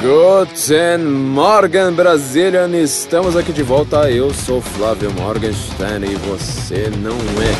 [0.00, 2.70] Guten Morgen, Brazilian!
[2.78, 4.08] Estamos aqui de volta.
[4.08, 7.52] Eu sou Flávio Morgenstern e você não é.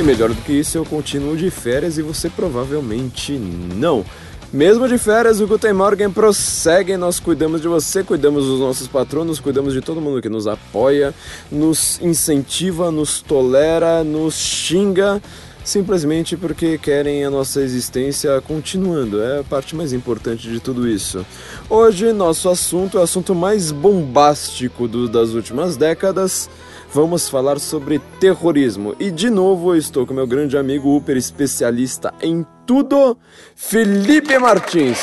[0.00, 4.02] E melhor do que isso, eu continuo de férias e você provavelmente não.
[4.50, 6.96] Mesmo de férias, o Guten Morgen prossegue.
[6.96, 11.12] Nós cuidamos de você, cuidamos dos nossos patronos, cuidamos de todo mundo que nos apoia,
[11.52, 15.20] nos incentiva, nos tolera, nos xinga
[15.68, 19.22] simplesmente porque querem a nossa existência continuando.
[19.22, 21.24] É a parte mais importante de tudo isso.
[21.68, 26.48] Hoje, nosso assunto é o assunto mais bombástico do, das últimas décadas.
[26.90, 28.96] Vamos falar sobre terrorismo.
[28.98, 33.18] E de novo, eu estou com meu grande amigo, super especialista em tudo,
[33.54, 34.98] Felipe Martins.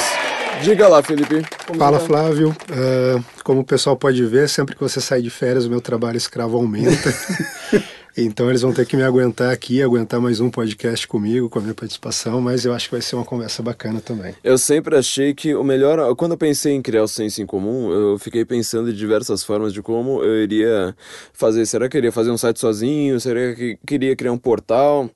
[0.63, 1.45] Diga lá, Felipe.
[1.77, 2.49] Fala, Flávio.
[2.49, 6.17] Uh, como o pessoal pode ver, sempre que você sai de férias, o meu trabalho
[6.17, 7.13] escravo aumenta.
[8.17, 11.61] Então eles vão ter que me aguentar aqui, aguentar mais um podcast comigo, com a
[11.61, 14.33] minha participação, mas eu acho que vai ser uma conversa bacana também.
[14.41, 17.91] Eu sempre achei que o melhor, quando eu pensei em criar o senso em comum,
[17.91, 20.95] eu fiquei pensando em diversas formas de como eu iria
[21.33, 21.65] fazer.
[21.65, 23.19] Será que eu iria fazer um site sozinho?
[23.19, 25.09] Será que queria criar um portal?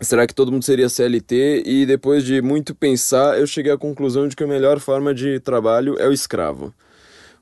[0.00, 1.64] Será que todo mundo seria CLT?
[1.66, 5.40] E depois de muito pensar, eu cheguei à conclusão de que a melhor forma de
[5.40, 6.72] trabalho é o escravo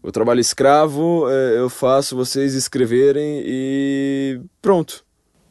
[0.03, 5.05] o trabalho escravo é, eu faço vocês escreverem e pronto.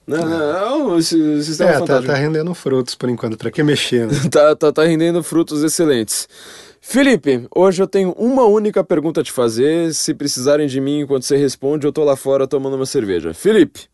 [0.07, 0.17] Né?
[0.19, 4.07] Não, esse sistema é, tá, tá, rendendo frutos por enquanto, para que mexer?
[4.07, 4.13] Né?
[4.29, 6.27] tá, tá, tá rendendo frutos excelentes.
[6.79, 9.91] Felipe, hoje eu tenho uma única pergunta a te fazer.
[9.95, 13.33] Se precisarem de mim enquanto você responde, eu tô lá fora tomando uma cerveja.
[13.33, 13.88] Felipe,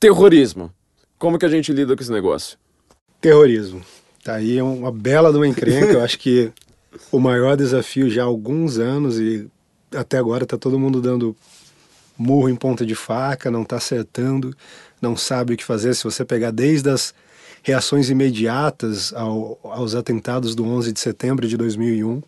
[0.00, 0.72] terrorismo.
[1.16, 2.58] Como que a gente lida com esse negócio?
[3.20, 3.80] Terrorismo.
[4.24, 5.92] Tá aí uma bela de uma encrenca.
[5.92, 6.50] eu acho que
[7.12, 9.48] o maior desafio já há alguns anos e
[9.96, 11.36] até agora está todo mundo dando
[12.16, 14.56] murro em ponta de faca, não está acertando,
[15.00, 15.94] não sabe o que fazer.
[15.94, 17.14] Se você pegar desde as
[17.62, 22.22] reações imediatas ao, aos atentados do 11 de setembro de 2001,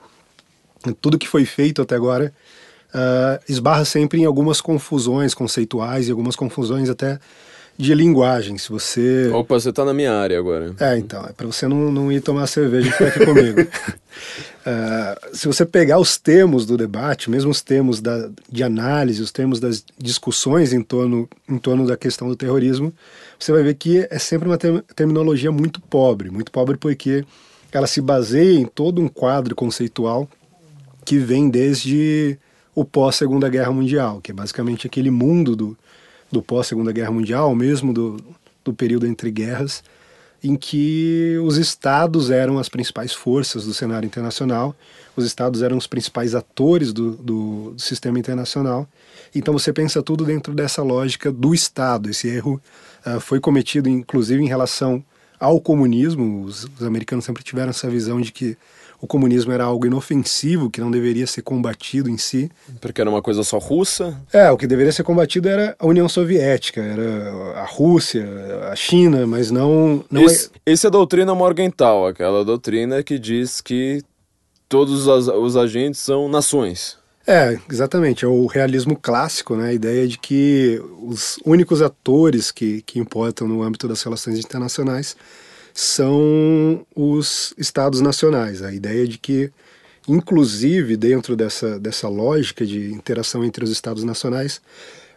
[1.00, 2.32] tudo que foi feito até agora
[2.94, 7.18] uh, esbarra sempre em algumas confusões conceituais e algumas confusões até
[7.78, 8.56] de linguagem.
[8.58, 9.30] Se você.
[9.32, 10.74] Opa, você tá na minha área agora.
[10.80, 13.60] É, então, é para você não, não ir tomar cerveja e ficar aqui comigo.
[13.60, 13.66] uh,
[15.36, 19.60] se você pegar os termos do debate, mesmo os termos da, de análise, os termos
[19.60, 22.92] das discussões em torno, em torno da questão do terrorismo,
[23.38, 26.30] você vai ver que é sempre uma ter terminologia muito pobre.
[26.30, 27.24] Muito pobre porque
[27.70, 30.28] ela se baseia em todo um quadro conceitual
[31.04, 32.38] que vem desde
[32.74, 35.78] o pós-Segunda Guerra Mundial, que é basicamente aquele mundo do,
[36.30, 38.16] do pós-Segunda Guerra Mundial, mesmo do,
[38.64, 39.82] do período entre guerras,
[40.42, 44.76] em que os estados eram as principais forças do cenário internacional,
[45.16, 48.86] os estados eram os principais atores do, do, do sistema internacional.
[49.34, 52.10] Então você pensa tudo dentro dessa lógica do Estado.
[52.10, 52.60] Esse erro
[53.06, 55.02] uh, foi cometido, inclusive, em relação
[55.40, 56.44] ao comunismo.
[56.44, 58.56] Os, os americanos sempre tiveram essa visão de que
[59.00, 62.50] o comunismo era algo inofensivo, que não deveria ser combatido em si.
[62.80, 64.20] Porque era uma coisa só russa?
[64.32, 68.26] É, o que deveria ser combatido era a União Soviética, era a Rússia,
[68.70, 70.04] a China, mas não.
[70.10, 70.72] não esse, é...
[70.72, 74.02] esse é a doutrina Morgenthau, aquela doutrina que diz que
[74.68, 76.96] todos os, os agentes são nações.
[77.26, 78.24] É, exatamente.
[78.24, 79.70] É o realismo clássico, né?
[79.70, 85.16] A ideia de que os únicos atores que, que importam no âmbito das relações internacionais
[85.76, 88.62] são os estados nacionais.
[88.62, 89.52] A ideia de que,
[90.08, 94.58] inclusive, dentro dessa, dessa lógica de interação entre os estados nacionais,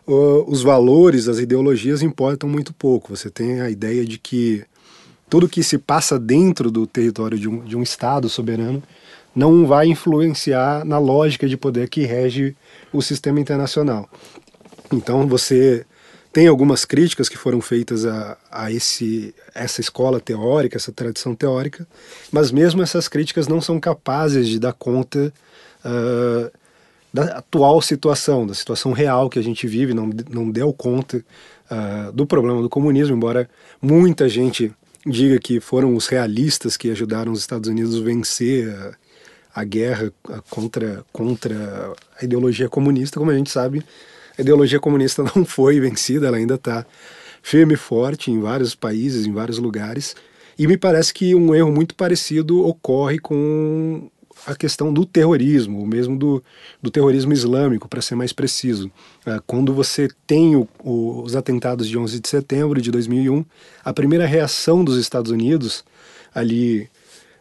[0.05, 3.15] uh, os valores, as ideologias importam muito pouco.
[3.15, 4.65] Você tem a ideia de que
[5.29, 8.83] tudo que se passa dentro do território de um, de um estado soberano
[9.33, 12.53] não vai influenciar na lógica de poder que rege
[12.91, 14.09] o sistema internacional.
[14.91, 15.85] Então você
[16.31, 21.87] tem algumas críticas que foram feitas a, a esse, essa escola teórica, essa tradição teórica,
[22.31, 25.33] mas mesmo essas críticas não são capazes de dar conta
[25.83, 26.51] uh,
[27.11, 32.11] da atual situação, da situação real que a gente vive, não, não deu conta uh,
[32.11, 33.49] do problema do comunismo, embora
[33.81, 34.71] muita gente
[35.05, 40.13] diga que foram os realistas que ajudaram os Estados Unidos a vencer a, a guerra
[40.49, 43.83] contra, contra a ideologia comunista, como a gente sabe,
[44.39, 46.85] a ideologia comunista não foi vencida, ela ainda está
[47.41, 50.15] firme e forte em vários países, em vários lugares.
[50.57, 54.09] E me parece que um erro muito parecido ocorre com
[54.45, 56.41] a questão do terrorismo, ou mesmo do,
[56.81, 58.89] do terrorismo islâmico, para ser mais preciso.
[59.25, 63.43] É, quando você tem o, o, os atentados de 11 de setembro de 2001,
[63.83, 65.83] a primeira reação dos Estados Unidos,
[66.33, 66.89] ali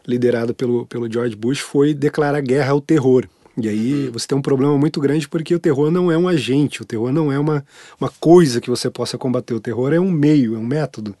[0.05, 3.27] liderada pelo, pelo George Bush, foi declarar guerra ao terror.
[3.67, 6.81] E aí você tem um problema muito grande porque o terror não é um agente,
[6.81, 7.65] o terror não é uma,
[7.99, 9.53] uma coisa que você possa combater.
[9.53, 11.15] O terror é um meio, é um método,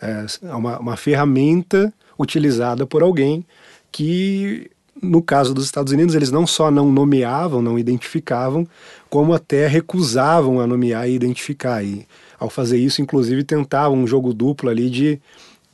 [0.00, 3.44] é, é uma, uma ferramenta utilizada por alguém
[3.92, 4.70] que
[5.02, 8.66] no caso dos Estados Unidos, eles não só não nomeavam, não identificavam,
[9.10, 11.84] como até recusavam a nomear e identificar.
[11.84, 12.06] E
[12.38, 15.20] ao fazer isso, inclusive, tentavam um jogo duplo ali de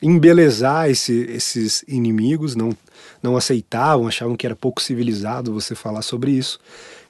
[0.03, 2.77] embelezar esse, esses inimigos, não,
[3.23, 6.59] não aceitavam, achavam que era pouco civilizado você falar sobre isso,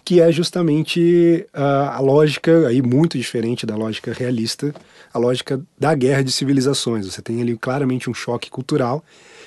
[0.04, 4.74] que é justamente uh, a lógica, aí muito diferente da lógica realista,
[5.12, 7.06] a lógica da guerra de civilizações.
[7.06, 9.02] Você tem ali claramente um choque cultural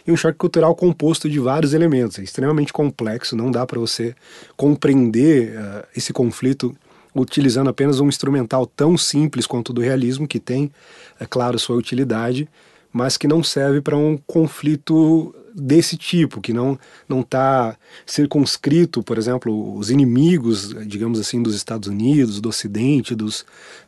[0.08, 2.18] e um choque cultural composto de vários elementos.
[2.20, 4.16] É extremamente complexo, não dá para você
[4.56, 6.76] compreender uh, esse conflito
[7.14, 10.70] utilizando apenas um instrumental tão simples quanto o do realismo, que tem,
[11.20, 12.48] é claro, sua utilidade,
[12.96, 17.76] mas que não serve para um conflito desse tipo, que não não está
[18.06, 23.42] circunscrito, por exemplo, os inimigos, digamos assim, dos Estados Unidos, do Ocidente, dos,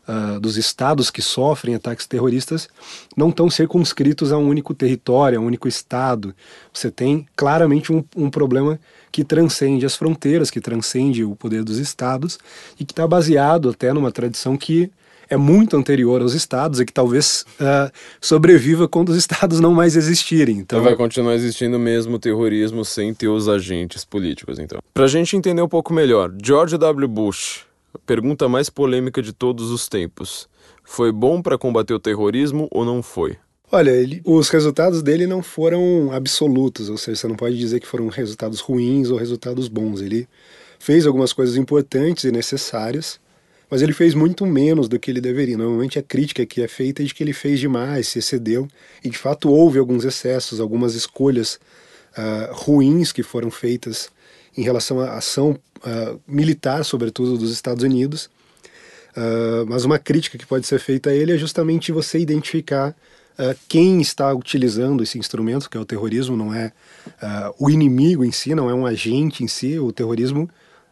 [0.10, 2.68] uh, dos estados que sofrem ataques terroristas,
[3.16, 6.36] não estão circunscritos a um único território, a um único estado.
[6.74, 8.78] Você tem claramente um, um problema
[9.10, 12.38] que transcende as fronteiras, que transcende o poder dos estados
[12.78, 14.92] e que está baseado até numa tradição que
[15.30, 17.92] é muito anterior aos estados e que talvez uh,
[18.22, 20.58] sobreviva quando os estados não mais existirem.
[20.60, 20.80] Então...
[20.80, 24.80] então vai continuar existindo mesmo o terrorismo sem ter os agentes políticos, então.
[24.94, 27.08] Para a gente entender um pouco melhor, George W.
[27.08, 27.66] Bush,
[28.06, 30.48] pergunta mais polêmica de todos os tempos.
[30.84, 33.38] Foi bom para combater o terrorismo ou não foi?
[33.70, 37.88] Olha, ele, os resultados dele não foram absolutos, ou seja, você não pode dizer que
[37.88, 40.00] foram resultados ruins ou resultados bons.
[40.00, 40.28] Ele
[40.80, 43.20] fez algumas coisas importantes e necessárias,
[43.70, 45.58] mas ele fez muito menos do que ele deveria.
[45.58, 48.68] Normalmente a crítica que é feita é de que ele fez demais, se excedeu,
[49.04, 51.60] e de fato houve alguns excessos, algumas escolhas
[52.18, 54.10] uh, ruins que foram feitas
[54.58, 58.30] em relação à ação uh, militar, sobretudo dos Estados Unidos.
[59.16, 62.96] Uh, mas uma crítica que pode ser feita a ele é justamente você identificar
[63.68, 66.72] quem está utilizando esse instrumento, que é o terrorismo, não é
[67.60, 69.78] o inimigo em si, não é um agente em si.
[69.78, 70.50] O terrorismo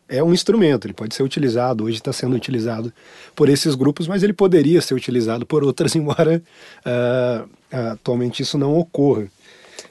[0.07, 2.93] é um instrumento, ele pode ser utilizado, hoje está sendo utilizado
[3.35, 6.41] por esses grupos, mas ele poderia ser utilizado por outras, embora
[6.85, 7.49] uh,
[7.91, 9.27] atualmente isso não ocorra.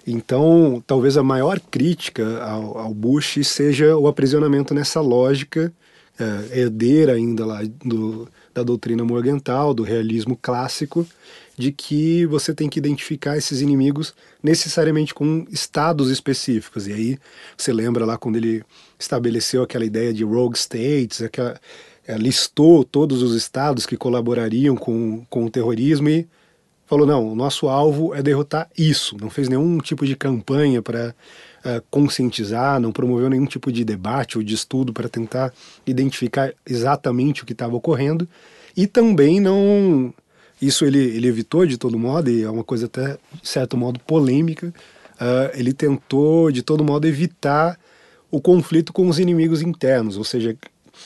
[0.06, 5.72] Então, talvez a maior crítica ao, ao Bush seja o aprisionamento nessa lógica
[6.20, 11.06] uh, herdeira ainda lá do, da doutrina morgental, do realismo clássico,
[11.56, 16.86] de que você tem que identificar esses inimigos necessariamente com estados específicos.
[16.86, 17.18] E aí
[17.56, 18.62] você lembra lá quando ele
[18.98, 21.58] estabeleceu aquela ideia de rogue states, aquela,
[22.06, 26.26] é, listou todos os estados que colaborariam com, com o terrorismo e
[26.86, 29.16] falou: não, o nosso alvo é derrotar isso.
[29.20, 31.14] Não fez nenhum tipo de campanha para
[31.64, 35.52] uh, é, conscientizar, não promoveu nenhum tipo de debate ou de estudo para tentar
[35.86, 38.28] identificar exatamente o que estava ocorrendo.
[38.76, 40.12] E também não
[40.66, 44.00] isso ele, ele evitou de todo modo, e é uma coisa até, de certo modo,
[44.00, 44.72] polêmica.
[45.14, 47.78] Uh, ele tentou, de todo modo, evitar
[48.30, 50.56] o conflito com os inimigos internos, ou seja,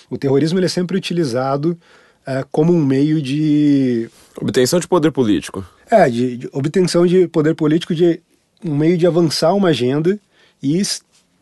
[0.09, 1.79] o terrorismo ele é sempre utilizado
[2.27, 4.09] uh, como um meio de...
[4.41, 5.65] Obtenção de poder político.
[5.91, 8.21] É, de, de obtenção de poder político, de
[8.65, 10.19] um meio de avançar uma agenda
[10.63, 10.81] e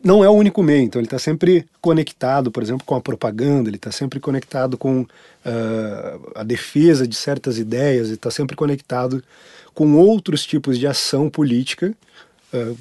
[0.03, 3.69] não é o único meio, então ele está sempre conectado, por exemplo, com a propaganda,
[3.69, 9.23] ele está sempre conectado com uh, a defesa de certas ideias, ele está sempre conectado
[9.73, 11.93] com outros tipos de ação política.
[12.53, 12.77] Uh,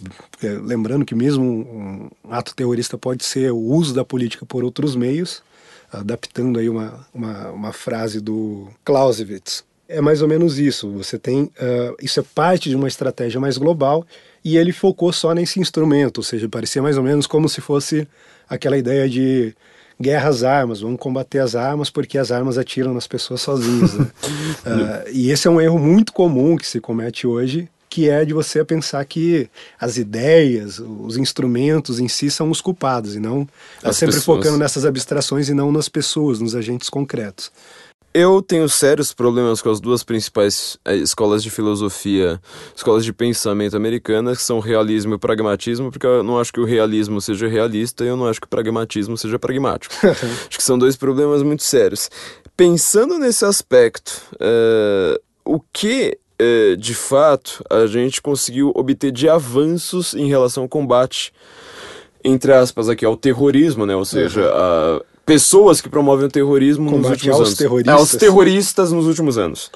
[0.62, 5.42] lembrando que mesmo um, ato terrorista pode ser o uso da política por outros meios,
[5.90, 9.64] adaptando aí uma, uma, uma frase do Clausewitz.
[9.88, 10.90] É mais ou menos isso.
[10.92, 14.04] Você tem uh, isso é parte de uma estratégia mais global
[14.44, 18.06] e ele focou só nesse instrumento, ou seja, parecia mais ou menos como se fosse
[18.48, 19.54] aquela ideia de
[20.00, 23.94] guerra às armas, vamos combater as armas porque as armas atiram nas pessoas sozinhas.
[23.94, 24.04] Né?
[24.04, 28.34] uh, e esse é um erro muito comum que se comete hoje, que é de
[28.34, 29.48] você pensar que
[29.80, 33.48] as ideias, os instrumentos em si são os culpados, e não
[33.82, 34.38] as sempre pessoas.
[34.38, 37.50] focando nessas abstrações e não nas pessoas, nos agentes concretos.
[38.18, 42.40] Eu tenho sérios problemas com as duas principais eh, escolas de filosofia,
[42.74, 46.50] escolas de pensamento americanas, que são o realismo e o pragmatismo, porque eu não acho
[46.50, 49.94] que o realismo seja realista e eu não acho que o pragmatismo seja pragmático.
[50.02, 52.10] acho que são dois problemas muito sérios.
[52.56, 60.14] Pensando nesse aspecto, uh, o que uh, de fato a gente conseguiu obter de avanços
[60.14, 61.34] em relação ao combate,
[62.24, 63.94] entre aspas, aqui ao terrorismo, né?
[63.94, 64.56] Ou seja, uhum.
[64.56, 67.58] a pessoas que promovem o terrorismo Combate nos últimos aos anos.
[67.58, 67.94] Terroristas.
[67.94, 69.70] É, aos terroristas nos últimos anos.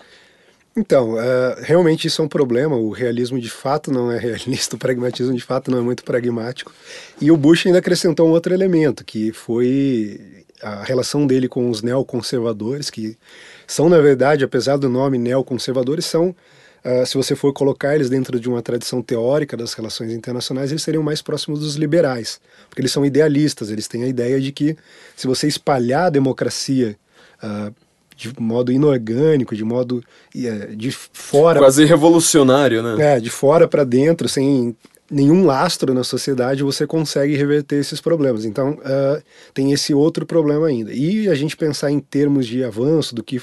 [0.76, 2.76] Então, uh, realmente isso é um problema.
[2.76, 6.72] O realismo de fato não é realista, o pragmatismo de fato não é muito pragmático.
[7.20, 11.82] E o Bush ainda acrescentou um outro elemento, que foi a relação dele com os
[11.82, 13.18] neoconservadores, que
[13.66, 16.34] são, na verdade, apesar do nome neoconservadores, são
[16.84, 20.82] uh, se você for colocar eles dentro de uma tradição teórica das relações internacionais, eles
[20.82, 24.76] seriam mais próximos dos liberais, porque eles são idealistas, eles têm a ideia de que
[25.16, 26.96] se você espalhar a democracia
[27.42, 27.74] uh,
[28.16, 31.58] de modo inorgânico, de modo uh, de fora.
[31.58, 33.16] Quase revolucionário, né?
[33.16, 34.76] É, de fora para dentro, sem
[35.10, 38.44] nenhum lastro na sociedade, você consegue reverter esses problemas.
[38.44, 39.22] Então, uh,
[39.52, 40.92] tem esse outro problema ainda.
[40.92, 43.40] E a gente pensar em termos de avanço, do que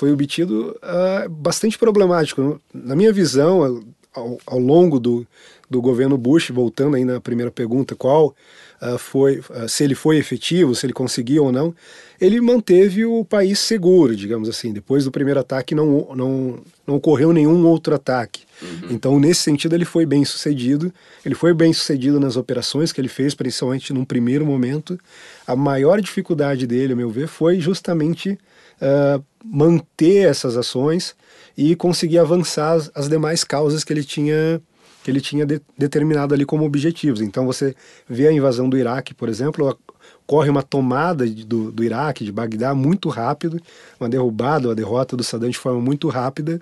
[0.00, 2.58] foi obtido, uh, bastante problemático.
[2.72, 5.26] Na minha visão, ao, ao longo do,
[5.68, 8.34] do governo Bush, voltando aí na primeira pergunta, qual
[8.80, 11.74] uh, foi, uh, se ele foi efetivo, se ele conseguiu ou não,
[12.18, 14.72] ele manteve o país seguro, digamos assim.
[14.72, 18.44] Depois do primeiro ataque não, não, não ocorreu nenhum outro ataque.
[18.62, 18.88] Uhum.
[18.92, 20.90] Então, nesse sentido, ele foi bem sucedido.
[21.26, 24.98] Ele foi bem sucedido nas operações que ele fez, principalmente num primeiro momento.
[25.46, 28.38] A maior dificuldade dele, a meu ver, foi justamente
[28.80, 31.14] uh, manter essas ações
[31.56, 34.60] e conseguir avançar as, as demais causas que ele tinha
[35.02, 37.22] que ele tinha de, determinado ali como objetivos.
[37.22, 37.74] Então você
[38.06, 39.78] vê a invasão do Iraque, por exemplo,
[40.24, 43.60] ocorre uma tomada do, do Iraque, de Bagdá, muito rápido,
[43.98, 46.60] uma derrubada, uma derrota do Saddam de forma muito rápida,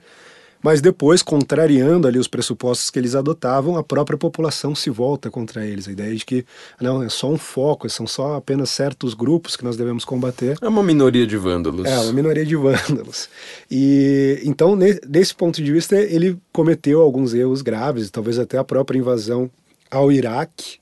[0.62, 5.64] mas depois, contrariando ali os pressupostos que eles adotavam, a própria população se volta contra
[5.64, 5.88] eles.
[5.88, 6.44] A ideia de que
[6.80, 10.58] não, é só um foco, são só apenas certos grupos que nós devemos combater.
[10.60, 11.86] É uma minoria de vândalos.
[11.86, 13.28] É, uma minoria de vândalos.
[13.70, 18.98] E então, desse ponto de vista, ele cometeu alguns erros graves, talvez até a própria
[18.98, 19.50] invasão
[19.90, 20.78] ao Iraque,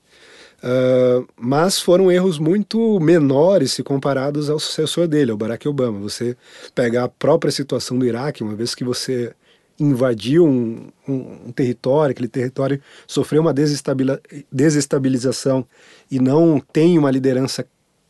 [0.57, 5.99] Uh, mas foram erros muito menores se comparados ao sucessor dele, ao Barack Obama.
[5.99, 6.35] Você
[6.73, 9.33] pegar a própria situação do Iraque, uma vez que você
[9.79, 13.53] invadiu um, um, um, território, aquele território sofreu uma
[14.51, 15.65] desestabilização
[16.09, 17.65] e não tem uma liderança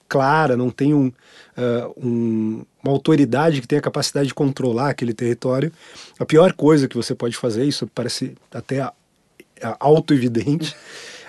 [0.08, 5.14] clara, não tem um, uh, um, uma autoridade que tenha a capacidade de controlar aquele
[5.14, 5.72] território,
[6.18, 8.90] a pior coisa que você pode fazer, isso parece até
[9.80, 10.74] auto-evidente,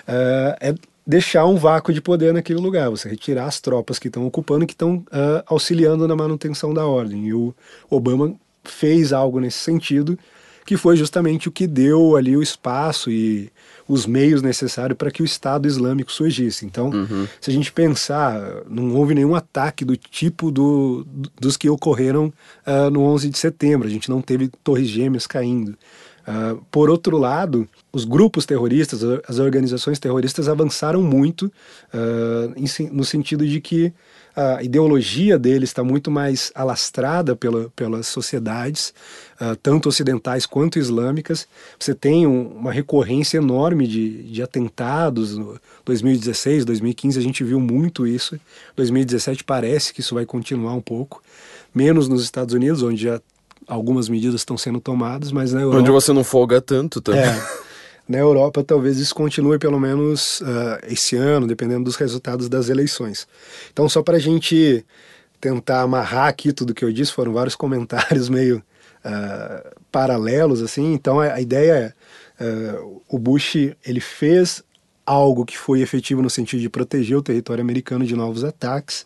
[0.07, 0.73] uh, é
[1.05, 4.73] deixar um vácuo de poder naquele lugar, você retirar as tropas que estão ocupando, que
[4.73, 7.25] estão uh, auxiliando na manutenção da ordem.
[7.25, 7.51] E o
[7.89, 10.17] Obama fez algo nesse sentido,
[10.65, 13.51] que foi justamente o que deu ali o espaço e
[13.87, 16.63] os meios necessários para que o Estado Islâmico surgisse.
[16.63, 17.27] Então, uhum.
[17.41, 18.39] se a gente pensar,
[18.69, 21.07] não houve nenhum ataque do tipo do,
[21.41, 22.31] dos que ocorreram
[22.67, 25.75] uh, no 11 de setembro, a gente não teve torres gêmeas caindo.
[26.29, 31.51] Uh, por outro lado, os grupos terroristas, as organizações terroristas avançaram muito
[31.91, 33.91] uh, no sentido de que
[34.35, 38.93] a ideologia dele está muito mais alastrada pela, pelas sociedades,
[39.41, 41.47] uh, tanto ocidentais quanto islâmicas.
[41.79, 45.35] Você tem um, uma recorrência enorme de, de atentados.
[45.83, 48.39] 2016, 2015 a gente viu muito isso.
[48.75, 51.23] 2017 parece que isso vai continuar um pouco,
[51.73, 53.19] menos nos Estados Unidos, onde já
[53.69, 55.79] algumas medidas estão sendo tomadas, mas na Europa...
[55.79, 57.21] Onde você não folga tanto também.
[57.21, 57.47] É.
[58.07, 63.27] Na Europa, talvez isso continue pelo menos uh, esse ano, dependendo dos resultados das eleições.
[63.71, 64.83] Então, só para a gente
[65.39, 68.63] tentar amarrar aqui tudo que eu disse, foram vários comentários meio
[69.05, 70.91] uh, paralelos, assim.
[70.91, 71.95] Então, a, a ideia
[72.39, 74.63] é: uh, o Bush ele fez
[75.05, 79.05] algo que foi efetivo no sentido de proteger o território americano de novos ataques.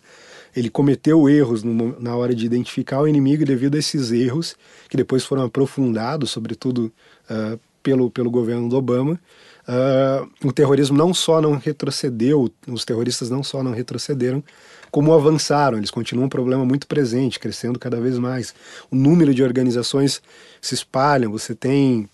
[0.54, 4.56] Ele cometeu erros no, na hora de identificar o inimigo devido a esses erros,
[4.88, 6.92] que depois foram aprofundados, sobretudo
[7.30, 9.20] uh, pelo, pelo governo do Obama.
[9.66, 14.42] Uh, o terrorismo não só não retrocedeu, os terroristas não só não retrocederam,
[14.90, 15.78] como avançaram.
[15.78, 18.54] Eles continuam um problema muito presente, crescendo cada vez mais.
[18.90, 20.22] O número de organizações
[20.60, 21.32] se espalham.
[21.32, 22.08] Você tem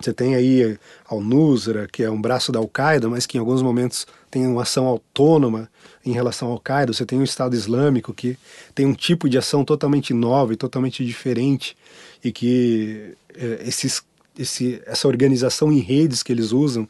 [0.00, 4.06] você tem aí Al-Nusra, que é um braço da Al-Qaeda, mas que em alguns momentos
[4.30, 5.68] tem uma ação autônoma
[6.04, 6.92] em relação ao Al-Qaeda.
[6.92, 8.38] Você tem o Estado Islâmico, que
[8.74, 11.76] tem um tipo de ação totalmente nova e totalmente diferente,
[12.22, 14.02] e que eh, esses
[14.38, 16.88] esse, essa organização em redes que eles usam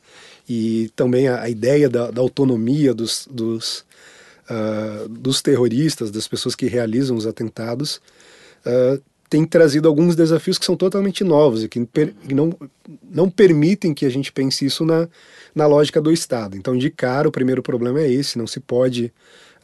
[0.48, 3.84] e também a, a ideia da, da, autonomia dos, dos,
[4.50, 8.00] uh, dos terroristas, das pessoas que realizam os atentados,
[8.66, 11.86] uh, tem trazido alguns desafios que são totalmente novos e que
[12.30, 12.54] não,
[13.10, 15.08] não permitem que a gente pense isso na,
[15.54, 16.56] na lógica do Estado.
[16.56, 19.12] Então, de cara, o primeiro problema é esse: não se pode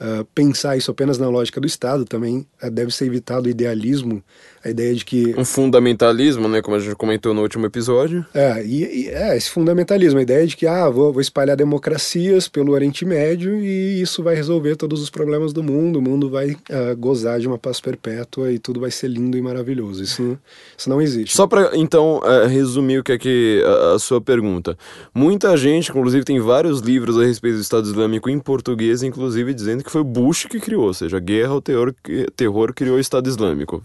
[0.00, 4.22] uh, pensar isso apenas na lógica do Estado, também uh, deve ser evitado o idealismo,
[4.64, 5.34] a ideia de que...
[5.36, 8.24] Um fundamentalismo, né, como a gente comentou no último episódio.
[8.32, 12.48] É, e, e é esse fundamentalismo, a ideia de que, ah, vou, vou espalhar democracias
[12.48, 16.52] pelo Oriente Médio e isso vai resolver todos os problemas do mundo, o mundo vai
[16.52, 20.02] uh, gozar de uma paz perpétua e tudo vai ser lindo e maravilhoso.
[20.02, 20.38] Isso,
[20.76, 21.36] isso não existe.
[21.36, 24.78] Só para, então, uh, resumir o que é que a, a sua pergunta.
[25.14, 29.84] Muita gente, inclusive, tem vários livros a respeito do Estado Islâmico em português, inclusive dizendo
[29.84, 31.94] que foi Bush que criou, ou seja, a guerra ao terror,
[32.34, 33.82] terror criou o Estado Islâmico.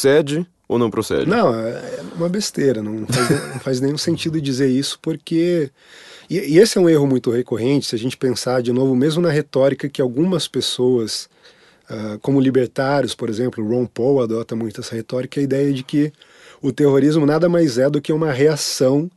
[0.00, 1.28] Procede ou não procede?
[1.28, 5.70] Não, é uma besteira, não faz, não faz nenhum sentido dizer isso, porque.
[6.28, 9.20] E, e, esse é um erro muito recorrente, se a gente pensar de novo, mesmo
[9.20, 11.28] na retórica que algumas pessoas,
[11.90, 16.12] uh, como libertários, por exemplo, Ron Paul adota muito essa retórica, a ideia de que
[16.62, 19.10] o terrorismo nada mais é do que uma reação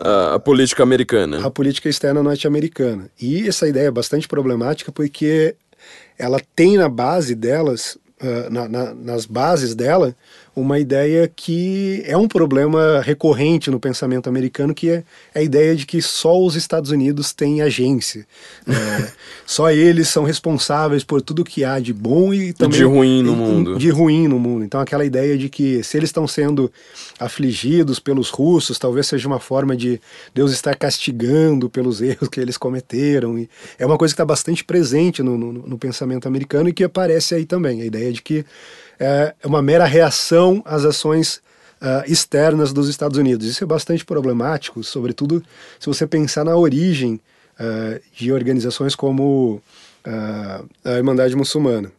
[0.00, 1.46] a, a política americana.
[1.46, 3.10] A política externa norte-americana.
[3.20, 5.54] E essa ideia é bastante problemática porque
[6.18, 10.14] ela tem na base delas, uh, na, na, nas bases dela,
[10.54, 15.04] uma ideia que é um problema recorrente no pensamento americano, que é
[15.34, 18.26] a ideia de que só os Estados Unidos têm agência.
[18.66, 19.12] É,
[19.46, 23.36] só eles são responsáveis por tudo que há de bom e também de ruim no
[23.36, 23.78] mundo.
[23.78, 24.64] De ruim no mundo.
[24.64, 26.70] Então aquela ideia de que se eles estão sendo
[27.18, 30.00] afligidos pelos russos, talvez seja uma forma de
[30.34, 33.38] Deus estar castigando pelos erros que eles cometeram.
[33.38, 36.82] E é uma coisa que está bastante presente no, no, no pensamento americano e que
[36.82, 38.44] aparece aí também, a ideia de que
[39.00, 41.40] é uma mera reação às ações
[41.80, 43.46] uh, externas dos Estados Unidos.
[43.46, 45.42] Isso é bastante problemático, sobretudo
[45.78, 47.18] se você pensar na origem
[47.58, 49.62] uh, de organizações como
[50.06, 51.90] uh, a Irmandade Muçulmana.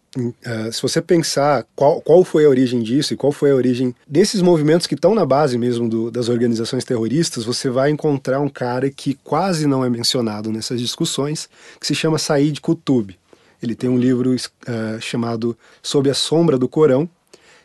[0.73, 4.41] Se você pensar qual, qual foi a origem disso e qual foi a origem desses
[4.41, 8.89] movimentos que estão na base mesmo do, das organizações terroristas, você vai encontrar um cara
[8.91, 11.47] que quase não é mencionado nessas discussões,
[11.79, 13.15] que se chama Said Qutb.
[13.61, 17.09] Ele tem um livro uh, chamado Sob a Sombra do Corão,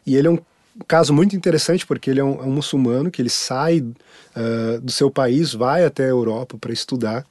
[0.07, 0.39] e ele é um
[0.87, 4.93] caso muito interessante porque ele é um, é um muçulmano que ele sai uh, do
[4.93, 7.25] seu país, vai até a Europa para estudar,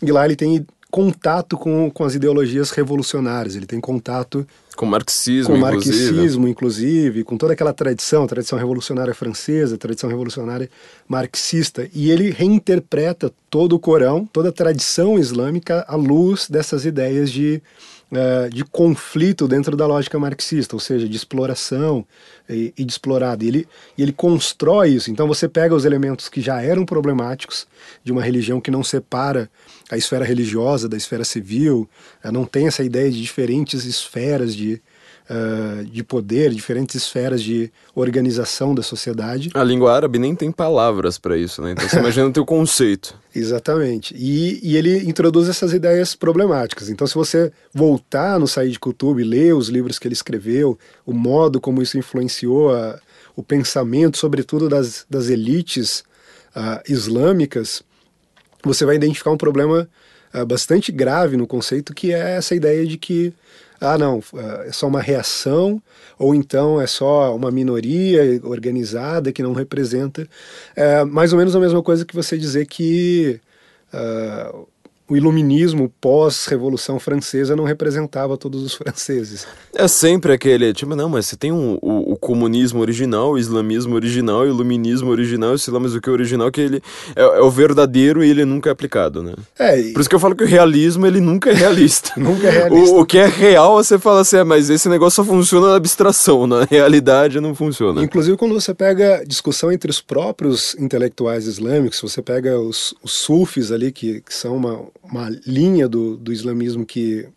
[0.00, 5.54] e lá ele tem contato com, com as ideologias revolucionárias, ele tem contato com marxismo,
[5.54, 6.50] com marxismo, inclusive.
[6.50, 10.70] inclusive, com toda aquela tradição, tradição revolucionária francesa, tradição revolucionária
[11.08, 17.28] marxista, e ele reinterpreta todo o Corão, toda a tradição islâmica à luz dessas ideias
[17.30, 17.60] de
[18.14, 22.06] uh, de conflito dentro da lógica marxista, ou seja, de exploração
[22.48, 23.44] e, e de explorado.
[23.44, 23.68] E ele,
[23.98, 25.10] e ele constrói isso.
[25.10, 27.66] Então você pega os elementos que já eram problemáticos
[28.02, 29.50] de uma religião que não separa
[29.90, 31.88] a esfera religiosa da esfera civil,
[32.24, 34.80] uh, não tem essa ideia de diferentes esferas de,
[35.28, 39.50] uh, de poder, diferentes esferas de organização da sociedade.
[39.54, 41.72] A língua árabe nem tem palavras para isso, né?
[41.72, 43.18] Então você imagina o teu conceito.
[43.34, 44.14] Exatamente.
[44.16, 46.88] E, e, ele introduz essas ideias problemáticas.
[46.88, 51.60] Então, se você voltar no Said Qutb, ler os livros que ele escreveu, o modo
[51.60, 52.98] como isso influenciou a,
[53.34, 56.04] o pensamento, sobretudo das, das elites
[56.54, 57.82] uh, islâmicas,
[58.62, 59.88] você vai identificar um problema
[60.32, 63.32] uh, bastante grave no conceito, que é essa ideia de que
[63.84, 64.22] ah, não,
[64.66, 65.82] é só uma reação,
[66.18, 70.28] ou então é só uma minoria organizada que não representa.
[70.74, 73.40] É mais ou menos a mesma coisa que você dizer que
[73.92, 74.66] uh,
[75.06, 79.46] o iluminismo pós-revolução francesa não representava todos os franceses.
[79.74, 83.94] É sempre aquele, tipo, não, mas você tem um, o, o, comunismo original, o islamismo
[83.94, 86.82] original, o iluminismo original, sei lá, mas o que é original que ele
[87.14, 89.34] é, é, o verdadeiro e ele nunca é aplicado, né?
[89.58, 89.92] É, e...
[89.92, 92.12] Por isso que eu falo que o realismo, ele nunca é realista.
[92.16, 92.94] nunca é realista.
[92.94, 95.76] O, o, que é real, você fala assim, é, mas esse negócio só funciona na
[95.76, 98.02] abstração, na realidade não funciona.
[98.02, 103.70] Inclusive quando você pega discussão entre os próprios intelectuais islâmicos, você pega os, os sufis
[103.70, 107.28] ali, que, que são uma uma linha do, do islamismo que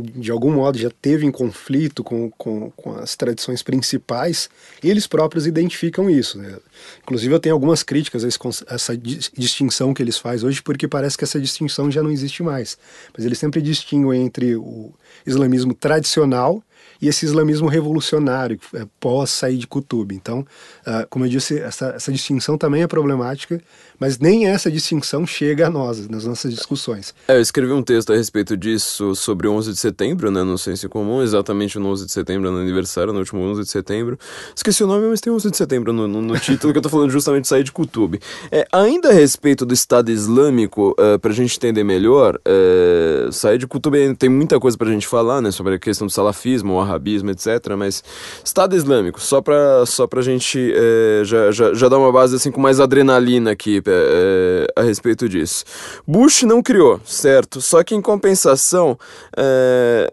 [0.00, 4.48] de algum modo já teve em conflito com, com, com as tradições principais,
[4.82, 6.38] eles próprios identificam isso.
[6.38, 6.56] Né?
[7.02, 11.24] Inclusive, eu tenho algumas críticas a essa distinção que eles fazem hoje, porque parece que
[11.24, 12.76] essa distinção já não existe mais.
[13.16, 14.92] Mas eles sempre distinguem entre o
[15.26, 16.62] islamismo tradicional
[17.00, 20.12] e esse islamismo revolucionário, é, pós sair de Kutub.
[20.12, 23.60] Então, uh, como eu disse, essa, essa distinção também é problemática,
[23.98, 27.14] mas nem essa distinção chega a nós, nas nossas discussões.
[27.28, 30.58] É, eu escrevi um texto a respeito disso sobre o 11 de setembro, né, no
[30.58, 34.18] Senso Comum, exatamente no 11 de setembro, no aniversário, no último 11 de setembro.
[34.54, 36.88] Esqueci o nome, mas tem 11 de setembro no, no, no título, que eu tô
[36.88, 38.18] falando justamente sair de Kutub.
[38.50, 43.66] É, ainda a respeito do Estado Islâmico, uh, pra gente entender melhor, uh, sair de
[43.66, 47.30] Kutub tem muita coisa pra gente falar, né, sobre a questão do salafismo, o arabismo,
[47.30, 47.74] etc.
[47.76, 48.02] Mas
[48.44, 52.50] Estado Islâmico, só pra, só pra gente é, já, já, já dar uma base assim
[52.50, 55.64] com mais adrenalina aqui é, a respeito disso.
[56.06, 57.60] Bush não criou, certo?
[57.60, 58.98] Só que em compensação.
[59.36, 60.12] É,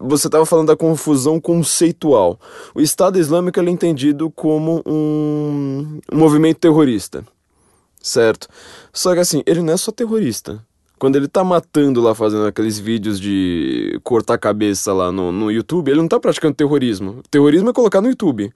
[0.00, 2.38] você estava falando da confusão conceitual.
[2.74, 7.24] O Estado Islâmico é entendido como um, um movimento terrorista,
[8.02, 8.48] certo?
[8.92, 10.64] Só que assim, ele não é só terrorista.
[10.98, 15.50] Quando ele tá matando lá, fazendo aqueles vídeos de cortar a cabeça lá no, no
[15.50, 17.22] YouTube, ele não tá praticando terrorismo.
[17.30, 18.52] terrorismo é colocar no YouTube.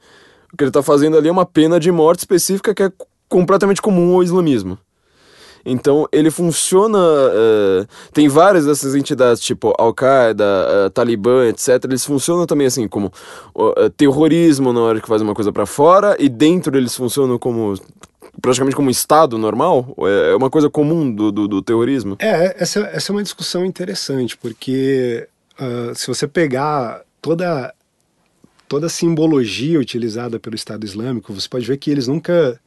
[0.52, 2.92] O que ele tá fazendo ali é uma pena de morte específica que é
[3.32, 4.78] completamente comum ao islamismo.
[5.64, 6.98] Então ele funciona.
[6.98, 11.84] Uh, tem várias dessas entidades, tipo Al-Qaeda, uh, Talibã, etc.
[11.84, 13.12] Eles funcionam também assim como
[13.54, 17.74] uh, terrorismo na hora que faz uma coisa para fora, e dentro eles funcionam como
[18.40, 19.94] praticamente como Estado normal?
[20.00, 22.16] É, é uma coisa comum do, do, do terrorismo?
[22.18, 25.28] É, essa, essa é uma discussão interessante, porque
[25.60, 27.72] uh, se você pegar toda,
[28.66, 32.58] toda a simbologia utilizada pelo Estado Islâmico, você pode ver que eles nunca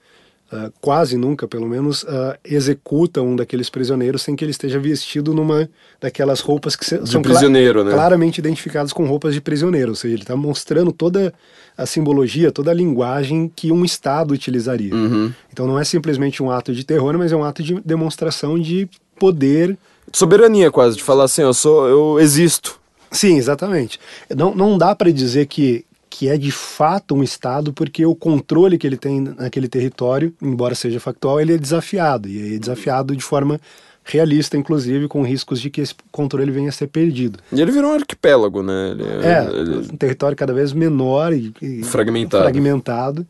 [0.56, 5.34] uh, quase nunca, pelo menos, uh, executa um daqueles prisioneiros sem que ele esteja vestido
[5.34, 7.92] numa daquelas roupas que são prisioneiro, né?
[7.92, 9.90] claramente identificadas com roupas de prisioneiro.
[9.90, 11.34] Ou seja, ele está mostrando toda
[11.78, 14.94] a simbologia, toda a linguagem que um Estado utilizaria.
[14.94, 15.32] Uhum.
[15.52, 18.88] Então não é simplesmente um ato de terror, mas é um ato de demonstração de
[19.20, 19.78] poder.
[20.12, 22.80] Soberania, quase, de falar assim, eu sou, eu existo.
[23.12, 24.00] Sim, exatamente.
[24.36, 25.86] Não, não dá para dizer que,
[26.18, 30.74] que é de fato um Estado, porque o controle que ele tem naquele território, embora
[30.74, 33.60] seja factual, ele é desafiado, e é desafiado de forma
[34.02, 37.40] realista, inclusive, com riscos de que esse controle venha a ser perdido.
[37.52, 38.92] E ele virou um arquipélago, né?
[38.92, 39.76] Ele, é, ele...
[39.92, 42.44] um território cada vez menor e, e fragmentado.
[42.44, 43.28] fragmentado.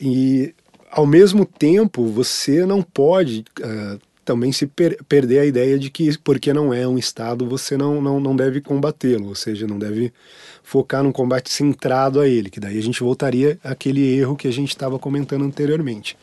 [0.00, 0.54] E,
[0.90, 6.16] ao mesmo tempo, você não pode uh, também se per perder a ideia de que,
[6.20, 10.10] porque não é um Estado, você não, não, não deve combatê-lo, ou seja, não deve
[10.64, 14.52] focar num combate centrado a ele, que daí a gente voltaria àquele erro que a
[14.52, 16.16] gente estava comentando anteriormente.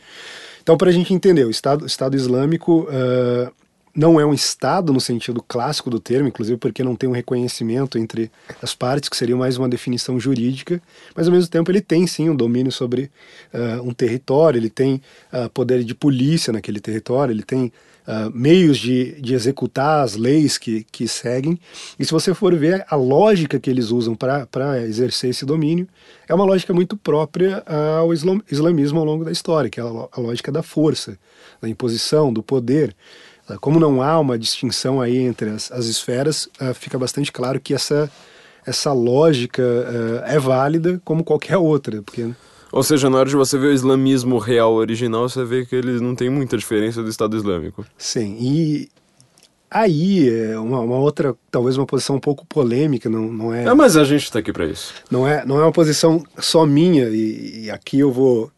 [0.62, 3.52] Então, para a gente entender, o Estado, Estado Islâmico uh,
[3.96, 7.98] não é um Estado no sentido clássico do termo, inclusive porque não tem um reconhecimento
[7.98, 10.82] entre as partes, que seria mais uma definição jurídica,
[11.16, 13.12] mas ao mesmo tempo ele tem sim um domínio sobre
[13.54, 15.02] uh, um território, ele tem
[15.32, 17.72] uh, poder de polícia naquele território, ele tem
[18.08, 21.60] uh, meios de, de executar as leis que, que seguem.
[22.00, 25.88] E se você for ver a lógica que eles usam para exercer esse domínio,
[26.28, 27.64] é uma lógica muito própria
[28.00, 31.18] ao islam, islamismo ao longo da história, que é a, a lógica da força,
[31.62, 32.96] da imposição, do poder.
[33.48, 37.60] Ah, como não há uma distinção aí entre as, as esferas, uh, fica bastante claro
[37.60, 38.10] que essa,
[38.66, 42.02] essa lógica uh, é válida como qualquer outra.
[42.02, 42.30] Porque
[42.72, 46.00] ou seja, na hora de você ver o islamismo real original, você vê que eles
[46.02, 47.86] não tem muita diferença do Estado Islâmico.
[47.98, 48.90] Sim, e
[49.70, 53.66] aí é uma, uma outra, talvez uma posição um pouco polêmica, não, não é...
[53.66, 54.94] É, mas a gente está aqui para isso.
[55.10, 58.52] Não é, não é uma posição só minha, e, e aqui eu vou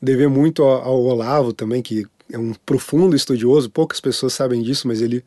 [0.00, 4.86] dever muito ao, ao Olavo também, que é um profundo estudioso, poucas pessoas sabem disso,
[4.86, 5.24] mas ele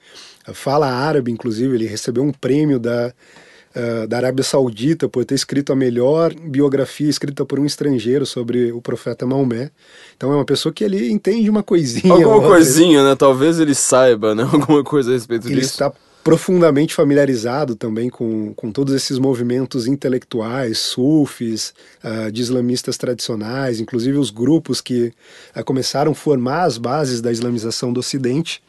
[0.54, 3.13] fala árabe, inclusive, ele recebeu um prêmio da
[3.76, 8.72] uh, da Arábia Saudita por ter escrito a melhor biografia escrita por um estrangeiro sobre
[8.72, 9.72] o profeta Maomé.
[10.16, 12.14] Então é uma pessoa que ele entende uma coisinha.
[12.14, 13.16] Alguma coisinha, né?
[13.16, 14.44] Talvez ele saiba, né?
[14.52, 15.82] Alguma coisa a respeito ele disso.
[15.82, 22.98] Ele está profundamente familiarizado também com, com todos esses movimentos intelectuais, sufis, uh, de islamistas
[22.98, 25.14] tradicionais, inclusive os grupos que
[25.56, 28.62] uh, começaram a formar as bases da islamização do Ocidente.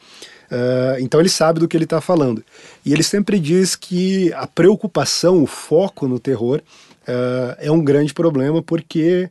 [0.52, 2.44] Uh, então ele sabe do que ele está falando.
[2.84, 6.60] E ele sempre diz que a preocupação, o foco no terror
[7.08, 9.30] uh, é um grande problema porque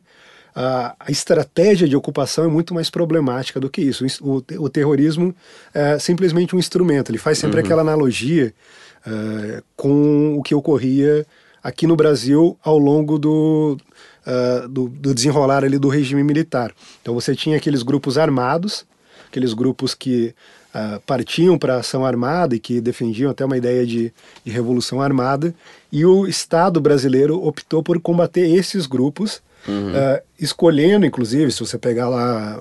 [0.52, 4.04] a, a, estratégia de ocupação é muito mais problemática do que isso.
[4.20, 5.32] O, o terrorismo
[5.72, 7.12] é simplesmente um instrumento.
[7.12, 7.64] Ele faz sempre uhum.
[7.66, 8.52] aquela analogia
[9.06, 11.24] uh, com o que ocorria
[11.62, 13.78] aqui no Brasil ao longo do,
[14.26, 16.74] uh, do, do, desenrolar ali do regime militar.
[17.00, 18.84] Então você tinha aqueles grupos armados,
[19.28, 20.34] aqueles grupos que
[20.74, 24.12] uh, partiam para a ação armada e que defendiam até uma ideia de,
[24.44, 25.54] de, revolução armada,
[25.90, 29.90] e o Estado brasileiro optou por combater esses grupos, uhum.
[29.90, 32.60] uh, escolhendo, inclusive, se você pegar lá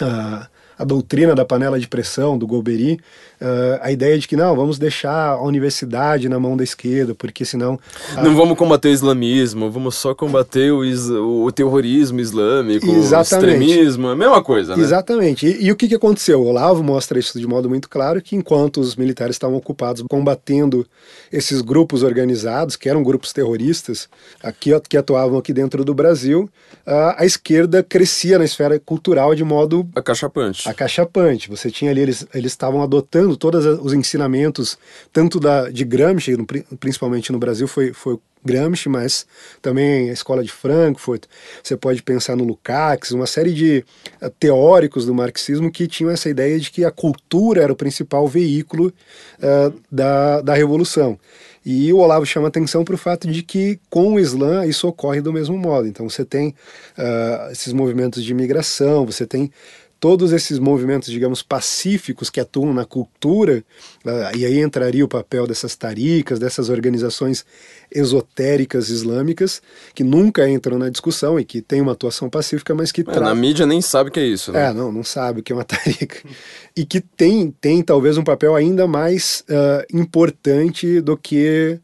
[0.00, 0.46] uh,
[0.78, 2.98] a doutrina da panela de pressão do Golbery,
[3.40, 7.44] uh, a ideia de que não, vamos deixar a universidade na mão da esquerda, porque
[7.44, 7.74] senão.
[8.16, 8.22] Uh...
[8.22, 11.08] Não vamos combater o islamismo, vamos só combater o, is...
[11.08, 13.34] o terrorismo islâmico, Exatamente.
[13.34, 14.82] o extremismo, a mesma coisa, né?
[14.82, 15.46] Exatamente.
[15.46, 16.42] E, e o que, que aconteceu?
[16.42, 20.86] O Olavo mostra isso de modo muito claro, que enquanto os militares estavam ocupados combatendo
[21.32, 24.08] esses grupos organizados, que eram grupos terroristas,
[24.42, 26.48] aqui, que atuavam aqui dentro do Brasil,
[26.86, 30.68] a, a esquerda crescia na esfera cultural de modo acachapante.
[30.68, 31.48] Acachapante.
[31.48, 34.78] Você tinha ali eles eles estavam adotando todos os ensinamentos
[35.12, 36.36] tanto da de Gramsci,
[36.78, 39.26] principalmente no Brasil foi foi Gramsci, mas
[39.60, 41.24] também a escola de Frankfurt.
[41.62, 43.84] Você pode pensar no Lukács, uma série de
[44.22, 48.26] uh, teóricos do marxismo que tinham essa ideia de que a cultura era o principal
[48.26, 48.92] veículo
[49.38, 51.18] uh, da, da revolução.
[51.64, 55.20] E o Olavo chama atenção para o fato de que com o Islã isso ocorre
[55.20, 55.86] do mesmo modo.
[55.86, 56.54] Então você tem
[56.96, 59.52] uh, esses movimentos de imigração, você tem
[60.00, 63.62] todos esses movimentos, digamos, pacíficos que atuam na cultura,
[64.04, 67.44] uh, e aí entraria o papel dessas taricas, dessas organizações
[67.92, 69.60] esotéricas islâmicas,
[69.94, 73.02] que nunca entram na discussão e que têm uma atuação pacífica, mas que...
[73.02, 74.70] É, Na mídia nem sabe o que é isso, né?
[74.70, 76.26] É, não, não sabe o que é uma tarica.
[76.74, 81.78] e que tem, tem talvez um papel ainda mais uh, importante do que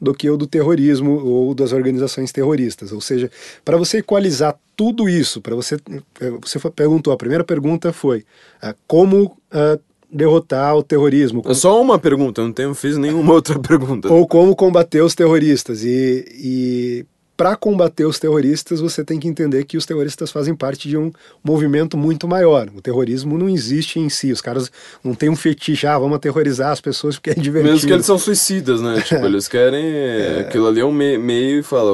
[0.00, 2.92] do que o do terrorismo ou das organizações terroristas.
[2.92, 3.30] Ou seja,
[3.64, 5.76] para você equalizar tudo isso, para você.
[6.20, 8.20] Eh, você perguntou, a primeira pergunta foi
[8.62, 9.36] uh, como.
[9.52, 9.80] Uh,
[10.10, 11.42] derrotar o terrorismo.
[11.44, 14.10] É só uma pergunta, não tenho, fiz nenhuma outra pergunta.
[14.10, 15.84] Ou como combater os terroristas.
[15.84, 17.06] E, e
[17.38, 21.12] para combater os terroristas, você tem que entender que os terroristas fazem parte de um
[21.42, 22.68] movimento muito maior.
[22.74, 24.32] O terrorismo não existe em si.
[24.32, 24.72] Os caras
[25.04, 27.74] não têm um fetiche, ah, vamos aterrorizar as pessoas porque é divertido.
[27.74, 29.00] Mesmo que eles são suicidas, né?
[29.06, 29.84] tipo, eles querem.
[29.86, 30.46] É...
[30.48, 31.92] Aquilo ali é um me meio e fala,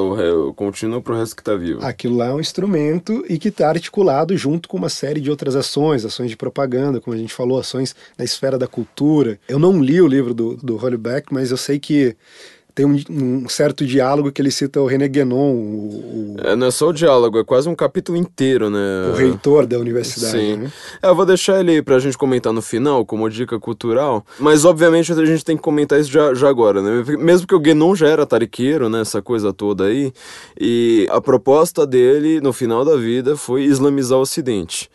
[0.53, 1.85] continua pro resto que tá vivo.
[1.85, 5.55] Aquilo lá é um instrumento e que está articulado junto com uma série de outras
[5.55, 9.39] ações, ações de propaganda, como a gente falou, ações na esfera da cultura.
[9.47, 12.15] Eu não li o livro do, do Hollyback, mas eu sei que
[12.75, 15.53] tem um, um, certo diálogo que ele cita o René Guénon.
[15.53, 16.35] O, o...
[16.43, 19.09] É, não é só o diálogo, é quase um capítulo inteiro, né?
[19.13, 20.37] O reitor da universidade.
[20.37, 20.57] Sim.
[20.57, 20.71] Né?
[21.01, 25.13] É, eu vou deixar ele pra gente comentar no final, como dica cultural, mas obviamente
[25.13, 27.03] a gente tem que comentar isso já, já agora, né?
[27.17, 28.99] Mesmo que o Guénon já era tariqueiro, né?
[28.99, 30.11] Essa coisa toda aí,
[30.59, 34.89] e a proposta dele no final da vida foi islamizar o Ocidente.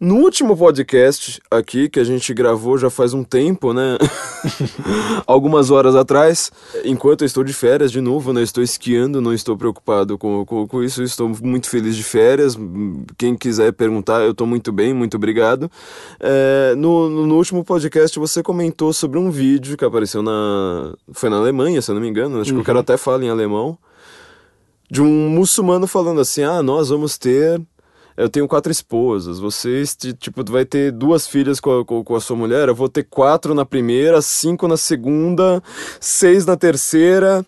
[0.00, 3.96] No último podcast aqui, que a gente gravou já faz um tempo, né?
[5.26, 6.50] Algumas horas atrás,
[6.84, 8.42] enquanto eu estou de férias de novo, né?
[8.42, 12.58] Estou esquiando, não estou preocupado com, com, com isso, estou muito feliz de férias.
[13.16, 15.70] Quem quiser perguntar, eu estou muito bem, muito obrigado.
[16.18, 20.94] É, no, no último podcast você comentou sobre um vídeo que apareceu na.
[21.12, 22.56] Foi na Alemanha, se eu não me engano, acho uhum.
[22.56, 23.78] que o cara até fala em alemão.
[24.90, 27.60] De um muçulmano falando assim: ah, nós vamos ter
[28.16, 29.82] eu tenho quatro esposas, você
[30.18, 33.54] tipo, vai ter duas filhas com a, com a sua mulher, eu vou ter quatro
[33.54, 35.62] na primeira, cinco na segunda,
[36.00, 37.44] seis na terceira,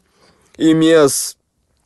[0.58, 1.36] e minhas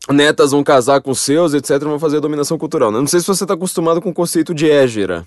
[0.08, 2.90] netas vão casar com seus, etc, vão fazer a dominação cultural.
[2.90, 2.98] Né?
[2.98, 5.26] Não sei se você está acostumado com o conceito de égera.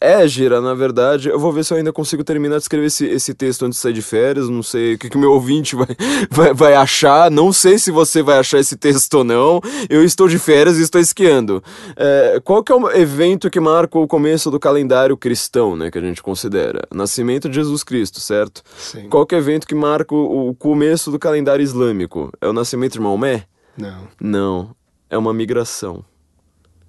[0.00, 3.34] Égira, na verdade, eu vou ver se eu ainda consigo terminar de escrever esse, esse
[3.34, 4.48] texto antes de sair de férias.
[4.48, 5.88] Não sei o que, que o meu ouvinte vai,
[6.30, 7.30] vai, vai achar.
[7.30, 9.60] Não sei se você vai achar esse texto ou não.
[9.90, 11.62] Eu estou de férias e estou esquiando.
[11.96, 15.90] É, qual que é o evento que marca o começo do calendário cristão, né?
[15.90, 16.86] Que a gente considera?
[16.94, 18.62] Nascimento de Jesus Cristo, certo?
[18.78, 19.08] Sim.
[19.08, 22.30] Qual que é o evento que marca o, o começo do calendário islâmico?
[22.40, 23.44] É o nascimento de Maomé?
[23.76, 24.08] Não.
[24.20, 24.76] Não.
[25.10, 26.04] É uma migração.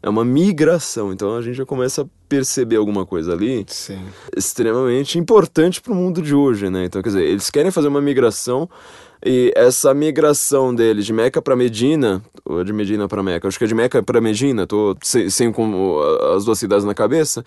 [0.02, 1.12] É uma migração.
[1.12, 4.00] Então a gente já começa a perceber alguma coisa ali Sim.
[4.36, 6.86] extremamente importante para o mundo de hoje, né?
[6.86, 8.70] Então, quer dizer, eles querem fazer uma migração
[9.26, 13.66] e essa migração deles de Meca para Medina, ou de Medina para Meca, acho que
[13.66, 16.00] é de Meca para Medina, tô sem, sem com
[16.34, 17.44] as duas cidades na cabeça.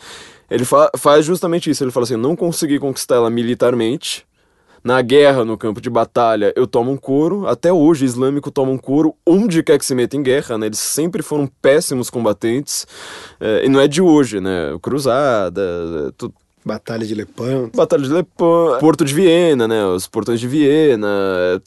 [0.51, 1.83] Ele fa faz justamente isso.
[1.83, 4.27] Ele fala assim: não consegui conquistar ela militarmente,
[4.85, 7.47] na guerra, no campo de batalha, eu tomo um couro.
[7.47, 10.67] Até hoje, islâmico toma um couro onde quer que se meta em guerra, né?
[10.67, 12.87] Eles sempre foram péssimos combatentes.
[13.41, 14.77] É, e não é de hoje, né?
[14.81, 16.13] Cruzada,
[16.65, 17.77] Batalha de Lepanto.
[17.77, 19.85] Batalha de Lepanto, Porto de Viena, né?
[19.87, 21.09] Os portões de Viena,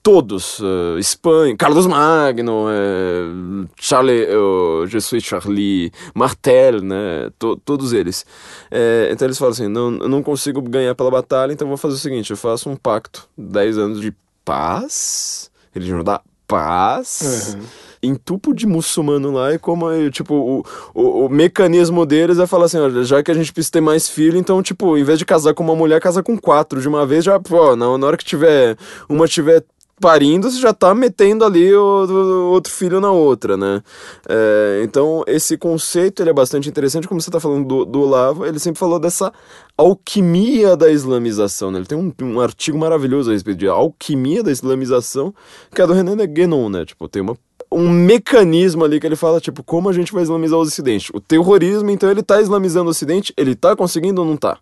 [0.02, 0.60] todos.
[0.60, 7.30] Uh, Espanha, Carlos Magno, uh, Charlie, uh, Jesus Charlie, Martel, né?
[7.38, 8.26] To, todos eles.
[8.72, 12.00] É, então eles falam assim: não, não consigo ganhar pela batalha, então vou fazer o
[12.00, 14.14] seguinte: eu faço um pacto, 10 anos de
[14.46, 17.58] paz, religião da paz.
[17.60, 22.66] Uhum entupo de muçulmano lá e como, tipo, o, o, o, mecanismo deles é falar
[22.66, 25.26] assim, olha, já que a gente precisa ter mais filho, então, tipo, em vez de
[25.26, 28.18] casar com uma mulher, casa com quatro de uma vez, já, pô, na, na hora
[28.18, 28.78] que tiver,
[29.10, 29.64] uma tiver
[30.00, 33.82] parindo, você já tá metendo ali o, o outro filho na outra, né?
[34.28, 38.46] É, então, esse conceito ele é bastante interessante, como você tá falando do, do Olavo,
[38.46, 39.32] ele sempre falou dessa
[39.78, 41.80] alquimia da islamização, né?
[41.80, 45.34] Ele tem um, um artigo maravilhoso a respeito de alquimia da islamização,
[45.74, 46.86] que é do René Guénon, né?
[46.86, 47.38] Tipo, tem uma
[47.76, 51.12] um mecanismo ali que ele fala, tipo, como a gente vai islamizar o Ocidente.
[51.14, 54.58] O terrorismo, então, ele tá islamizando o Ocidente, ele tá conseguindo ou não tá?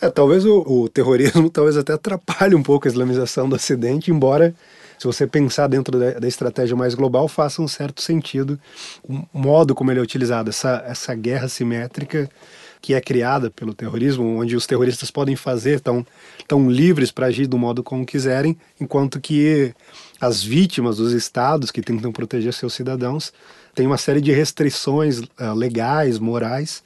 [0.00, 4.54] É, talvez o, o terrorismo talvez até atrapalhe um pouco a islamização do Ocidente, embora
[4.98, 8.58] se você pensar dentro da, da, estratégia mais global, faça um certo sentido
[9.06, 12.30] o modo como ele é utilizado, essa, essa guerra simétrica
[12.80, 16.06] que é criada pelo terrorismo, onde os terroristas podem fazer, estão
[16.46, 19.74] tão livres para agir do modo como quiserem, enquanto que
[20.20, 23.32] as vítimas dos estados que tentam proteger seus cidadãos
[23.74, 26.82] têm uma série de restrições uh, legais, morais,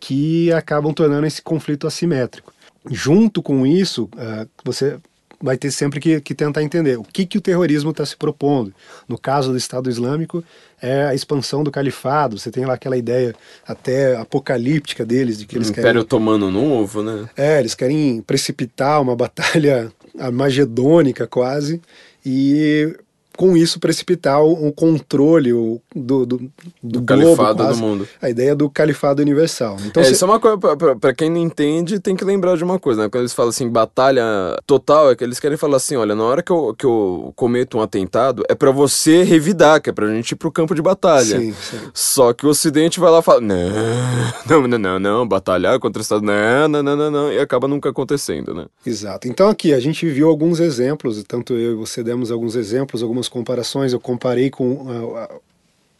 [0.00, 2.52] que acabam tornando esse conflito assimétrico.
[2.88, 4.98] Junto com isso, uh, você
[5.40, 8.72] vai ter sempre que, que tentar entender o que, que o terrorismo está se propondo.
[9.08, 10.42] No caso do Estado Islâmico,
[10.80, 12.38] é a expansão do califado.
[12.38, 13.34] Você tem lá aquela ideia
[13.66, 16.02] até apocalíptica deles de que eles Império querem.
[16.02, 17.28] Otomano Novo, né?
[17.36, 19.92] É, eles querem precipitar uma batalha
[20.32, 21.80] magedônica quase.
[22.24, 22.96] E
[23.38, 26.50] com isso precipitar o, controle do, do, do,
[26.82, 28.08] do califado quase, do mundo.
[28.20, 29.76] A ideia do califado universal.
[29.86, 30.12] Então, é, se...
[30.12, 30.58] isso é uma coisa,
[31.00, 33.08] para quem não entende, tem que lembrar de uma coisa, né?
[33.08, 34.24] Quando eles falam assim, batalha
[34.66, 37.78] total, é que eles querem falar assim, olha, na hora que eu, que eu cometo
[37.78, 41.38] um atentado, é para você revidar, que é pra gente ir pro campo de batalha.
[41.38, 41.78] Sim, sim.
[41.94, 46.02] Só que o Ocidente vai lá e fala, não, não, não, não, batalhar contra o
[46.02, 48.66] Estado, não, não, não, não, não, e acaba nunca acontecendo, né?
[48.84, 49.28] Exato.
[49.28, 53.27] Então aqui, a gente viu alguns exemplos, tanto eu e você demos alguns exemplos, algumas
[53.28, 55.40] comparações, eu comparei com uh,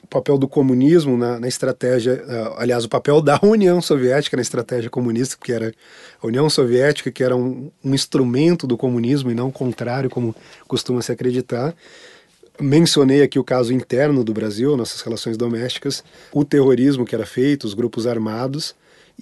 [0.03, 4.43] o papel do comunismo na, na estratégia, uh, aliás, o papel da União Soviética na
[4.43, 5.73] estratégia comunista, que era
[6.23, 10.35] a União Soviética, que era um, um instrumento do comunismo e não o contrário, como
[10.67, 11.75] costuma se acreditar.
[12.61, 17.65] Mencionei aqui o caso interno do Brasil, nossas relações domésticas, o terrorismo que era feito,
[17.65, 18.75] os grupos armados,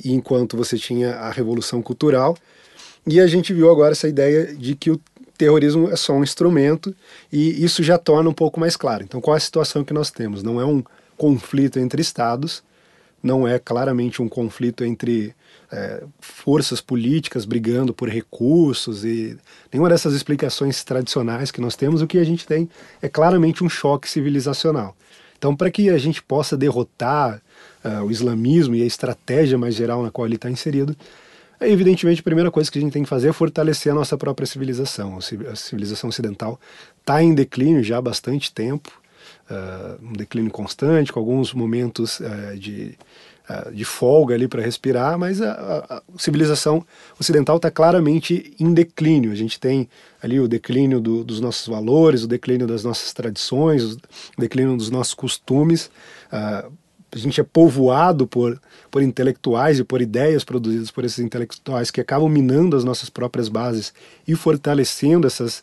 [0.05, 2.37] enquanto você tinha a revolução cultural.
[3.07, 5.01] E a gente viu agora essa ideia de que o
[5.37, 6.95] terrorismo é só um instrumento
[7.33, 9.05] e isso já torna um pouco mais claro.
[9.05, 10.43] Então, qual é a situação que nós temos?
[10.43, 10.83] Não é um
[11.17, 12.63] conflito entre estados,
[13.23, 15.35] não é claramente um conflito entre
[15.71, 19.37] é, forças políticas brigando por recursos e
[19.73, 22.03] nenhuma dessas explicações tradicionais que nós temos.
[22.03, 22.69] O que a gente tem
[23.03, 24.97] é claramente um choque civilizacional.
[25.39, 27.43] Então, para que a gente possa derrotar
[27.85, 30.97] uh, o islamismo e a estratégia mais geral na qual ele está inserido,
[31.61, 34.47] evidentemente, a primeira coisa que a gente tem que fazer é fortalecer a nossa própria
[34.47, 35.19] civilização.
[35.19, 36.61] A civilização ocidental
[37.01, 38.91] está em declínio já há bastante tempo,
[39.51, 42.97] uh, um declínio constante, com alguns momentos uh, de,
[43.49, 46.85] uh, de folga ali para respirar, mas a, a, a civilização
[47.19, 49.33] ocidental está claramente em declínio.
[49.33, 49.89] A gente tem
[50.23, 53.99] ali o declínio do, dos nossos valores, o declínio das nossas tradições, o
[54.39, 55.91] declínio dos nossos costumes.
[57.17, 61.99] A gente é povoado por, por intelectuais e por ideias produzidas por esses intelectuais que
[61.99, 63.95] acabam minando as nossas próprias bases
[64.29, 65.63] e fortalecendo essas,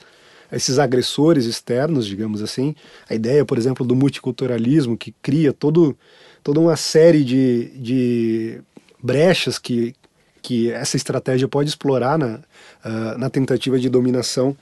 [0.52, 2.74] esses agressores externos, digamos assim.
[3.08, 5.96] A ideia, por exemplo, do multiculturalismo, que cria todo,
[6.44, 8.62] toda uma série de, de
[9.02, 9.94] brechas que,
[10.42, 12.40] que essa estratégia pode explorar na,
[12.84, 14.58] uh, na tentativa de dominação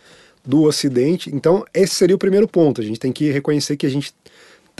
[0.46, 1.34] do Ocidente.
[1.34, 2.82] Então, esse seria o primeiro ponto.
[2.82, 4.14] A gente tem que reconhecer que a gente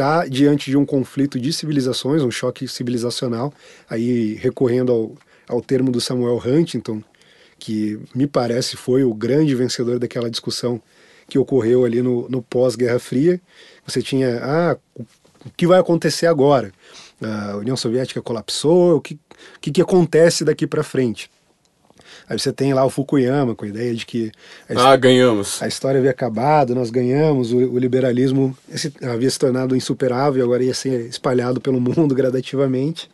[0.02, 3.54] está diante de um conflito de civilizações, um choque civilizacional,
[3.88, 5.16] aí recorrendo ao,
[5.48, 7.04] ao termo do Samuel Huntington,
[7.60, 10.82] que me parece foi o grande vencedor daquela discussão
[11.30, 13.40] que ocorreu ali no, no pós-Guerra Fria.
[13.86, 14.78] Você tinha, ah,
[15.46, 16.72] o que vai acontecer agora?
[17.22, 21.30] A União Soviética colapsou, o que, o que, que acontece daqui para frente?
[22.32, 24.32] Aí você tem lá o Fukuyama com a ideia de que
[24.70, 25.62] a, ah, ganhamos.
[25.62, 30.64] a história havia acabado, nós ganhamos, o, o liberalismo esse, havia se tornado insuperável, agora
[30.64, 33.10] ia ser espalhado pelo mundo gradativamente.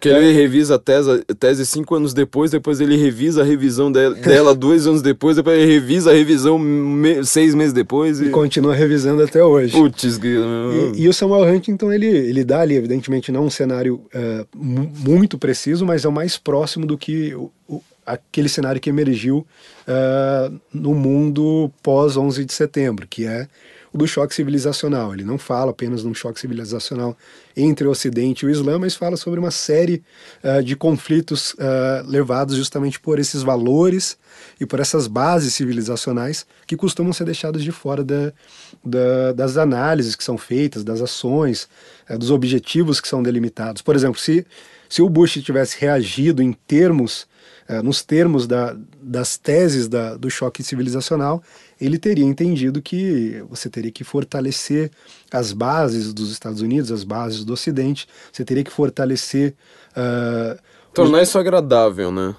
[0.00, 4.16] Que ele revisa a tese, tese cinco anos depois, depois ele revisa a revisão dela,
[4.16, 8.20] dela dois anos depois, depois ele revisa a revisão me, seis meses depois.
[8.20, 8.26] E...
[8.26, 8.30] e...
[8.30, 9.72] continua revisando até hoje.
[9.72, 14.46] Putz, e, e, o Samuel Huntington, ele, ele dá ali, evidentemente, não um cenário uh,
[14.52, 17.50] muito preciso, mas é o mais próximo do que o,
[18.06, 19.46] aquele cenário que emergiu
[19.88, 23.48] uh, no mundo pós 11 de setembro, que é
[23.92, 25.12] o do choque civilizacional.
[25.14, 27.16] Ele não fala apenas de um choque civilizacional
[27.56, 30.02] entre o Ocidente e o Islã, mas fala sobre uma série
[30.44, 34.18] uh, de conflitos uh, levados justamente por esses valores
[34.60, 38.32] e por essas bases civilizacionais que costumam ser deixadas de fora da,
[38.84, 41.68] da, das análises que são feitas, das ações,
[42.18, 43.82] dos objetivos que são delimitados.
[43.82, 44.46] Por exemplo, se,
[44.88, 47.26] se o Bush tivesse reagido em termos
[47.68, 51.42] é, nos termos da, das teses da, do choque civilizacional,
[51.80, 54.90] ele teria entendido que você teria que fortalecer
[55.32, 59.54] as bases dos Estados Unidos, as bases do Ocidente, você teria que fortalecer.
[59.92, 60.58] Uh,
[60.94, 61.28] Tornar os...
[61.28, 62.34] isso agradável, né?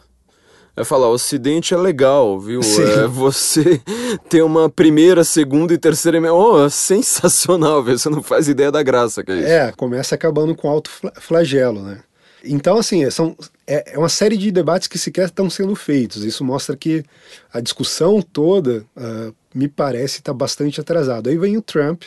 [0.75, 2.61] É falar, o Ocidente é legal, viu?
[2.61, 2.83] Sim.
[2.83, 3.81] É você
[4.29, 6.21] ter uma primeira, segunda e terceira.
[6.31, 7.97] Oh, sensacional, viu?
[7.97, 9.47] Você não faz ideia da graça que é isso.
[9.47, 11.99] É, começa acabando com alto flagelo, né?
[12.43, 16.23] Então, assim, são, é, é uma série de debates que sequer estão sendo feitos.
[16.23, 17.04] Isso mostra que
[17.52, 21.30] a discussão toda, uh, me parece, está bastante atrasada.
[21.30, 22.04] Aí vem o Trump,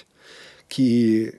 [0.69, 1.35] que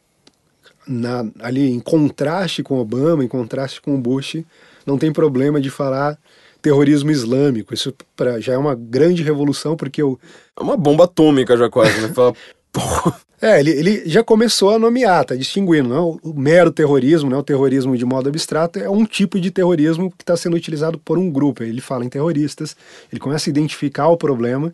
[0.88, 4.44] na, ali em contraste com Obama, em contraste com o Bush,
[4.86, 6.18] não tem problema de falar
[6.62, 7.74] terrorismo islâmico.
[7.74, 10.20] Isso pra, já é uma grande revolução, porque o...
[10.58, 12.10] É uma bomba atômica já quase, né?
[12.14, 12.34] Fala,
[12.72, 13.20] porra.
[13.42, 17.38] É, ele, ele já começou a nomear, tá distinguindo, não é o mero terrorismo, não
[17.38, 21.00] é o terrorismo de modo abstrato, é um tipo de terrorismo que está sendo utilizado
[21.00, 21.64] por um grupo.
[21.64, 22.76] Ele fala em terroristas,
[23.12, 24.72] ele começa a identificar o problema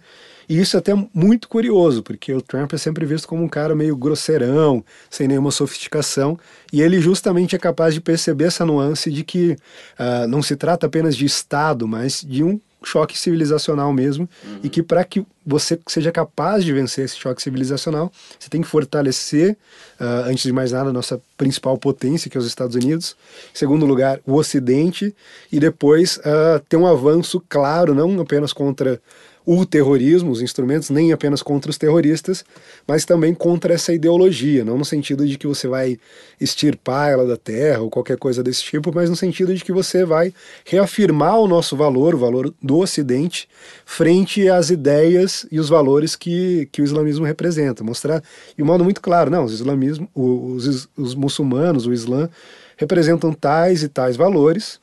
[0.49, 3.75] E isso é até muito curioso, porque o Trump é sempre visto como um cara
[3.75, 6.37] meio grosseirão, sem nenhuma sofisticação,
[6.71, 9.57] e ele justamente é capaz de perceber essa nuance de que
[9.99, 14.59] uh, não se trata apenas de Estado, mas de um choque civilizacional mesmo, uhum.
[14.63, 18.67] e que para que você seja capaz de vencer esse choque civilizacional, você tem que
[18.67, 19.57] fortalecer,
[19.99, 23.15] uh, antes de mais nada, a nossa principal potência, que é os Estados Unidos,
[23.53, 25.15] em segundo lugar, o Ocidente,
[25.51, 29.01] e depois uh, ter um avanço claro, não apenas contra
[29.49, 32.43] o terrorismo, os instrumentos, nem apenas contra os terroristas,
[32.85, 35.97] mas também contra essa ideologia, não no sentido de que você vai
[36.39, 40.03] extirpar ela da terra ou qualquer coisa desse tipo, mas no sentido de que você
[40.03, 40.33] vai
[40.65, 43.47] reafirmar o nosso valor, o valor do Ocidente,
[43.85, 47.85] frente às ideias e os valores que, que o islamismo representa.
[47.85, 48.21] Mostrar
[48.53, 52.29] de um modo muito claro, não, os, islamismo, os, os muçulmanos, o Islã,
[52.75, 54.77] representam tais e tais valores,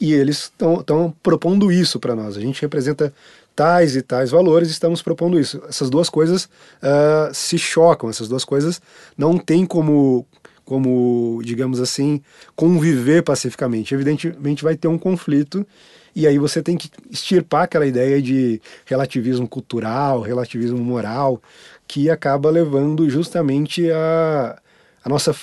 [0.00, 2.36] e eles estão propondo isso para nós.
[2.36, 3.12] A gente representa
[3.56, 5.62] tais e tais valores, estamos propondo isso.
[5.66, 8.80] Essas duas coisas uh, se chocam, essas duas coisas
[9.16, 10.26] não têm como,
[10.64, 12.20] como, digamos assim,
[12.54, 13.94] conviver pacificamente.
[13.94, 15.66] Evidentemente vai ter um conflito
[16.14, 21.42] e aí você tem que extirpar aquela ideia de relativismo cultural, relativismo moral,
[21.88, 24.58] que acaba levando justamente a
[25.06, 25.36] a nossa,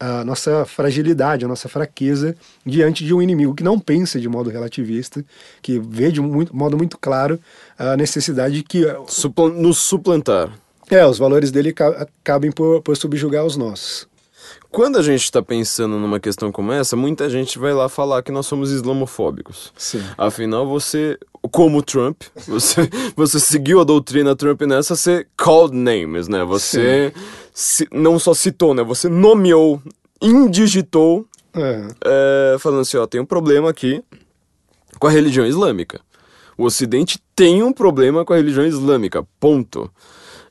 [0.00, 2.34] a nossa fragilidade, a nossa fraqueza
[2.64, 5.22] diante de um inimigo que não pensa de modo relativista,
[5.60, 7.38] que vê de um modo muito claro
[7.78, 8.86] a necessidade de que.
[9.06, 10.50] Supl nos suplantar.
[10.88, 11.74] É, os valores dele
[12.22, 14.08] acabem por, por subjugar os nossos.
[14.70, 18.32] Quando a gente está pensando numa questão como essa, muita gente vai lá falar que
[18.32, 19.74] nós somos islamofóbicos.
[19.76, 20.02] Sim.
[20.16, 21.18] Afinal, você,
[21.52, 26.42] como Trump, você, você seguiu a doutrina Trump nessa, você called names, né?
[26.44, 27.12] Você
[27.54, 28.82] se, não só citou, né?
[28.82, 29.80] Você nomeou,
[30.20, 31.86] indigitou, é.
[32.04, 34.02] É, falando assim, ó, tem um problema aqui
[34.98, 36.00] com a religião islâmica.
[36.56, 39.90] O Ocidente tem um problema com a religião islâmica, ponto.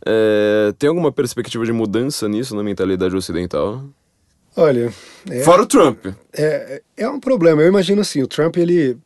[0.06, 3.84] É, tem alguma perspectiva de mudança nisso na mentalidade ocidental?
[4.56, 4.93] Olha.
[5.30, 6.08] É, Fora o Trump.
[6.34, 7.62] É, é um problema.
[7.62, 8.97] Eu imagino assim: o Trump, ele,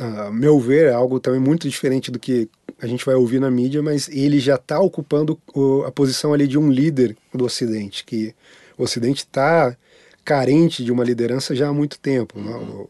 [0.00, 2.48] a meu ver, é algo também muito diferente do que
[2.80, 5.38] a gente vai ouvir na mídia, mas ele já está ocupando
[5.86, 8.34] a posição ali de um líder do Ocidente, que
[8.78, 9.76] o Ocidente está
[10.24, 12.40] carente de uma liderança já há muito tempo.
[12.40, 12.50] Né?
[12.50, 12.88] O,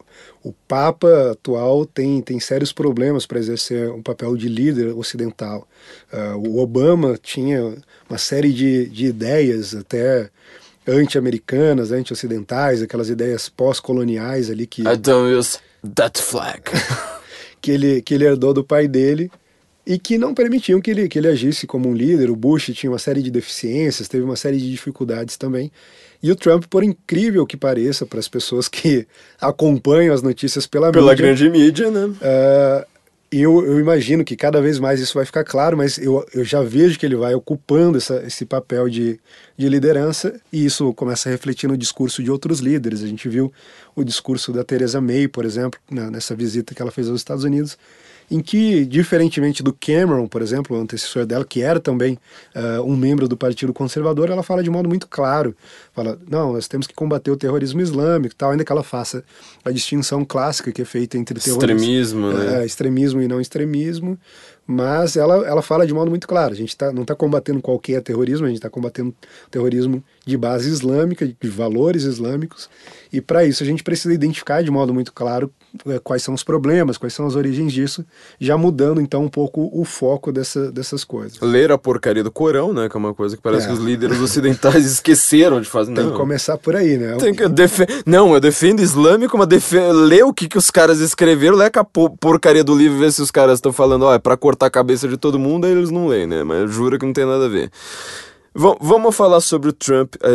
[0.50, 5.66] o, Papa atual tem, tem sérios problemas para exercer um papel de líder ocidental.
[6.12, 7.76] Uh, o Obama tinha
[8.08, 10.30] uma série de, de ideias até
[10.86, 14.82] anti-americanas, anti-ocidentais, aquelas ideias pós-coloniais ali que...
[14.82, 15.58] I don't use
[15.94, 16.62] that flag.
[17.60, 19.30] que, ele, que ele herdou do pai dele
[19.86, 22.30] e que não permitiam que ele, que ele agisse como um líder.
[22.30, 25.70] O Bush tinha uma série de deficiências, teve uma série de dificuldades também.
[26.22, 29.06] E o Trump, por incrível que pareça, para as pessoas que
[29.40, 32.04] acompanham as notícias pela, pela mídia, grande mídia, né?
[32.04, 32.86] Uh,
[33.32, 36.62] eu, eu, imagino que cada vez mais isso vai ficar claro, mas eu, eu já
[36.62, 39.20] vejo que ele vai ocupando essa, esse papel de,
[39.56, 43.04] de liderança e isso começa a refletir no discurso de outros líderes.
[43.04, 43.52] A gente viu
[43.94, 47.78] o discurso da Theresa May, por exemplo, nessa visita que ela fez aos Estados Unidos,
[48.30, 52.16] em que, diferentemente do Cameron, por exemplo, o antecessor dela, que era também
[52.54, 55.56] uh, um membro do Partido Conservador, ela fala de modo muito claro,
[55.92, 59.24] fala, não, nós temos que combater o terrorismo islâmico, tal, ainda que ela faça
[59.64, 62.60] a distinção clássica que é feita entre terrorismo, extremismo, né?
[62.60, 64.16] uh, extremismo e não extremismo,
[64.64, 68.00] mas ela, ela fala de modo muito claro, a gente tá, não está combatendo qualquer
[68.00, 69.12] terrorismo, a gente está combatendo
[69.50, 72.70] terrorismo de base islâmica, de valores islâmicos,
[73.12, 75.59] e para isso a gente precisa identificar de modo muito claro é,
[76.02, 78.04] quais são os problemas, quais são as origens disso,
[78.38, 81.40] já mudando então um pouco o foco dessa, dessas coisas.
[81.40, 83.68] Ler a porcaria do Corão, né, que é uma coisa que parece é.
[83.68, 85.94] que os líderes ocidentais esqueceram de fazer.
[85.94, 87.16] Tem que começar por aí, né?
[87.16, 87.44] Tem que.
[88.04, 89.72] Não, eu defendo islâmico, mas def...
[89.72, 93.22] lê o que, que os caras escreveram, lê a porcaria do livro e vê se
[93.22, 95.90] os caras estão falando, ó, é pra cortar a cabeça de todo mundo, aí eles
[95.90, 96.44] não leem, né?
[96.44, 97.70] Mas jura que não tem nada a ver.
[98.54, 100.14] V vamos falar sobre o Trump.
[100.22, 100.28] É,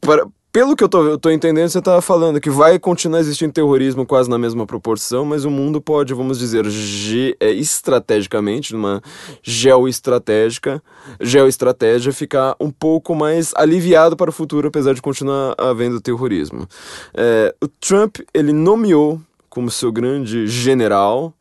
[0.00, 3.54] para pelo que eu tô, eu tô entendendo, você tá falando que vai continuar existindo
[3.54, 9.02] terrorismo quase na mesma proporção, mas o mundo pode, vamos dizer, ge, é, estrategicamente, numa
[9.42, 10.82] geoestratégica,
[11.18, 16.68] geoestratégia, ficar um pouco mais aliviado para o futuro, apesar de continuar havendo terrorismo.
[17.14, 21.32] É, o Trump, ele nomeou como seu grande general,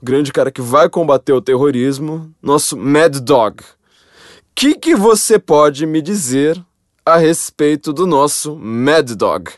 [0.00, 3.62] o grande cara que vai combater o terrorismo, nosso Mad Dog.
[3.62, 3.64] O
[4.54, 6.64] que, que você pode me dizer
[7.04, 9.50] a respeito do nosso Mad Dog.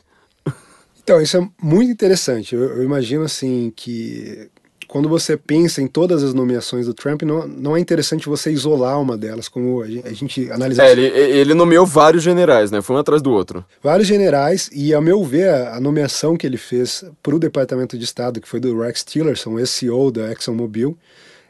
[1.02, 2.54] Então, isso é muito interessante.
[2.54, 4.48] Eu, eu, imagino assim que
[4.88, 9.00] quando você pensa em todas as nomeações do Trump, não, não é interessante você isolar
[9.00, 10.84] uma delas, como a gente, a gente analisa.
[10.84, 12.82] É, ele, ele nomeou vários generais, né?
[12.82, 13.64] Foi um atrás do outro.
[13.80, 18.04] Vários generais, e a meu ver, a, nomeação que ele fez para o Departamento de
[18.04, 20.98] Estado, que foi do Rex Tillerson, esse CEO da ExxonMobil,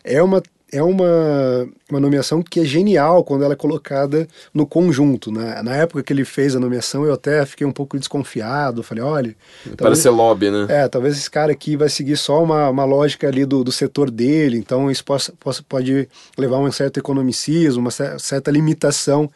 [0.04, 0.42] é uma
[0.72, 5.30] é uma, uma nomeação que é genial quando ela é colocada no conjunto.
[5.30, 8.82] Na, na época que ele fez a nomeação, eu até fiquei um pouco desconfiado.
[8.82, 9.36] Falei, olha.
[9.76, 10.66] Parece ser lobby, né?
[10.68, 14.10] É, talvez esse cara aqui vai seguir só uma, uma lógica ali do, do setor
[14.10, 19.30] dele, então isso possa, possa, pode levar a um certo economicismo, uma certa limitação.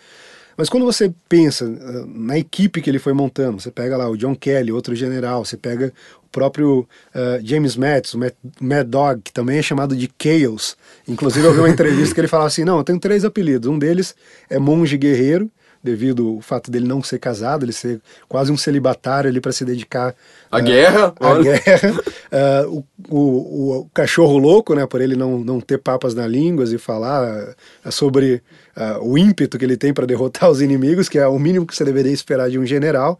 [0.57, 4.16] Mas quando você pensa uh, na equipe que ele foi montando, você pega lá o
[4.16, 5.91] John Kelly, outro general, você pega
[6.31, 6.81] próprio
[7.14, 10.76] uh, James Mattis, o Mad, Mad Dog, que também é chamado de Chaos.
[11.07, 13.68] Inclusive eu vi uma entrevista que ele falava assim, não, eu tenho três apelidos.
[13.68, 14.14] Um deles
[14.49, 15.51] é Monge Guerreiro,
[15.83, 19.64] devido ao fato dele não ser casado, ele ser quase um celibatário ali para se
[19.64, 20.14] dedicar
[20.51, 22.01] à uh, guerra, à guerra.
[22.68, 26.64] Uh, o, o, o, cachorro louco, né, por ele não, não ter papas na língua
[26.64, 27.55] e falar
[28.81, 31.76] uh, o ímpeto que ele tem para derrotar os inimigos, que é o mínimo que
[31.76, 33.18] você deveria esperar de um general.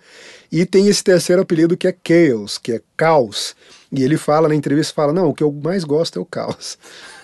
[0.51, 3.55] E tem esse terceiro apelido que é Chaos, que é caos.
[3.93, 6.79] E ele fala na entrevista, fala, não, o que eu mais gosto é o caos.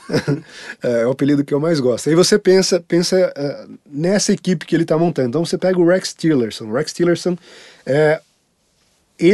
[0.84, 2.08] É, é o apelido que eu mais gosto.
[2.08, 5.30] Aí você pensa, pensa uh, nessa equipe que ele está montando.
[5.30, 6.66] Então você pega o Rex Tillerson.
[6.66, 7.36] O Rex Tillerson
[7.84, 8.20] é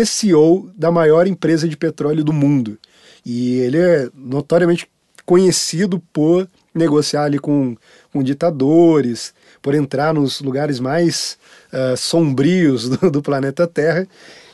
[0.07, 2.79] CEO da maior empresa de petróleo do mundo.
[3.23, 4.89] E ele é notoriamente
[5.27, 7.77] conhecido por negociar ali com,
[8.13, 11.39] com ditadores, por entrar nos lugares mais
[11.73, 14.07] uh, sombrios do, do, planeta Terra.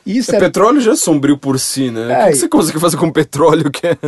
[0.04, 2.12] Isso é, Petróleo já é sombrio por si, né?
[2.12, 3.70] É, o que, que você consegue fazer com petróleo?
[3.70, 3.98] Que é...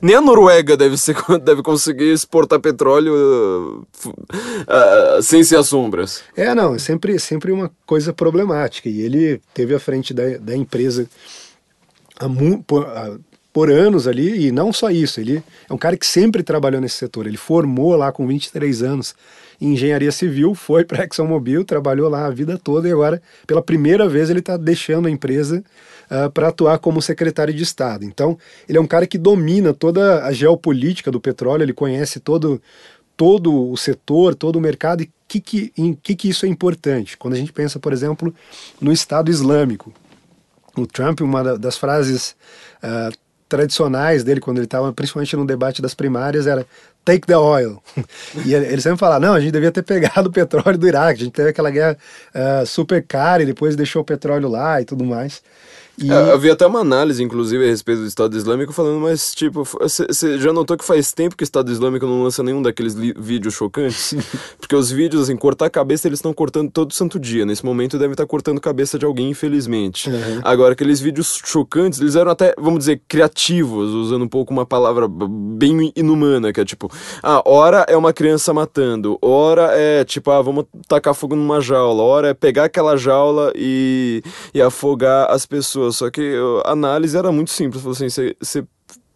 [0.00, 1.14] Nem a Noruega deve, ser,
[1.44, 6.22] deve conseguir exportar petróleo uh, uh, sem ser as sombras.
[6.34, 8.88] É, não, é sempre, sempre uma coisa problemática.
[8.88, 11.06] E ele teve à frente da, da empresa
[12.18, 12.26] há,
[12.66, 12.86] por,
[13.52, 16.96] por anos ali, e não só isso, ele é um cara que sempre trabalhou nesse
[16.96, 17.26] setor.
[17.26, 19.14] Ele formou lá com 23 anos
[19.60, 23.60] em engenharia civil, foi para a ExxonMobil, trabalhou lá a vida toda e agora, pela
[23.60, 25.58] primeira vez, ele está deixando a empresa
[26.10, 28.04] uh, ah, para atuar como secretário de Estado.
[28.04, 28.38] Então,
[28.68, 32.62] ele é um cara que domina toda a geopolítica do petróleo, ele conhece todo,
[33.16, 37.16] todo o setor, todo o mercado e que que, em que, que isso é importante.
[37.16, 38.34] Quando a gente pensa, por exemplo,
[38.80, 39.92] no Estado Islâmico.
[40.76, 42.34] O Trump, uma das frases
[42.82, 43.16] uh,
[43.50, 46.64] tradicionais dele, quando ele estava principalmente no debate das primárias, era
[47.04, 47.82] take the oil.
[48.46, 51.24] e ele sempre fala, não, a gente devia ter pegado o petróleo do Iraque, a
[51.24, 51.98] gente teve aquela guerra
[52.32, 55.42] uh, super cara e depois deixou o petróleo lá e tudo mais.
[56.00, 56.10] E...
[56.10, 59.64] É, eu vi até uma análise, inclusive, a respeito do Estado Islâmico, falando, mas, tipo,
[59.64, 63.54] você já notou que faz tempo que o Estado Islâmico não lança nenhum daqueles vídeos
[63.54, 64.14] chocantes?
[64.58, 67.44] Porque os vídeos, assim, cortar a cabeça, eles estão cortando todo santo dia.
[67.44, 70.08] Nesse momento, deve estar cortando a cabeça de alguém, infelizmente.
[70.08, 70.40] Uhum.
[70.42, 75.06] Agora, aqueles vídeos chocantes, eles eram até, vamos dizer, criativos, usando um pouco uma palavra
[75.08, 76.90] bem inumana, que é tipo,
[77.22, 82.02] ah, hora é uma criança matando, hora é, tipo, ah, vamos tacar fogo numa jaula,
[82.02, 84.22] hora é pegar aquela jaula e,
[84.54, 86.34] e afogar as pessoas só que
[86.64, 87.82] a análise era muito simples.
[87.82, 88.08] Falou assim,
[88.40, 88.64] você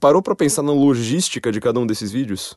[0.00, 2.56] parou para pensar na logística de cada um desses vídeos?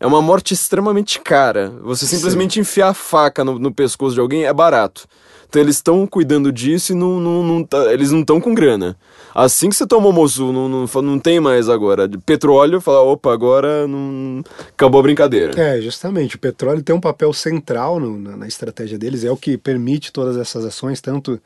[0.00, 1.70] É uma morte extremamente cara.
[1.82, 2.60] Você simplesmente Sim.
[2.60, 5.06] enfiar a faca no, no pescoço de alguém é barato.
[5.54, 8.96] Então eles estão cuidando disso e não, não, não tá, eles não estão com grana.
[9.32, 12.10] Assim que você tomou moço, não, não, não tem mais agora.
[12.26, 14.42] Petróleo, fala, opa, agora não...
[14.70, 15.52] acabou a brincadeira.
[15.56, 16.34] É, justamente.
[16.34, 20.12] O petróleo tem um papel central no, na, na, estratégia deles, é o que permite
[20.12, 21.40] todas essas ações, tanto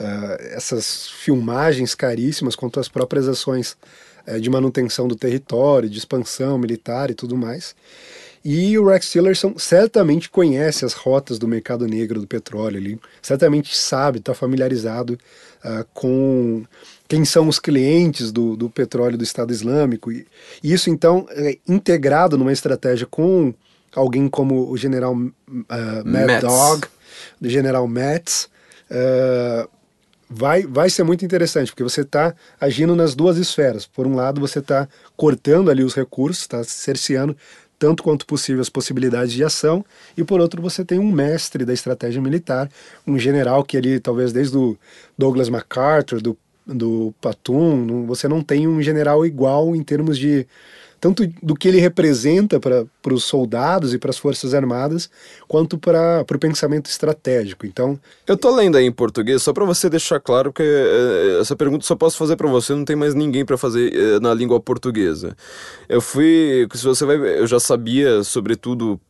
[0.00, 3.76] uh, essas filmagens caríssimas quanto as próprias ações
[4.26, 7.74] uh, de manutenção do território, de expansão militar e tudo mais.
[8.44, 13.76] E o Rex Tillerson certamente conhece as rotas do mercado negro do petróleo, ele certamente
[13.76, 15.18] sabe, está familiarizado
[15.64, 16.64] uh, com
[17.08, 20.12] quem são os clientes do, do petróleo do Estado Islâmico.
[20.12, 20.26] E
[20.62, 23.52] isso, então, é integrado numa estratégia com
[23.94, 25.34] alguém como o general uh,
[26.04, 26.86] Mad Dog,
[27.40, 28.48] do general Metz,
[28.90, 29.68] uh,
[30.28, 33.86] vai, vai ser muito interessante, porque você está agindo nas duas esferas.
[33.86, 37.36] Por um lado, você está cortando ali os recursos, está cerceando
[37.78, 39.84] tanto quanto possível as possibilidades de ação,
[40.16, 42.68] e por outro você tem um mestre da estratégia militar,
[43.06, 44.76] um general que ali, talvez desde o
[45.16, 50.44] Douglas MacArthur, do, do Patum, você não tem um general igual em termos de
[51.00, 55.10] tanto do que ele representa para os soldados e para as forças armadas,
[55.46, 57.66] quanto para o pensamento estratégico.
[57.66, 61.56] Então, eu tô lendo aí em português só para você deixar claro que eh, essa
[61.56, 64.60] pergunta só posso fazer para você, não tem mais ninguém para fazer eh, na língua
[64.60, 65.36] portuguesa.
[65.88, 69.00] Eu fui, se você vai, eu já sabia sobretudo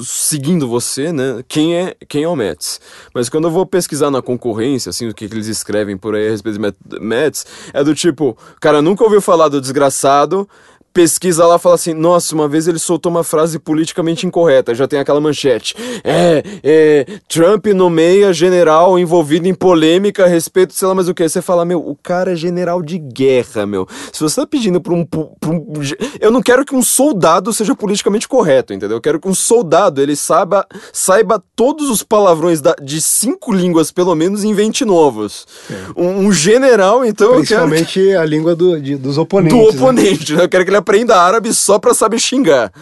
[0.00, 1.42] seguindo você, né?
[1.46, 2.80] Quem é, quem é o Mets?
[3.14, 6.26] Mas quando eu vou pesquisar na concorrência, assim, o que, que eles escrevem por aí
[6.26, 10.48] a respeito de Mets, é do tipo, cara nunca ouviu falar do desgraçado,
[10.92, 14.98] pesquisa lá fala assim: nossa, uma vez ele soltou uma frase politicamente incorreta, já tem
[14.98, 15.74] aquela manchete.
[16.04, 21.28] É, é Trump nomeia general envolvido em polêmica a respeito, sei lá mais o que.
[21.28, 23.86] Você fala, meu, o cara é general de guerra, meu.
[24.12, 25.20] Se você tá pedindo pra um, pra
[25.50, 25.72] um.
[26.20, 28.98] Eu não quero que um soldado seja politicamente correto, entendeu?
[28.98, 33.90] Eu quero que um soldado ele saiba, saiba todos os palavrões da, de cinco línguas,
[33.90, 35.46] pelo menos, e invente novos.
[35.70, 36.00] É.
[36.00, 37.36] Um, um, general, então.
[37.36, 38.14] Principalmente que...
[38.14, 39.56] a língua do, de, dos oponentes.
[39.56, 39.78] Do né?
[39.78, 40.44] oponente, né?
[40.44, 42.72] Eu quero que ele aprenda árabe só pra saber xingar.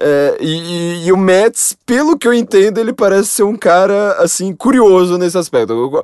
[0.00, 4.12] É, e, e, e, o Mets, pelo que eu entendo, ele parece ser um cara,
[4.18, 6.02] assim, curioso nesse aspecto.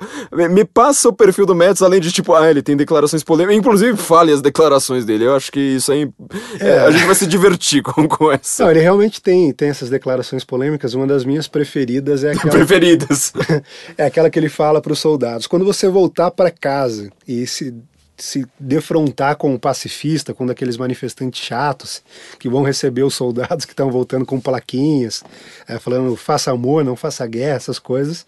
[0.51, 3.97] Me passa o perfil do Mets, além de tipo, ah, ele tem declarações polêmicas, inclusive
[3.97, 5.25] fale as declarações dele.
[5.25, 6.09] Eu acho que isso aí.
[6.61, 6.79] É, é.
[6.81, 8.65] a gente vai se divertir com, com essa.
[8.65, 10.95] Não, ele realmente tem, tem essas declarações polêmicas.
[10.95, 12.53] Uma das minhas preferidas é aquela.
[12.55, 13.33] Preferidas.
[13.97, 17.75] é aquela que ele fala para os soldados: quando você voltar para casa e se
[18.17, 22.03] se defrontar com o pacifista, com daqueles manifestantes chatos
[22.39, 25.23] que vão receber os soldados que estão voltando com plaquinhas,
[25.69, 28.23] é, falando faça amor, não faça guerra, essas coisas.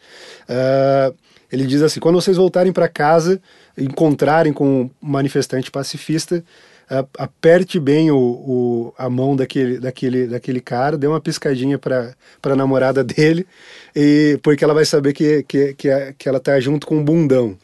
[0.49, 1.15] Uh,
[1.51, 3.41] ele diz assim: quando vocês voltarem para casa,
[3.79, 6.43] encontrarem com um manifestante pacifista,
[6.91, 12.15] uh, aperte bem o, o, a mão daquele, daquele, daquele cara, dê uma piscadinha para
[12.43, 13.47] a namorada dele,
[13.95, 17.57] e, porque ela vai saber que, que, que, que ela está junto com um bundão.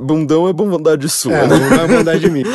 [0.00, 1.58] Bundão é bondade sua, é, né?
[1.58, 2.46] Bundão é bondade minha.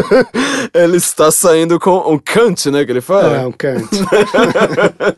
[0.72, 2.86] ele está saindo com um Kant, né?
[2.86, 3.36] Que ele fala.
[3.36, 3.84] É, um Kant.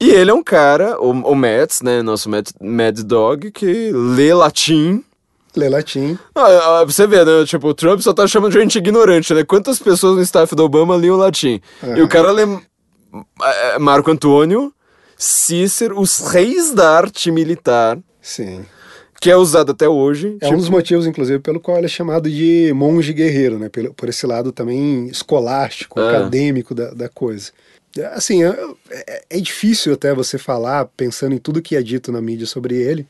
[0.00, 2.00] e ele é um cara, o, o né?
[2.02, 5.04] Nosso Mad, Mad Dog, que lê latim.
[5.54, 6.18] Lê latim.
[6.34, 7.44] Ah, ah, você vê, né?
[7.44, 9.44] Tipo, o Trump só tá chamando de gente ignorante, né?
[9.44, 11.60] Quantas pessoas no staff do Obama liam latim?
[11.82, 11.96] Uhum.
[11.98, 12.44] E o cara lê
[13.42, 14.72] é, Marco Antônio,
[15.14, 17.98] Cícero, os reis da arte militar.
[18.22, 18.64] Sim
[19.20, 20.36] que é usado até hoje.
[20.40, 20.54] É tipo...
[20.54, 23.68] um dos motivos, inclusive, pelo qual ele é chamado de monge guerreiro, né?
[23.68, 26.08] Por, por esse lado também escolástico, é.
[26.08, 27.50] acadêmico da, da coisa.
[28.12, 28.56] Assim, é,
[28.90, 32.76] é, é, difícil até você falar, pensando em tudo que é dito na mídia sobre
[32.76, 33.06] ele,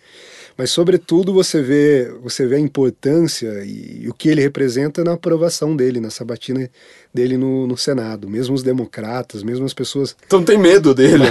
[0.59, 5.13] mas sobretudo você vê, você vê a importância e, e o que ele representa na
[5.13, 6.69] aprovação dele, na sabatina
[7.15, 8.29] dele no, no Senado.
[8.29, 10.17] Mesmo os democratas, mesmo as pessoas.
[10.27, 11.31] Então tem medo dele,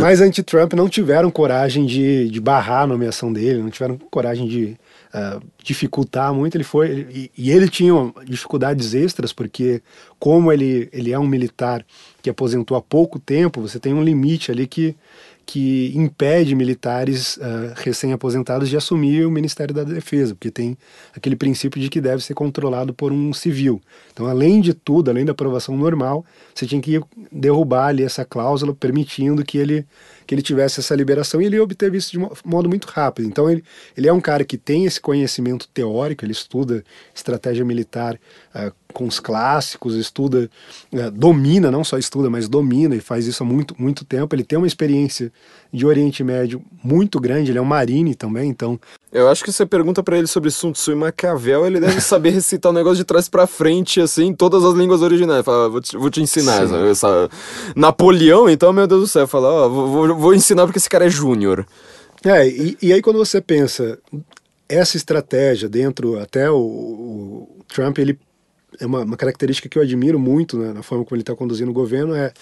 [0.00, 4.78] Mas anti-Trump não tiveram coragem de, de barrar a nomeação dele, não tiveram coragem de
[5.14, 6.56] uh, dificultar muito.
[6.56, 6.88] Ele foi.
[6.88, 7.92] Ele, e, e, ele tinha
[8.24, 9.82] dificuldades extras, porque,
[10.18, 11.84] como ele, ele é um militar
[12.22, 14.96] que aposentou há pouco tempo, você tem um limite ali que
[15.46, 20.76] que impede militares uh, recém-aposentados de assumir o Ministério da Defesa, porque tem
[21.14, 23.80] aquele princípio de que deve ser controlado por um civil.
[24.12, 26.24] Então, além de tudo, além da aprovação normal,
[26.54, 29.86] você tinha que derrubar ali essa cláusula permitindo que ele
[30.26, 33.28] que ele tivesse essa liberação e ele obteve isso de modo muito rápido.
[33.28, 33.62] Então ele,
[33.94, 36.82] ele é um cara que tem esse conhecimento teórico, ele estuda
[37.14, 38.18] estratégia militar
[38.54, 40.48] uh, com os clássicos, estuda,
[40.92, 44.34] uh, domina, não só estuda, mas domina e faz isso há muito, muito tempo.
[44.34, 45.30] Ele tem uma experiência
[45.72, 48.80] de Oriente Médio muito grande, ele é um marine também, então...
[49.12, 52.30] Eu acho que você pergunta para ele sobre Sun Tzu e Maquiavel, ele deve saber
[52.30, 55.44] recitar o um negócio de trás para frente, assim, em todas as línguas originais.
[55.44, 57.30] Fala, vou, te, vou te ensinar essa, essa,
[57.76, 61.10] Napoleão, então, meu Deus do céu, fala, ó, vou, vou ensinar porque esse cara é
[61.10, 61.66] júnior.
[62.24, 63.98] É, e, e, aí quando você pensa
[64.68, 68.18] essa estratégia dentro, até o, o Trump, ele
[68.80, 71.70] é uma, uma, característica que eu admiro muito né, na forma como ele está conduzindo
[71.70, 72.32] o governo, é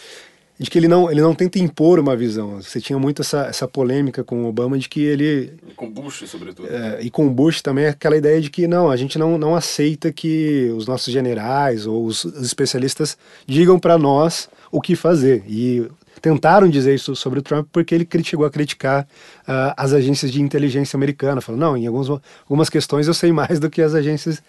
[0.58, 2.62] de que ele não, ele não tenta impor uma visão.
[2.62, 5.54] Você tinha muito essa, essa polêmica com o Obama de que ele...
[5.66, 6.68] E com Bush, sobretudo.
[6.68, 10.12] É, e com Bush também aquela ideia de que não, a gente não, não aceita
[10.12, 15.42] que os nossos generais ou os, os especialistas digam para nós o que fazer.
[15.48, 15.88] E
[16.22, 19.02] tentaram dizer isso sobre o Trump porque ele chegou a criticar
[19.42, 21.44] uh, as agências de inteligência americanas.
[21.44, 22.08] Falou, não, em alguns,
[22.44, 24.40] algumas questões eu sei mais do que as agências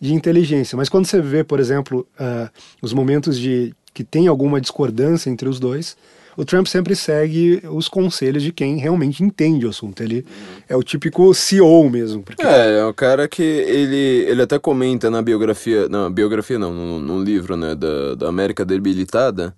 [0.00, 0.76] de inteligência.
[0.76, 2.50] Mas quando você vê, por exemplo, uh,
[2.82, 5.96] os momentos de que tem alguma discordância entre os dois,
[6.36, 10.02] o Trump sempre segue os conselhos de quem realmente entende o assunto.
[10.02, 10.24] Ele
[10.68, 12.22] é o típico CEO mesmo.
[12.22, 12.42] Porque...
[12.42, 17.22] É, é o cara que ele, ele até comenta na biografia, não, biografia não, no
[17.22, 19.54] livro, né, da, da América Debilitada,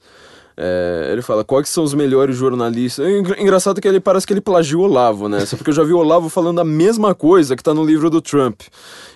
[0.57, 3.07] é, ele fala, quais são os melhores jornalistas?
[3.39, 5.45] Engraçado que ele parece que ele plagiou o Olavo, né?
[5.47, 8.11] Só porque eu já vi o Olavo falando a mesma coisa que tá no livro
[8.11, 8.61] do Trump.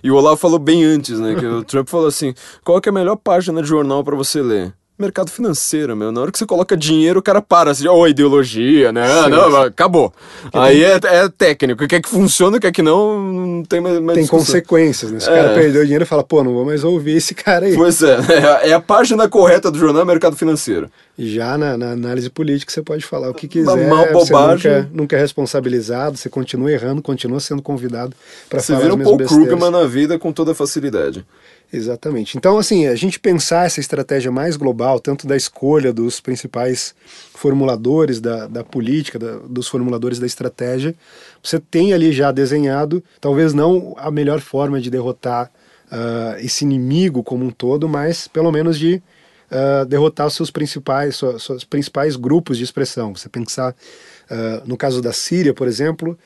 [0.02, 1.34] E o Olavo falou bem antes, né?
[1.34, 2.34] Que o Trump falou assim:
[2.64, 4.72] qual que é a melhor página de jornal para você ler?
[4.98, 6.10] Mercado financeiro, meu.
[6.10, 9.02] Na hora que você coloca dinheiro, o cara para, assim, oh, ideologia, né?
[9.04, 10.12] Ah, não, acabou.
[10.52, 11.86] Aí é, é técnico.
[11.86, 14.46] Quer que funcione, quer que não, não tem mais, mais Tem discussão.
[14.46, 15.20] consequências, né?
[15.20, 15.32] Se é.
[15.32, 17.74] o cara perdeu dinheiro e fala, pô, não vou mais ouvir esse cara aí.
[17.74, 18.16] Pois é,
[18.64, 20.90] é a página correta do jornal Mercado Financeiro.
[21.18, 24.58] Já na, na análise política você pode falar o que quiser, Mal bobagem.
[24.58, 28.14] você nunca, nunca é responsabilizado, você continua errando, continua sendo convidado
[28.50, 31.24] para falar Você vira um Paul Krugman na vida com toda facilidade.
[31.72, 32.38] Exatamente.
[32.38, 36.94] Então, assim, a gente pensar essa estratégia mais global, tanto da escolha dos principais
[37.34, 40.94] formuladores da, da política, da, dos formuladores da estratégia,
[41.42, 45.50] você tem ali já desenhado, talvez não a melhor forma de derrotar
[45.90, 49.02] uh, esse inimigo como um todo, mas pelo menos de
[49.50, 53.14] uh, derrotar seus principais, suas, principais grupos de expressão.
[53.14, 56.16] Você pensar, uh, no caso da Síria, por exemplo,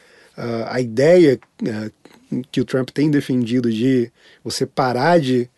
[0.69, 1.39] a ideia
[2.51, 4.11] que o Trump tem defendido de
[4.43, 5.49] você parar de,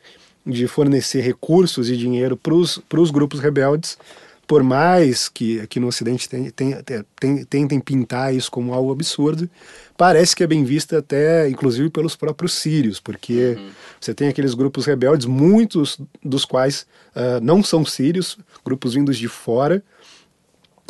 [0.47, 3.99] de fornecer recursos e dinheiro para os grupos rebeldes,
[4.47, 6.77] por mais que aqui no Ocidente tem, tem,
[7.19, 9.49] tem, tentem pintar isso como algo absurdo,
[9.97, 13.71] parece que é bem vista até, inclusive, pelos próprios sírios, porque uhum.
[14.01, 19.29] você tem aqueles grupos rebeldes, muitos dos quais uh, não são sírios, grupos vindos de
[19.29, 19.83] fora,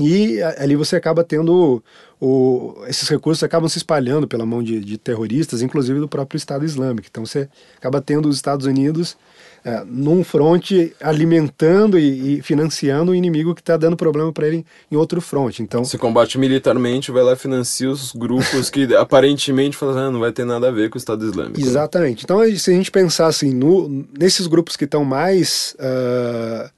[0.00, 1.82] e ali você acaba tendo
[2.20, 6.64] o, esses recursos acabam se espalhando pela mão de, de, terroristas, inclusive do próprio Estado
[6.64, 7.08] Islâmico.
[7.10, 9.16] Então você acaba tendo os Estados Unidos
[9.64, 14.64] é, num fronte alimentando e, e, financiando o inimigo que está dando problema para ele
[14.90, 15.62] em outro fronte.
[15.62, 20.32] Então se combate militarmente, vai lá financia os grupos que aparentemente falam ah, não vai
[20.32, 21.60] ter nada a ver com o Estado Islâmico.
[21.60, 22.24] Exatamente.
[22.24, 26.70] Então se a gente pensar assim no, nesses grupos que estão mais uh,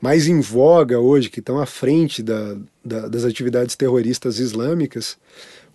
[0.00, 5.18] mais em voga hoje, que estão à frente da, da, das atividades terroristas islâmicas,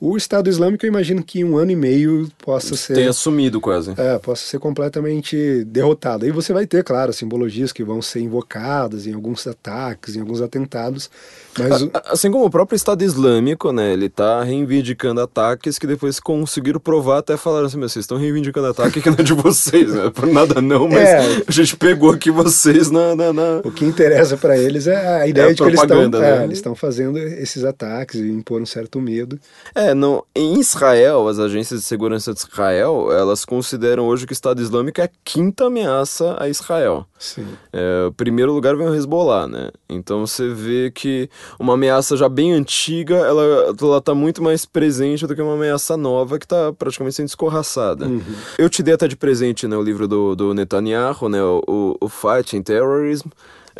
[0.03, 2.95] o Estado Islâmico, eu imagino que em um ano e meio possa ser.
[2.95, 3.93] Tem assumido quase.
[3.95, 6.25] É, possa ser completamente derrotado.
[6.25, 10.41] Aí você vai ter, claro, simbologias que vão ser invocadas em alguns ataques, em alguns
[10.41, 11.07] atentados.
[11.55, 11.87] Mas...
[12.05, 13.93] Assim como o próprio Estado Islâmico, né?
[13.93, 19.01] Ele está reivindicando ataques que depois conseguiram provar até falaram assim: vocês estão reivindicando ataque
[19.01, 20.09] que não é de vocês, né?
[20.09, 21.43] Por nada não, mas é.
[21.47, 23.15] a gente pegou aqui vocês na.
[23.15, 23.61] na, na...
[23.63, 26.39] O que interessa para eles é a ideia é a de que eles estão né?
[26.39, 29.39] é, eles estão fazendo esses ataques e impor um certo medo.
[29.75, 34.31] É, é, não, em Israel, as agências de segurança de Israel, elas consideram hoje que
[34.31, 37.05] o Estado Islâmico é a quinta ameaça a Israel.
[37.19, 37.45] Sim.
[37.71, 39.69] É, o primeiro lugar vem o Hezbollah, né?
[39.89, 41.29] Então você vê que
[41.59, 45.97] uma ameaça já bem antiga, ela, ela tá muito mais presente do que uma ameaça
[45.97, 48.07] nova que está praticamente sendo escorraçada.
[48.07, 48.21] Uhum.
[48.57, 52.09] Eu te dei até de presente né, o livro do, do Netanyahu, né, o, o
[52.09, 53.27] Fighting Terrorism,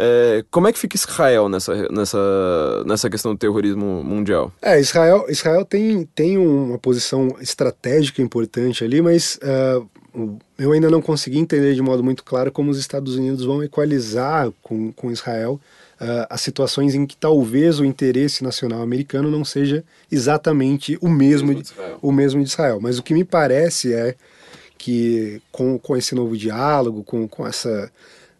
[0.03, 4.51] é, como é que fica Israel nessa, nessa, nessa questão do terrorismo mundial?
[4.59, 11.03] É, Israel, Israel tem, tem uma posição estratégica importante ali, mas uh, eu ainda não
[11.03, 15.61] consegui entender de modo muito claro como os Estados Unidos vão equalizar com, com Israel
[16.01, 21.53] uh, as situações em que talvez o interesse nacional americano não seja exatamente o mesmo,
[21.53, 21.71] de,
[22.01, 22.79] o mesmo de Israel.
[22.81, 24.15] Mas o que me parece é
[24.79, 27.91] que com, com esse novo diálogo, com, com essa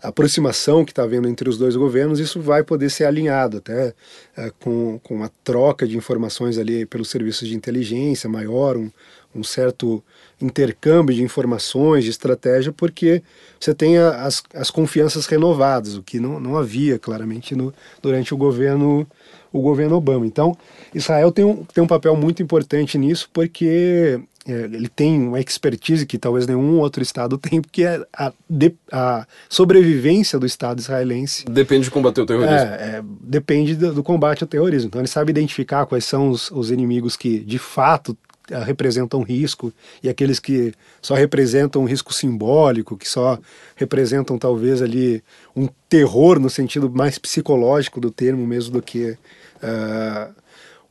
[0.02, 3.93] aproximação que está havendo entre os dois governos, isso vai poder ser alinhado até
[4.36, 8.89] é, com, com uma troca de informações ali pelos serviços de inteligência maior, um,
[9.34, 10.04] um certo
[10.41, 13.22] intercâmbio de informações, de estratégia, porque
[13.60, 18.34] você tem a, as, as confianças renovadas, o que não, não havia claramente no, durante
[18.34, 19.08] o governo
[19.52, 20.26] o governo Obama.
[20.26, 20.58] Então,
[20.93, 26.06] Israel tem um, tem um papel muito importante nisso, porque é, ele tem uma expertise
[26.06, 31.45] que talvez nenhum outro Estado tem, porque é a, de, a sobrevivência do Estado israelense.
[31.45, 32.56] Depende de combater o terrorismo.
[32.56, 34.88] É, é, depende do, do, combate ao terrorismo.
[34.88, 38.18] Então ele sabe identificar quais são os, os inimigos que de fato
[38.49, 39.72] é, representam risco
[40.02, 43.38] e aqueles que só representam um risco simbólico, que só
[43.76, 45.24] representam talvez ali
[45.56, 49.16] um terror no sentido mais psicológico do termo mesmo do que
[49.64, 50.34] uh,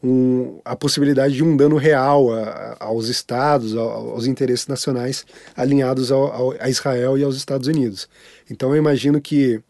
[0.02, 6.32] um, a possibilidade de um dano real a, aos estados, aos interesses nacionais alinhados ao,
[6.32, 8.08] ao, a Israel e aos Estados Unidos.
[8.50, 9.60] Então eu imagino que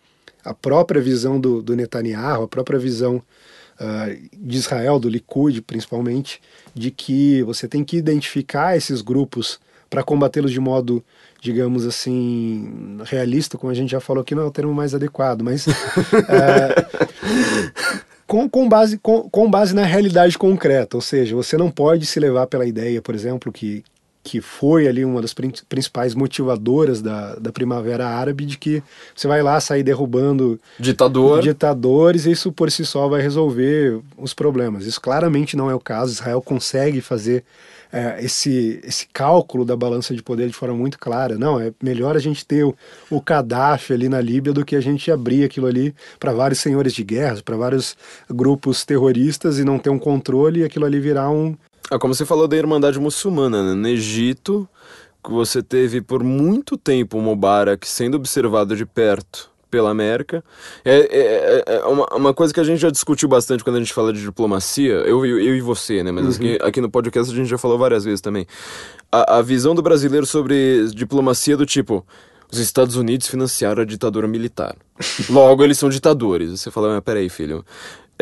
[0.44, 6.40] a própria visão do, do Netanyahu, a própria visão uh, de Israel, do Likud principalmente,
[6.74, 9.58] de que você tem que identificar esses grupos
[9.90, 11.04] para combatê-los de modo,
[11.40, 15.42] digamos assim, realista, como a gente já falou aqui, não é o termo mais adequado,
[15.42, 15.66] mas.
[15.66, 15.72] uh,
[18.30, 22.20] com, com, base, com, com base na realidade concreta, ou seja, você não pode se
[22.20, 23.82] levar pela ideia, por exemplo, que,
[24.22, 28.82] que foi ali uma das principais motivadoras da, da Primavera Árabe, de que
[29.14, 31.40] você vai lá sair derrubando Ditador.
[31.40, 34.84] ditadores e isso por si só vai resolver os problemas.
[34.84, 36.12] Isso claramente não é o caso.
[36.12, 37.44] Israel consegue fazer
[37.92, 41.36] é, esse, esse cálculo da balança de poder de forma muito clara.
[41.36, 42.74] Não, é melhor a gente ter o,
[43.10, 46.92] o Gaddafi ali na Líbia do que a gente abrir aquilo ali para vários senhores
[46.92, 47.96] de guerra, para vários
[48.28, 51.56] grupos terroristas e não ter um controle e aquilo ali virar um.
[51.90, 53.74] Ah, como você falou da Irmandade Muçulmana, né?
[53.74, 54.68] no Egito,
[55.24, 60.44] que você teve por muito tempo o Mubarak sendo observado de perto pela América.
[60.84, 63.78] É, é, é, é uma, uma, coisa que a gente já discutiu bastante quando a
[63.78, 66.10] gente fala de diplomacia, eu, eu, eu e você, né?
[66.10, 66.30] Mas uhum.
[66.30, 68.46] aqui, aqui, no podcast a gente já falou várias vezes também.
[69.10, 72.04] A, a visão do brasileiro sobre diplomacia do tipo.
[72.52, 74.74] Os Estados Unidos financiaram a ditadura militar.
[75.30, 76.50] Logo, eles são ditadores.
[76.50, 77.64] Você fala, mas peraí, filho.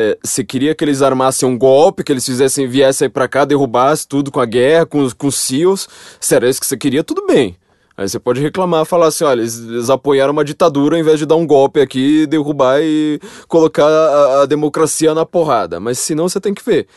[0.01, 3.43] É, você queria que eles armassem um golpe, que eles fizessem, viessem aí pra cá,
[3.43, 5.89] derrubassem tudo com a guerra, com, com os SEALs.
[6.21, 7.57] Se era isso que você queria, tudo bem.
[7.97, 11.25] Aí você pode reclamar, falar assim, olha, eles, eles, apoiaram uma ditadura ao invés de
[11.25, 15.81] dar um golpe aqui, derrubar e colocar a, a democracia na porrada.
[15.81, 16.87] Mas senão você tem que ver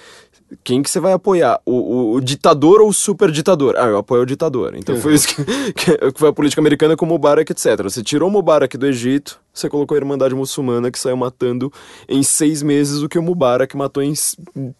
[0.62, 1.60] quem que você vai apoiar?
[1.64, 3.76] O, o, o, ditador ou o super ditador?
[3.76, 4.74] Ah, eu apoio o ditador.
[4.76, 5.00] Então uhum.
[5.00, 7.82] foi isso que, que, foi a política americana com o Mubarak, etc.
[7.82, 11.72] Você tirou o Mubarak do Egito, você colocou a Irmandade Muçulmana que saiu matando
[12.08, 14.14] em seis meses o que o Mubarak matou em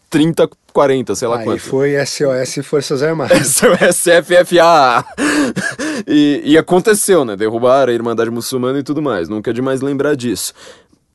[0.08, 1.60] 30, 40, sei lá Aí quanto.
[1.60, 3.48] foi SOS Forças Armadas.
[3.60, 5.04] SOS FFA.
[6.06, 7.36] e, e aconteceu, né?
[7.36, 9.28] Derrubaram a Irmandade Muçulmana e tudo mais.
[9.28, 10.54] Nunca é demais lembrar disso.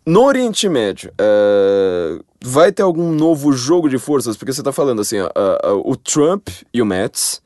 [0.07, 4.37] No Oriente Médio, uh, vai ter algum novo jogo de forças?
[4.37, 7.41] Porque você está falando assim, uh, uh, o Trump e o Mets,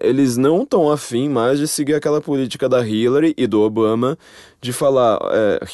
[0.00, 4.16] eles não estão afim mais de seguir aquela política da Hillary e do Obama
[4.60, 5.18] de falar,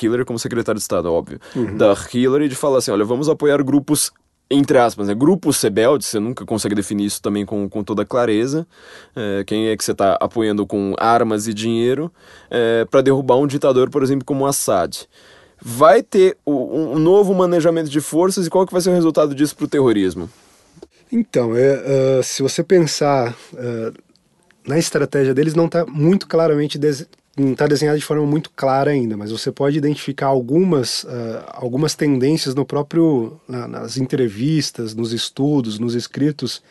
[0.00, 1.76] Hillary como secretário de Estado, óbvio, uhum.
[1.76, 4.12] da Hillary de falar assim, olha, vamos apoiar grupos
[4.48, 8.66] entre aspas, né, grupos rebeldes, você nunca consegue definir isso também com, com toda clareza.
[9.16, 12.12] É, quem é que você está apoiando com armas e dinheiro
[12.50, 15.08] é, para derrubar um ditador, por exemplo, como Assad?
[15.64, 19.54] Vai ter um novo manejamento de forças e qual que vai ser o resultado disso
[19.54, 20.28] para o terrorismo?
[21.10, 23.94] Então, é, uh, se você pensar uh,
[24.66, 26.80] na estratégia deles, não está muito claramente
[27.38, 31.94] não está desenhada de forma muito clara ainda, mas você pode identificar algumas, uh, algumas
[31.94, 36.62] tendências no próprio na, nas entrevistas, nos estudos, nos escritos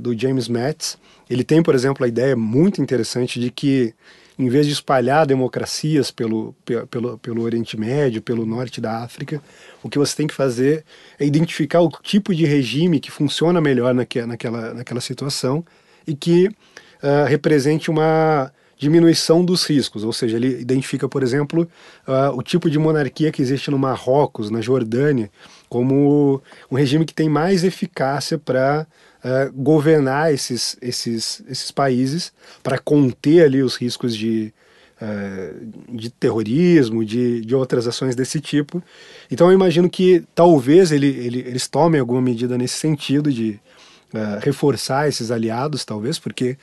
[0.00, 0.98] do James Mattis.
[1.30, 3.94] Ele tem, por exemplo, a ideia muito interessante de que
[4.38, 6.54] em vez de espalhar democracias pelo,
[6.90, 9.42] pelo, pelo Oriente Médio, pelo norte da África,
[9.82, 10.84] o que você tem que fazer
[11.18, 15.64] é identificar o tipo de regime que funciona melhor naque, naquela, naquela situação
[16.06, 21.66] e que uh, represente uma diminuição dos riscos, ou seja, ele identifica, por exemplo,
[22.06, 25.30] uh, o tipo de monarquia que existe no Marrocos, na Jordânia,
[25.66, 28.86] como um regime que tem mais eficácia para
[29.26, 34.54] uh, governar esses, esses, esses países para conter ali os riscos de,
[35.02, 38.82] uh, de terrorismo, de, de outras ações desse tipo.
[39.30, 43.60] Então eu imagino que talvez ele, ele, eles tomem alguma medida nesse sentido de
[44.14, 46.56] uh, reforçar esses aliados, talvez, porque,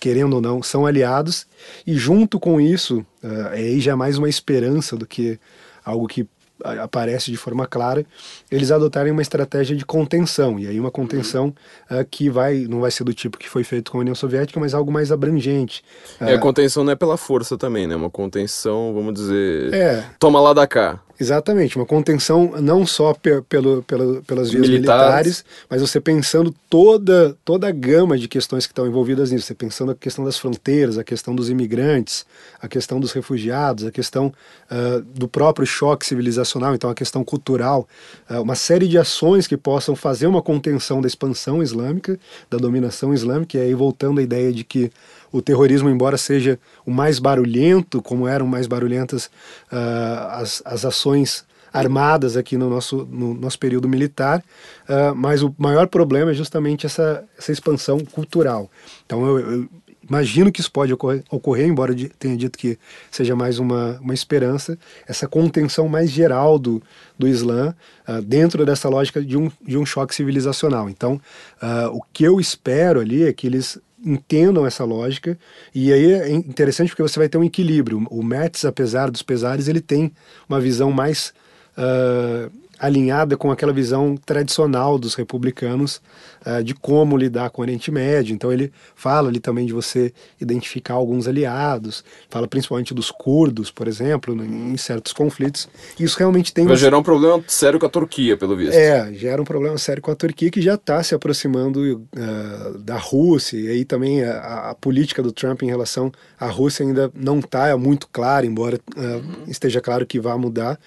[0.00, 1.46] querendo ou não, são aliados,
[1.86, 3.04] e junto com isso,
[3.50, 5.38] aí já é mais uma esperança do que
[5.84, 6.26] algo que
[6.64, 8.04] aparece de forma clara,
[8.50, 11.54] eles adotarem uma estratégia de contenção, e aí uma contenção
[11.90, 12.00] uhum.
[12.00, 14.58] uh, que vai não vai ser do tipo que foi feito com a União Soviética,
[14.58, 15.82] mas algo mais abrangente.
[16.20, 17.96] Uh, é, a contenção não é pela força também, né?
[17.96, 21.00] Uma contenção, vamos dizer, é, toma lá da cá.
[21.20, 25.38] Exatamente, uma contenção não só pe pelo, pelo, pelas vias militares.
[25.38, 25.44] militares.
[25.68, 29.46] mas você pensando toda, toda a gama de questões que estão envolvidas nisso.
[29.46, 32.24] Você pensando a questão das fronteiras, a questão dos imigrantes,
[32.60, 34.32] a questão dos refugiados, a questão
[34.70, 37.88] uh, do próprio choque civilizacional, então a questão cultural,
[38.30, 43.12] uh, uma série de ações que possam fazer uma contenção da expansão islâmica, da dominação
[43.12, 44.92] islâmica, e aí voltando à ideia de que
[45.32, 49.26] o terrorismo, embora seja o mais barulhento, como eram mais barulhentas
[49.72, 54.42] uh, as, as ações armadas aqui no nosso, no nosso período militar,
[54.88, 58.70] uh, mas o maior problema é justamente essa, essa expansão cultural.
[59.04, 59.68] Então eu, eu
[60.08, 62.78] imagino que isso pode ocorrer, ocorrer, embora tenha dito que
[63.10, 66.82] seja mais uma, uma esperança, essa contenção mais geral do,
[67.18, 67.74] do Islã
[68.08, 70.88] uh, dentro dessa lógica de um, de um choque civilizacional.
[70.88, 71.20] Então,
[71.62, 75.38] uh, o que eu espero ali é que eles entendam essa lógica
[75.74, 78.06] e aí é interessante porque você vai ter um equilíbrio.
[78.10, 80.12] O Metz, apesar dos pesares, ele tem
[80.48, 81.32] uma visão mais
[81.76, 86.00] uh, alinhada com aquela visão tradicional dos republicanos
[86.46, 88.34] uh, de como lidar com o Oriente Médio.
[88.34, 93.88] Então ele fala ali também de você identificar alguns aliados, fala principalmente dos curdos, por
[93.88, 95.68] exemplo, em certos conflitos.
[95.98, 96.66] Isso realmente tem...
[96.66, 98.74] Vai gerar um problema sério com a Turquia, pelo visto.
[98.74, 102.96] É, gera um problema sério com a Turquia que já está se aproximando uh, da
[102.96, 107.40] Rússia e aí também a, a, política do Trump em relação à Rússia ainda não
[107.40, 110.78] está muito clara, embora uh, esteja claro que vai mudar.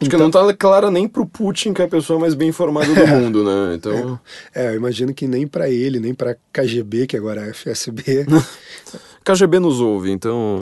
[0.00, 2.48] Acho então, que não tá clara nem pro Putin, que é a pessoa mais bem
[2.48, 3.74] informada do mundo, né?
[3.74, 4.18] Então...
[4.54, 8.26] É, é eu imagino que nem para ele, nem para KGB, que agora é FSB.
[9.22, 10.60] KGB nos ouve, então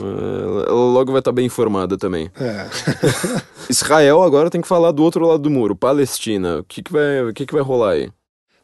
[0.67, 2.29] ela logo vai estar tá bem informada também.
[2.37, 2.67] É.
[3.71, 6.59] Israel agora tem que falar do outro lado do muro, Palestina.
[6.59, 8.11] O que, que, vai, o que, que vai rolar aí?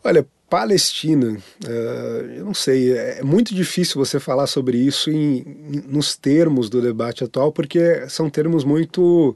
[0.03, 6.15] Olha, Palestina, uh, eu não sei, é muito difícil você falar sobre isso em, nos
[6.15, 9.36] termos do debate atual, porque são termos muito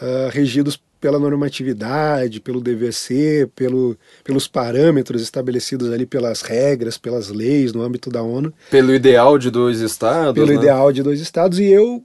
[0.00, 7.72] uh, regidos pela normatividade, pelo ser, pelo, pelos parâmetros estabelecidos ali pelas regras, pelas leis
[7.72, 8.52] no âmbito da ONU.
[8.70, 10.34] Pelo ideal de dois estados.
[10.34, 10.54] Pelo né?
[10.54, 11.58] ideal de dois estados.
[11.58, 12.04] E eu,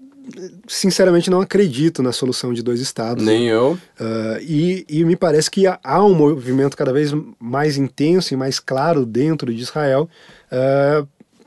[0.66, 3.24] sinceramente, não acredito na solução de dois estados.
[3.24, 3.78] Nem eu.
[4.00, 8.60] Uh, e, e me parece que há um movimento cada vez mais intenso e mais
[8.62, 10.08] claro dentro de Israel
[10.52, 11.06] uh,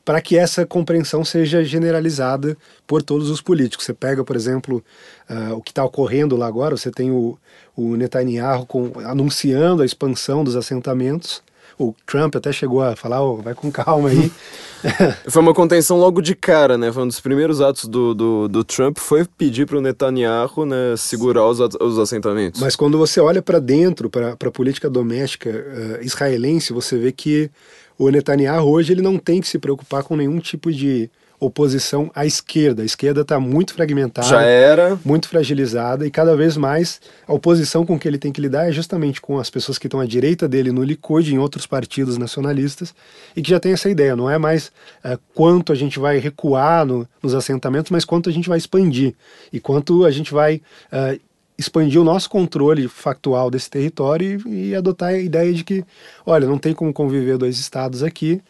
[0.09, 2.57] para que essa compreensão seja generalizada
[2.87, 3.85] por todos os políticos.
[3.85, 4.83] Você pega, por exemplo,
[5.29, 7.37] uh, o que está ocorrendo lá agora, você tem o,
[7.77, 11.43] o Netanyahu com, anunciando a expansão dos assentamentos.
[11.79, 14.33] O Trump até chegou a falar, oh, vai com calma aí.
[15.29, 16.91] foi uma contenção logo de cara, né?
[16.91, 20.95] Foi um dos primeiros atos do, do, do Trump, foi pedir para o Netanyahu né,
[20.97, 22.63] segurar os, os assentamentos.
[22.63, 27.51] Mas quando você olha para dentro, para a política doméstica uh, israelense, você vê que
[27.99, 32.27] o Netanyahu hoje ele não tem que se preocupar com nenhum tipo de oposição à
[32.27, 32.83] esquerda.
[32.83, 37.87] A esquerda está muito fragmentada, já era muito fragilizada e cada vez mais a oposição
[37.87, 40.49] com que ele tem que lidar é justamente com as pessoas que estão à direita
[40.49, 42.95] dele no Likud, em outros partidos nacionalistas
[43.37, 44.17] e que já tem essa ideia.
[44.17, 44.73] Não é mais
[45.05, 49.15] é, quanto a gente vai recuar no, nos assentamentos, mas quanto a gente vai expandir
[49.53, 51.21] e quanto a gente vai é,
[51.59, 55.85] expandir o nosso controle factual desse território e, e, adotar a ideia de que,
[56.25, 58.41] olha, não tem como conviver dois estados aqui.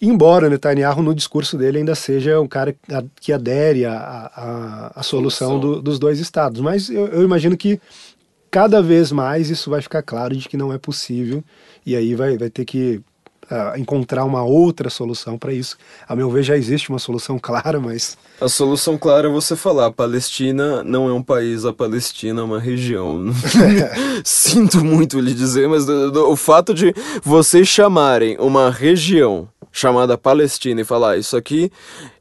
[0.00, 2.74] Embora Netanyahu, no discurso dele, ainda seja um cara
[3.20, 6.62] que adere à, à solução do, dos dois estados.
[6.62, 7.78] Mas eu, eu imagino que
[8.50, 11.44] cada vez mais isso vai ficar claro de que não é possível
[11.84, 13.02] e aí vai, vai ter que
[13.50, 15.76] uh, encontrar uma outra solução para isso.
[16.08, 18.16] A meu ver, já existe uma solução clara, mas.
[18.40, 22.44] A solução clara é você falar: a Palestina não é um país, a Palestina é
[22.44, 23.24] uma região.
[24.24, 30.84] Sinto muito lhe dizer, mas o fato de vocês chamarem uma região chamada Palestina e
[30.84, 31.70] falar isso aqui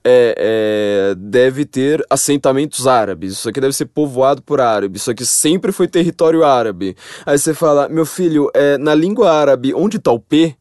[0.03, 5.25] é, é, deve ter assentamentos árabes, isso aqui deve ser povoado por árabes, isso aqui
[5.25, 6.95] sempre foi território árabe.
[7.25, 10.55] Aí você fala, meu filho, é, na língua árabe, onde está o P?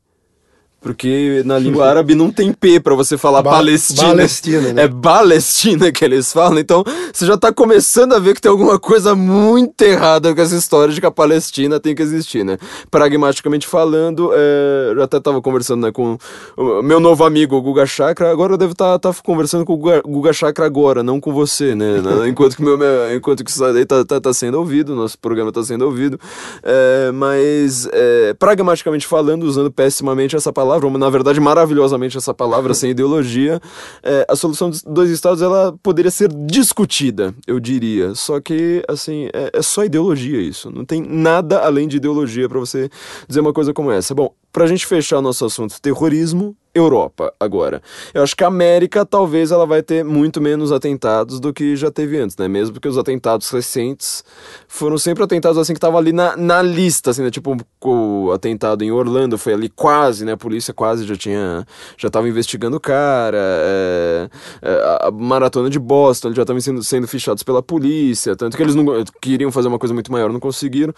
[0.81, 4.09] Porque na língua árabe não tem P para você falar ba Palestina.
[4.09, 4.85] Palestina né?
[4.85, 6.61] É Palestina que eles falam.
[6.61, 10.55] Então você já tá começando a ver que tem alguma coisa muito errada com essa
[10.55, 12.59] história de que a Palestina tem que existir, né?
[12.93, 16.17] Pragmaticamente falando, é, eu até tava conversando né, com
[16.57, 18.31] o meu novo amigo, o Guga Chakra.
[18.31, 21.33] Agora eu devo estar tá, tá conversando com o Guga, Guga Chakra agora, não com
[21.33, 21.97] você, né?
[22.29, 22.79] enquanto que, meu,
[23.17, 26.21] enquanto que isso aí tá, tá, tá, sendo ouvido, nosso programa tá sendo ouvido.
[26.63, 32.35] É, mas, é, pragmaticamente falando, usando pessimamente essa palavra palavra, ou na verdade maravilhosamente essa
[32.35, 33.61] palavra, sem ideologia,
[34.03, 38.15] é, a solução dos dois estados ela poderia ser discutida, eu diria.
[38.15, 40.71] Só que, assim, é, é só ideologia isso.
[40.71, 42.91] Não tem nada além de ideologia para você
[43.27, 44.15] dizer uma coisa como essa.
[44.15, 47.81] Bom, pra gente fechar nosso assunto terrorismo, Europa agora.
[48.13, 51.93] Eu acho que a América talvez ela vai ter muito menos atentados do que já
[51.93, 52.49] teve antes, né?
[52.49, 54.25] Mesmo porque os atentados recentes
[54.67, 57.31] foram sempre atentados assim que estavam ali na, na lista, assim, né?
[57.31, 60.33] Tipo o atentado em Orlando foi ali quase, né?
[60.33, 61.65] A polícia quase já tinha,
[61.97, 63.39] já estava investigando o cara.
[63.39, 64.31] É,
[64.63, 68.75] é, a maratona de Boston, já estavam sendo, sendo fichados pela polícia, tanto que eles
[68.75, 68.85] não
[69.21, 70.93] queriam fazer uma coisa muito maior, não conseguiram.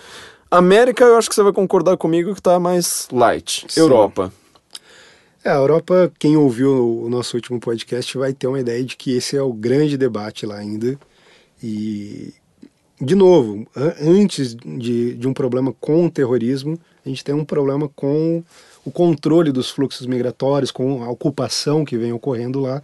[0.50, 3.66] América, eu acho que você vai concordar comigo que tá mais light.
[3.68, 3.80] Sim.
[3.80, 4.32] Europa.
[5.44, 9.16] É, a Europa, quem ouviu o nosso último podcast vai ter uma ideia de que
[9.16, 10.98] esse é o grande debate lá ainda.
[11.62, 12.34] E,
[13.00, 17.88] de novo, antes de, de um problema com o terrorismo, a gente tem um problema
[17.88, 18.42] com
[18.84, 22.82] o controle dos fluxos migratórios, com a ocupação que vem ocorrendo lá.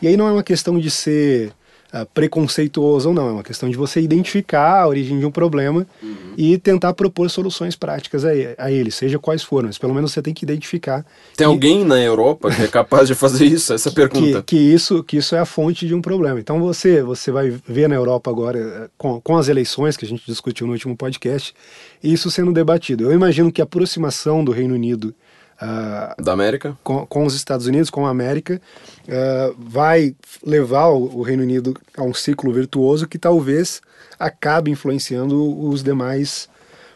[0.00, 1.52] E aí não é uma questão de ser
[1.92, 5.86] uh, preconceituoso ou não, é uma questão de você identificar a origem de um problema
[6.02, 6.34] uhum.
[6.36, 10.22] e tentar propor soluções práticas a, a ele, seja quais forem, mas pelo menos você
[10.22, 11.04] tem que identificar.
[11.36, 13.72] Tem que, alguém na Europa que é capaz de fazer isso?
[13.72, 14.42] Essa pergunta.
[14.42, 16.38] Que, que, isso, que isso é a fonte de um problema.
[16.40, 20.08] Então você, você vai ver na Europa agora, eh, com, com as eleições que a
[20.08, 21.54] gente discutiu no último podcast,
[22.02, 23.04] isso sendo debatido.
[23.04, 25.14] Eu imagino que a aproximação do Reino Unido
[25.60, 26.76] Uh, da América?
[26.84, 28.60] Com, com, os Estados Unidos, com a América,
[29.08, 33.80] uh, vai levar o, o, Reino Unido a um ciclo virtuoso que talvez
[34.18, 36.48] acabe influenciando os demais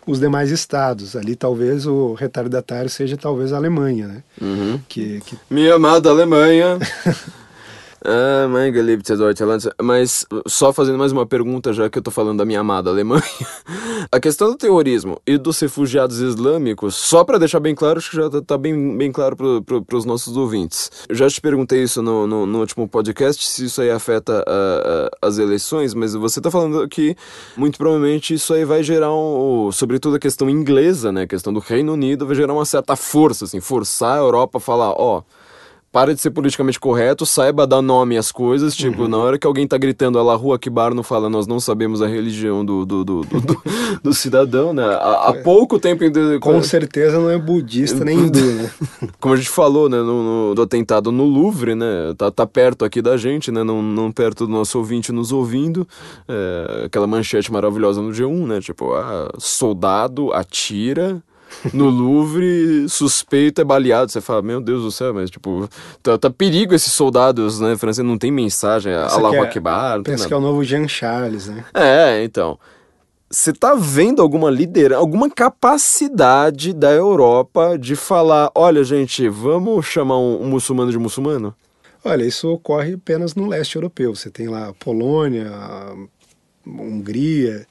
[0.07, 1.15] os demais estados.
[1.17, 4.23] Ali talvez o retardatário seja talvez a Alemanha, né?
[4.41, 4.81] Uhum.
[4.89, 5.39] Que, que...
[5.51, 6.79] Minha amada Alemanha.
[8.05, 9.71] Ah, mein geliebter Deutschland.
[9.81, 13.23] Mas só fazendo mais uma pergunta, já que eu tô falando da minha amada Alemanha.
[14.11, 18.17] A questão do terrorismo e dos refugiados islâmicos, só para deixar bem claro, acho que
[18.17, 20.91] já tá, tá bem, bem claro pro, pro, pros nossos ouvintes.
[21.09, 25.07] Eu já te perguntei isso no, no, no último podcast, se isso aí afeta uh,
[25.07, 27.17] uh, as eleições, mas você tá falando que
[27.57, 29.71] muito provavelmente isso aí vai gerar um.
[29.71, 31.23] Sobretudo a questão inglesa, né?
[31.23, 34.61] A questão do Reino Unido vai gerar uma certa força, assim, forçar a Europa a
[34.61, 35.19] falar, ó.
[35.19, 35.42] Oh,
[35.93, 38.75] para de ser politicamente correto, saiba dar nome às coisas.
[38.75, 39.09] Tipo, uhum.
[39.09, 42.07] na hora que alguém tá gritando a rua Akbar não fala, nós não sabemos a
[42.07, 43.63] religião do, do, do, do, do,
[44.03, 44.83] do cidadão, né?
[44.83, 46.03] Há, há, pouco tempo.
[46.41, 48.71] Com certeza não é budista nem hindu, né?
[49.21, 49.99] Como a gente falou, né?
[49.99, 52.15] No, no, do atentado no Louvre, né?
[52.17, 53.63] Tá, tá perto aqui da gente, né?
[53.63, 55.87] Não, não perto do nosso ouvinte nos ouvindo.
[56.27, 58.61] É, aquela manchete maravilhosa no G1, né?
[58.63, 61.23] Tipo, ah, soldado atira
[61.73, 64.11] no Louvre, suspeito é baleado.
[64.11, 65.69] Você fala, meu Deus do céu, mas tipo,
[66.03, 67.77] tá, tá perigo esses soldados, né?
[67.77, 70.03] Franceses não tem mensagem, Allahu é, Akbar.
[70.03, 71.65] Pensa que é o novo Jean Charles, né?
[71.75, 72.59] É, então.
[73.31, 80.19] Você tá vendo alguma liderança, alguma capacidade da Europa de falar: olha, gente, vamos chamar
[80.19, 81.55] um, um muçulmano de muçulmano?
[82.05, 84.15] Olha, isso ocorre apenas no leste europeu.
[84.15, 85.95] Você tem lá a Polônia, a
[86.67, 87.67] Hungria,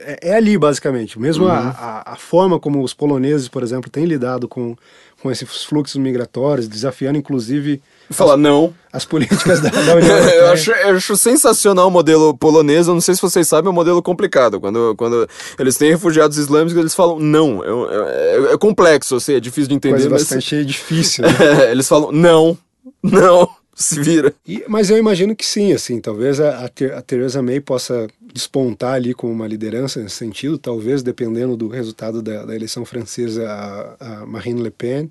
[0.00, 1.18] é, é, ali, basicamente.
[1.18, 1.50] Mesmo uhum.
[1.50, 4.76] a, a, a, forma como os poloneses, por exemplo, têm lidado com,
[5.22, 7.80] com esses fluxos migratórios, desafiando, inclusive...
[8.10, 8.72] Falar não.
[8.90, 10.34] As políticas da, da União Europeia.
[10.36, 12.88] eu, acho, eu acho sensacional o modelo polonês.
[12.88, 14.58] Eu não sei se vocês sabem, é um modelo complicado.
[14.60, 15.28] Quando, quando
[15.58, 17.62] eles têm refugiados islâmicos, eles falam não.
[17.62, 20.08] É, é, é complexo, assim, é difícil de entender.
[20.08, 20.22] Mas...
[20.22, 21.24] bastante difícil.
[21.24, 21.32] Né?
[21.70, 22.56] eles falam não,
[23.02, 24.34] não se vira.
[24.46, 29.14] E, mas eu imagino que sim, assim, talvez a, a, Theresa May possa despontar ali
[29.14, 34.26] como uma liderança nesse sentido, talvez dependendo do resultado da, da eleição francesa, a, a,
[34.26, 35.08] Marine Le Pen,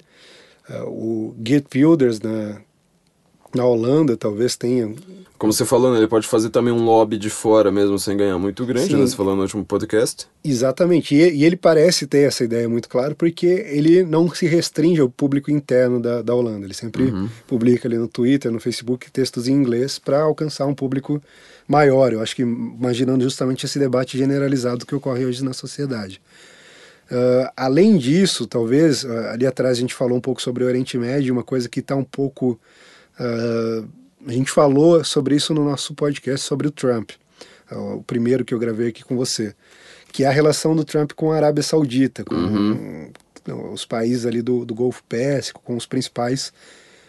[0.85, 2.61] o Geert Wilders na,
[3.55, 4.93] na Holanda talvez tenha
[5.37, 8.39] como você falou, né, ele pode fazer também um lobby de fora mesmo sem ganhar
[8.39, 9.05] muito grande, né?
[9.05, 10.27] Você falou no último podcast.
[10.43, 11.13] Exatamente.
[11.13, 15.07] E, e, ele parece ter essa ideia muito clara porque ele não se restringe ao
[15.07, 16.65] público interno da, da Holanda.
[16.65, 17.29] Ele sempre uhum.
[17.45, 21.21] publica ali no Twitter, no Facebook, textos em inglês para alcançar um público
[21.67, 22.11] maior.
[22.11, 26.19] Eu acho que imaginando justamente esse debate generalizado que ocorre hoje na sociedade.
[27.11, 30.97] Uh, além disso, talvez, uh, ali atrás a gente falou um pouco sobre o Oriente
[30.97, 32.59] Médio, uma coisa que está um pouco.
[33.19, 33.87] Uh,
[34.27, 37.11] a gente falou sobre isso no nosso podcast sobre o Trump,
[37.69, 39.53] é o primeiro que eu gravei aqui com você,
[40.11, 43.11] que é a relação do Trump com a Arábia Saudita, com uhum.
[43.73, 46.53] os países ali do, do Golfo Pérsico, com os principais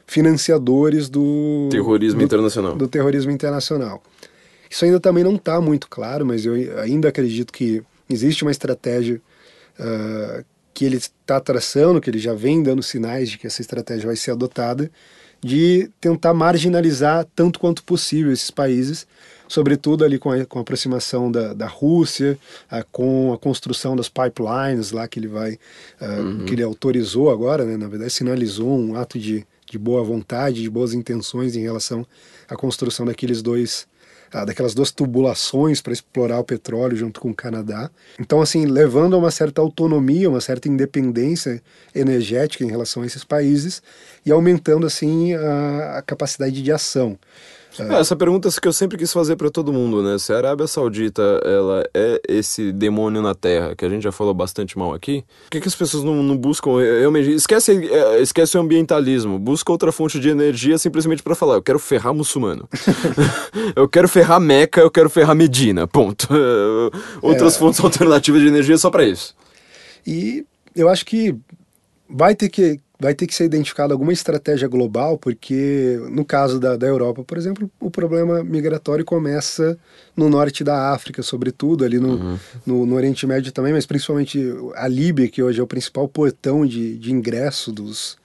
[0.06, 2.76] financiadores do terrorismo do, internacional.
[2.76, 4.02] Do terrorismo internacional.
[4.68, 9.20] Isso ainda também não está muito claro, mas eu ainda acredito que existe uma estratégia
[9.78, 10.44] uh,
[10.74, 14.16] que ele está traçando, que ele já vem dando sinais de que essa estratégia vai
[14.16, 14.90] ser adotada,
[15.42, 19.06] de tentar marginalizar tanto quanto possível esses países,
[19.46, 22.38] sobretudo ali com a, com a aproximação da, da Rússia,
[22.70, 25.58] uh, com a construção das pipelines lá que ele vai,
[26.00, 26.44] uh, uhum.
[26.44, 30.70] que ele autorizou agora, né, na verdade sinalizou um ato de, de boa vontade, de
[30.70, 32.06] boas intenções em relação
[32.48, 33.86] à construção daqueles dois
[34.32, 37.90] ah, daquelas duas tubulações para explorar o petróleo junto com o Canadá.
[38.18, 41.62] Então, assim, levando a uma certa autonomia, uma certa independência
[41.94, 43.82] energética em relação a esses países
[44.24, 47.18] e aumentando, assim, a, a capacidade de ação.
[47.82, 50.18] É, essa pergunta que eu sempre quis fazer para todo mundo, né?
[50.18, 54.34] Se a Arábia Saudita ela é esse demônio na Terra, que a gente já falou
[54.34, 57.32] bastante mal aqui, por que, que as pessoas não, não buscam realmente.
[57.32, 61.78] Esquece, é, esquece o ambientalismo, busca outra fonte de energia simplesmente para falar: eu quero
[61.78, 62.68] ferrar muçulmano.
[63.76, 65.86] eu quero ferrar Meca, eu quero ferrar Medina.
[65.86, 66.28] Ponto.
[67.22, 67.58] Outras é...
[67.58, 69.34] fontes alternativas de energia só para isso.
[70.06, 71.34] E eu acho que
[72.08, 76.76] vai ter que vai ter que ser identificada alguma estratégia global, porque no caso da,
[76.76, 79.78] da Europa, por exemplo, o problema migratório começa
[80.16, 82.38] no norte da África, sobretudo, ali no, uhum.
[82.66, 84.40] no, no, Oriente Médio também, mas principalmente
[84.74, 88.18] a Líbia, que hoje é o principal portão de, de ingresso dos,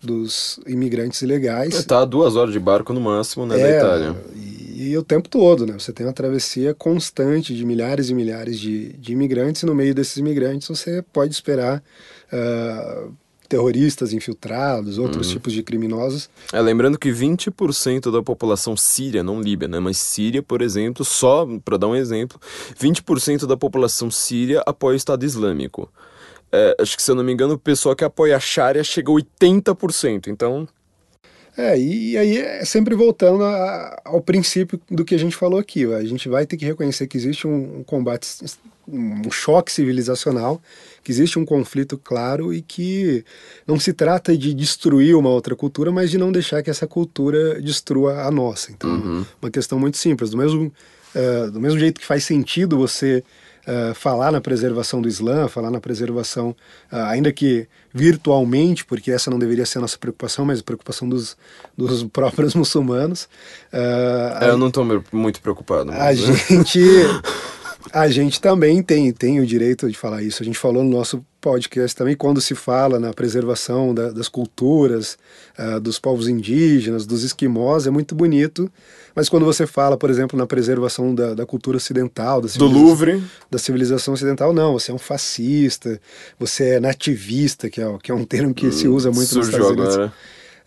[0.00, 1.74] dos imigrantes ilegais.
[1.74, 4.16] Está a duas horas de barco no máximo, né, é, da Itália.
[4.36, 5.74] E, e, o tempo todo, né?
[5.76, 9.92] Você tem uma travessia constante de milhares e milhares de, de imigrantes, e no meio
[9.92, 11.82] desses imigrantes você pode esperar
[12.32, 13.12] uh,
[13.52, 15.34] terroristas infiltrados, outros uhum.
[15.34, 16.30] tipos de criminosos.
[16.50, 21.46] É, lembrando que 20% da população síria, não Líbia, né, mas Síria, por exemplo, só
[21.62, 22.40] para dar um exemplo,
[22.80, 25.92] 20% da população síria apoia o Estado Islâmico.
[26.50, 29.12] É, acho que, se eu não me engano, o pessoal que apoia a Sharia chega
[29.12, 30.66] a 80%, então...
[31.54, 35.84] É, e, aí é sempre voltando a, ao princípio do que a gente falou aqui.
[35.92, 38.26] A gente vai ter que reconhecer que existe um, um combate,
[38.86, 40.60] um choque civilizacional
[41.02, 43.24] que existe um conflito claro e que
[43.66, 47.60] não se trata de destruir uma outra cultura, mas de não deixar que essa cultura
[47.60, 48.70] destrua a nossa.
[48.70, 49.26] Então, uhum.
[49.40, 50.30] uma questão muito simples.
[50.30, 50.72] Do mesmo,
[51.14, 53.22] uh, do mesmo jeito que faz sentido você
[53.62, 56.48] Uh, falar na preservação do Islã, falar na preservação,
[56.90, 61.08] uh, ainda que virtualmente, porque essa não deveria ser a nossa preocupação, mas a preocupação
[61.08, 61.36] dos,
[61.78, 63.28] dos próprios muçulmanos.
[63.72, 65.92] Uh, eu a, não estou muito preocupado.
[65.92, 66.28] Mas...
[66.28, 66.80] A gente
[67.92, 70.42] A gente também tem, tem o direito de falar isso.
[70.42, 75.18] A gente falou no nosso podcast também, quando se fala na preservação da, das culturas,
[75.58, 78.70] uh, dos povos indígenas, dos esquimós, é muito bonito.
[79.14, 83.22] Mas quando você fala, por exemplo, na preservação da, da cultura ocidental, da do Louvre,
[83.50, 86.00] da civilização ocidental, não, você é um fascista,
[86.38, 89.48] você é nativista, que é, que é um termo que hum, se usa muito nos
[89.48, 89.94] Estados Unidos.
[89.94, 90.14] Agora.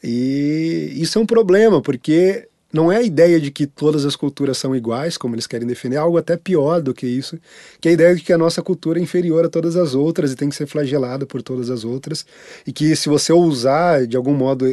[0.04, 4.58] E isso é um problema, porque não é a ideia de que todas as culturas
[4.58, 7.40] são iguais, como eles querem defender, é algo até pior do que isso,
[7.80, 10.34] que é a ideia de que a nossa cultura é inferior a todas as outras
[10.34, 12.26] e tem que ser flagelada por todas as outras,
[12.68, 14.66] e que se você ousar, de algum modo,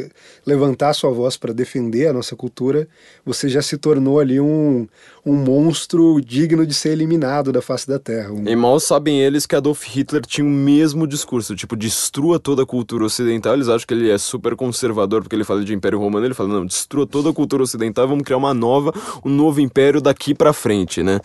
[0.45, 2.89] levantar sua voz para defender a nossa cultura,
[3.25, 4.85] você já se tornou ali um,
[5.25, 8.33] um monstro digno de ser eliminado da face da Terra.
[8.33, 8.45] Um...
[8.45, 12.65] E mal sabem eles que Adolf Hitler tinha o mesmo discurso, tipo, destrua toda a
[12.65, 16.25] cultura ocidental, eles acham que ele é super conservador porque ele fala de Império Romano,
[16.25, 18.93] ele fala, não, destrua toda a cultura ocidental, vamos criar uma nova,
[19.23, 21.19] um novo império daqui para frente, né?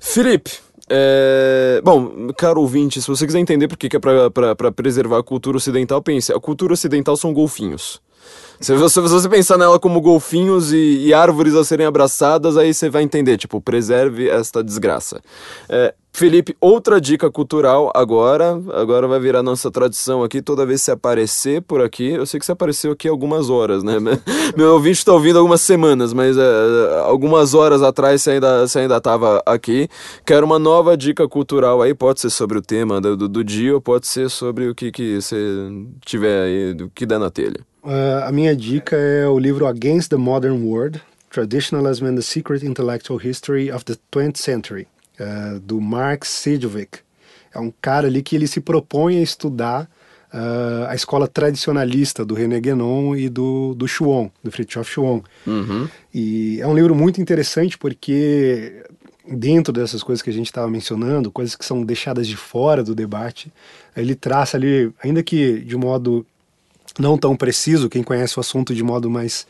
[0.00, 0.52] Felipe,
[0.88, 1.80] é...
[1.84, 6.00] Bom, caro ouvinte, se você quiser entender por que é para preservar a cultura ocidental,
[6.00, 8.00] pense: a cultura ocidental são golfinhos.
[8.60, 12.72] Se você, se você pensar nela como golfinhos e, e, árvores a serem abraçadas, aí
[12.72, 15.20] você vai entender, tipo, preserve esta desgraça.
[15.68, 20.86] É, Felipe, outra dica cultural agora, agora vai virar nossa tradição aqui, toda vez que
[20.86, 23.98] você aparecer por aqui, eu sei que você apareceu aqui algumas horas, né?
[24.56, 28.96] Meu ouvinte está ouvindo algumas semanas, mas é, algumas horas atrás você ainda, você ainda
[28.96, 29.90] estava aqui.
[30.24, 33.74] Quero uma nova dica cultural aí, pode ser sobre o tema do, do, do dia,
[33.74, 35.36] ou pode ser sobre o que, que você
[36.02, 37.60] tiver aí, do que der na telha.
[37.84, 40.98] Uh, a minha dica é o livro Against the Modern World,
[41.28, 44.88] Traditionalism and the Secret Intellectual History of the 20th Century,
[45.20, 46.98] uh, do Mark Sidgwick.
[47.54, 49.88] É um cara ali que ele se propõe a estudar
[50.32, 55.22] uh, a escola tradicionalista do René Guénon e do, do Chuon, do Fritjof Chuon.
[55.46, 55.88] Uhum.
[56.12, 58.84] E é um livro muito interessante porque
[59.28, 62.94] dentro dessas coisas que a gente estava mencionando, coisas que são deixadas de fora do
[62.94, 63.52] debate,
[63.96, 66.24] ele traça ali, ainda que de modo
[66.98, 69.46] não tão preciso, quem conhece o assunto de modo mais,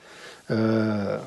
[0.50, 1.20] uh,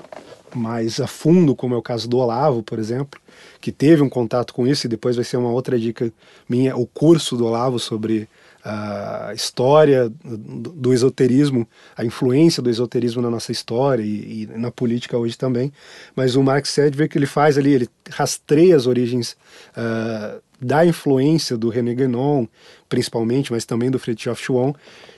[0.55, 3.19] mais a fundo, como é o caso do Olavo, por exemplo,
[3.61, 6.11] que teve um contato com isso, e depois vai ser uma outra dica
[6.47, 8.27] minha, o curso do Olavo sobre
[8.63, 15.17] a história do, esoterismo, a influência do esoterismo na nossa história e, e na política
[15.17, 15.71] hoje também.
[16.15, 19.37] Mas o Marx Sedgwick ele faz ali, ele rastreia as origens
[19.71, 22.45] uh, da influência do René Guénon,
[22.89, 24.73] principalmente, mas também do Fritjof Schuon,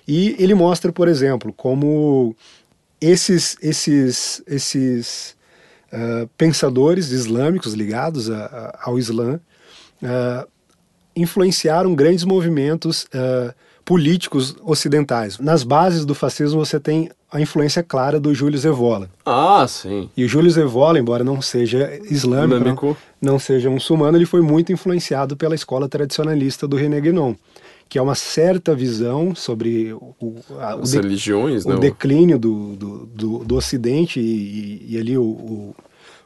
[0.08, 2.36] e ele mostra, por exemplo, como
[3.02, 5.36] esses, esses, esses
[5.91, 9.40] uh, pensadores islâmicos ligados a, a, ao Islã
[10.03, 10.48] uh,
[11.15, 13.53] influenciaram grandes movimentos uh,
[13.84, 15.40] políticos ocidentais.
[15.40, 19.10] Nas bases do fascismo você tem a influência clara do Júlio Evola.
[19.26, 20.10] Ah, sim.
[20.15, 24.72] E o Júlio Evola, embora não seja islâmico, não, não, seja muçulmano, ele foi muito
[24.72, 27.36] influenciado pela escola tradicionalista do René Guénon
[27.92, 30.16] que é uma certa visão sobre o,
[30.62, 35.24] a, As o, religiões, o declínio do, do, do, do Ocidente e, e, ali o,
[35.24, 35.76] o,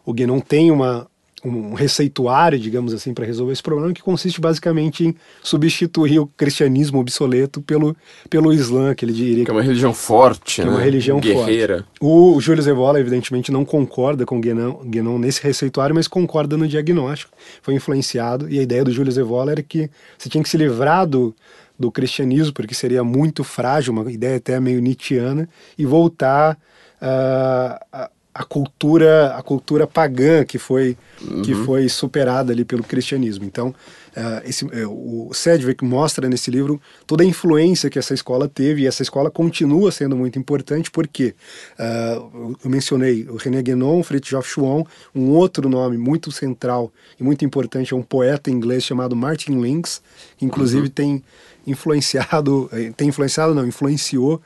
[0.05, 1.07] o Guénon tem uma,
[1.49, 6.99] um receituário, digamos assim, para resolver esse problema, que consiste basicamente em substituir o cristianismo
[6.99, 7.95] obsoleto pelo,
[8.29, 9.45] pelo Islã, que ele diria.
[9.45, 10.67] Que é uma religião forte, que né?
[10.67, 10.85] É uma né?
[10.85, 11.77] religião Guerreira.
[11.77, 11.89] forte.
[12.01, 16.67] O, o Júlio Zevola, evidentemente, não concorda com Guénon, Guénon nesse receituário, mas concorda no
[16.67, 17.31] diagnóstico.
[17.61, 21.05] Foi influenciado, e a ideia do Júlio Zevola era que você tinha que se livrar
[21.05, 21.35] do,
[21.77, 25.47] do cristianismo, porque seria muito frágil, uma ideia até meio nietzschiana,
[25.77, 26.57] e voltar
[27.01, 31.41] uh, a, a cultura a cultura pagã que foi uhum.
[31.41, 33.45] que foi superada ali pelo cristianismo.
[33.45, 38.49] Então, uh, esse, uh, o Sedgwick mostra nesse livro toda a influência que essa escola
[38.49, 41.33] teve e essa escola continua sendo muito importante porque
[41.79, 44.83] uh, eu mencionei o René Guénon, Fritjof Schuon,
[45.15, 50.01] um outro nome muito central e muito importante é um poeta inglês chamado Martin Links,
[50.37, 50.93] que inclusive uhum.
[50.93, 51.23] tem
[51.65, 54.41] influenciado, eh, tem influenciado, não, influenciou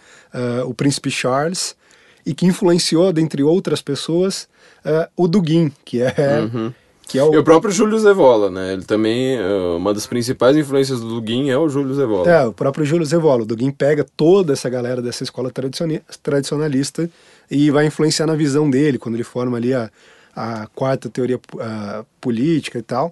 [0.66, 1.76] o príncipe Charles
[2.30, 4.47] e que influenciou, dentre outras pessoas,
[4.85, 6.14] uh, o Dugin, que é.
[6.41, 6.72] Uhum.
[7.07, 7.34] Que é o...
[7.34, 8.73] E o próprio Júlio Zevola, né?
[8.73, 12.30] Ele também, uh, uma das principais influências do Dugin é o Júlio Zevola.
[12.30, 13.41] É, o próprio Júlio Zevola.
[13.41, 17.10] O Dugin pega toda essa galera dessa escola tradicionalista
[17.49, 19.89] e vai influenciar na visão dele, quando ele forma ali a,
[20.35, 21.39] a quarta teoria
[22.22, 23.11] política e tal.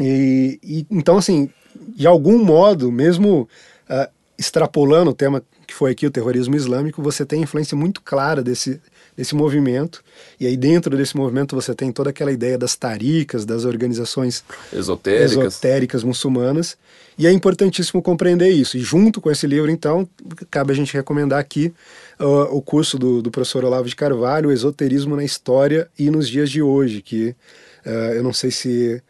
[0.00, 1.50] E, e, então, assim,
[1.94, 3.46] de algum modo, mesmo
[3.90, 8.42] uh, extrapolando o tema que foi aqui o terrorismo islâmico, você tem influência muito clara
[8.42, 8.80] desse,
[9.16, 10.02] desse movimento.
[10.38, 15.32] E aí dentro desse movimento você tem toda aquela ideia das taricas, das organizações esotéricas,
[15.32, 16.76] esotéricas muçulmanas.
[17.16, 18.76] E é importantíssimo compreender isso.
[18.76, 20.08] E junto com esse livro, então,
[20.50, 21.72] cabe a gente recomendar aqui
[22.18, 26.28] uh, o curso do, do professor Olavo de Carvalho, o Esoterismo na História e nos
[26.28, 27.28] Dias de Hoje, que
[27.86, 29.00] uh, eu não sei se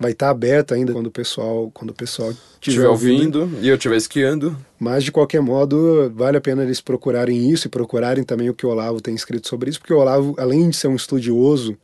[0.00, 3.68] vai estar tá aberto ainda quando o pessoal quando o pessoal estiver ouvindo, ouvindo e
[3.68, 4.56] eu estiver esquiando.
[4.78, 8.64] Mas de qualquer modo, vale a pena eles procurarem isso e procurarem também o que
[8.64, 11.76] o Olavo tem escrito sobre isso, porque o Olavo, além de ser um estudioso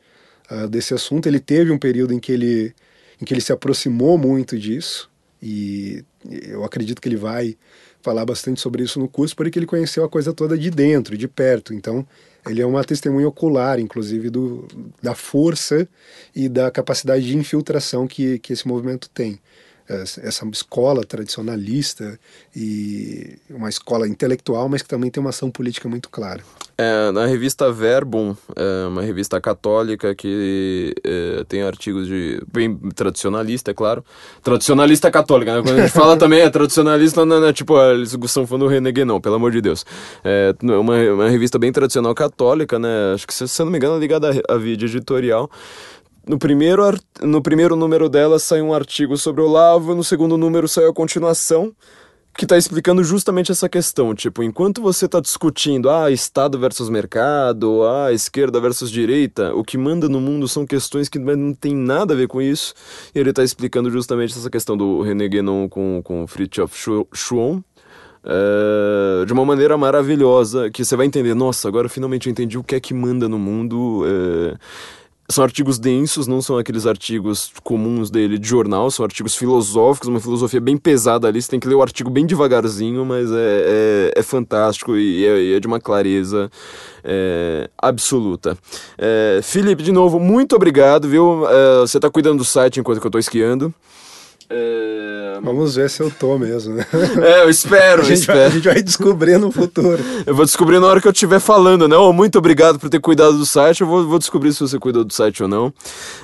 [0.51, 2.75] uh, desse assunto, ele teve um período em que ele
[3.21, 5.11] em que ele se aproximou muito disso
[5.43, 6.03] e
[6.49, 7.57] eu acredito que ele vai
[8.03, 11.27] falar bastante sobre isso no curso, porque ele conheceu a coisa toda de dentro, de
[11.27, 11.75] perto.
[11.75, 12.07] Então,
[12.47, 14.67] ele é uma testemunha ocular, inclusive, do,
[15.03, 15.89] da força
[16.35, 19.41] e da capacidade de infiltração que, que esse movimento tem
[19.89, 22.19] essa escola tradicionalista
[22.55, 26.43] e uma escola intelectual, mas que também tem uma ação política muito clara.
[26.79, 33.71] É, na revista Verbum, é uma revista católica que é, tem artigos de bem tradicionalista,
[33.71, 34.05] é claro.
[34.43, 35.63] Tradicionalista católica, né?
[35.63, 38.69] Quando a gente fala também é tradicionalista, não, não é tipo, ah, eles estão falando
[38.69, 39.87] Renegué, não, pelo amor de Deus.
[40.23, 43.15] É uma, uma revista bem tradicional católica, né?
[43.15, 45.51] Acho que, se, se eu não me engano, é ligada à vídeo editorial.
[46.27, 46.83] No primeiro,
[47.23, 50.93] no primeiro número dela saiu um artigo sobre o Olavo, no segundo número saiu a
[50.93, 51.73] continuação,
[52.37, 54.15] que está explicando justamente essa questão.
[54.15, 59.79] Tipo, enquanto você está discutindo ah, Estado versus mercado, ah, esquerda versus direita, o que
[59.79, 62.75] manda no mundo são questões que não tem nada a ver com isso.
[63.15, 66.77] E ele está explicando justamente essa questão do René Guénon com, com Fritjof
[67.15, 67.63] Schuon.
[68.29, 72.65] É, de uma maneira maravilhosa, que você vai entender, nossa, agora finalmente eu entendi o
[72.65, 74.03] que é que manda no mundo.
[74.05, 74.57] É,
[75.29, 80.21] são artigos densos, não são aqueles artigos comuns dele de jornal, são artigos filosóficos, uma
[80.21, 81.43] filosofia bem pesada ali.
[81.43, 85.57] Você tem que ler o artigo bem devagarzinho, mas é, é, é fantástico e é,
[85.57, 86.51] é, de uma clareza
[87.03, 88.57] é, absoluta.
[88.97, 91.47] É, Felipe, de novo, muito obrigado, viu?
[91.49, 93.75] É, você está cuidando do site enquanto eu estou esquiando.
[94.49, 95.39] É...
[95.43, 96.87] Vamos ver se eu tô mesmo, né?
[97.23, 98.39] É, eu espero, a gente, espero.
[98.39, 99.99] Vai, a gente vai descobrir no futuro.
[100.25, 101.97] Eu vou descobrir na hora que eu estiver falando, né?
[101.97, 103.83] Oh, muito obrigado por ter cuidado do site.
[103.83, 105.73] Eu vou, vou descobrir se você cuidou do site ou não.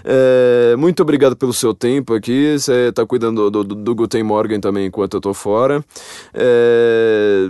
[0.04, 0.74] É...
[0.76, 2.58] Muito obrigado pelo seu tempo aqui.
[2.58, 5.84] Você está cuidando do, do, do Guten Morgen também enquanto eu tô fora.
[6.32, 7.48] É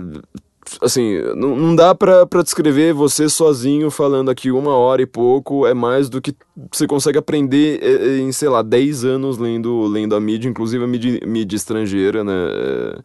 [0.81, 5.73] assim, não, não dá para descrever você sozinho falando aqui uma hora e pouco, é
[5.73, 6.35] mais do que
[6.71, 10.83] você consegue aprender é, é, em, sei lá, 10 anos lendo, lendo a mídia, inclusive
[10.83, 12.33] a mídia, mídia estrangeira, né?
[12.33, 12.99] É,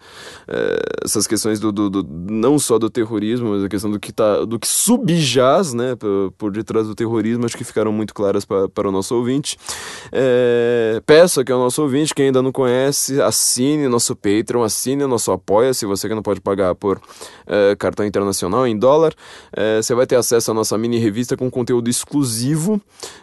[0.48, 4.12] é, essas questões do, do, do, não só do terrorismo, mas a questão do que,
[4.12, 8.44] tá, do que subjaz, né, por, por detrás do terrorismo, acho que ficaram muito claras
[8.44, 9.56] para, o nosso ouvinte.
[10.12, 15.32] É, peço aqui ao nosso ouvinte, quem ainda não conhece, assine nosso Patreon, assine nosso
[15.32, 17.01] Apoia, se você que não pode pagar por
[17.49, 19.15] é, cartão internacional em dólar,
[19.83, 22.81] você vai ter acesso à nossa mini revista com conteúdo exclusivo,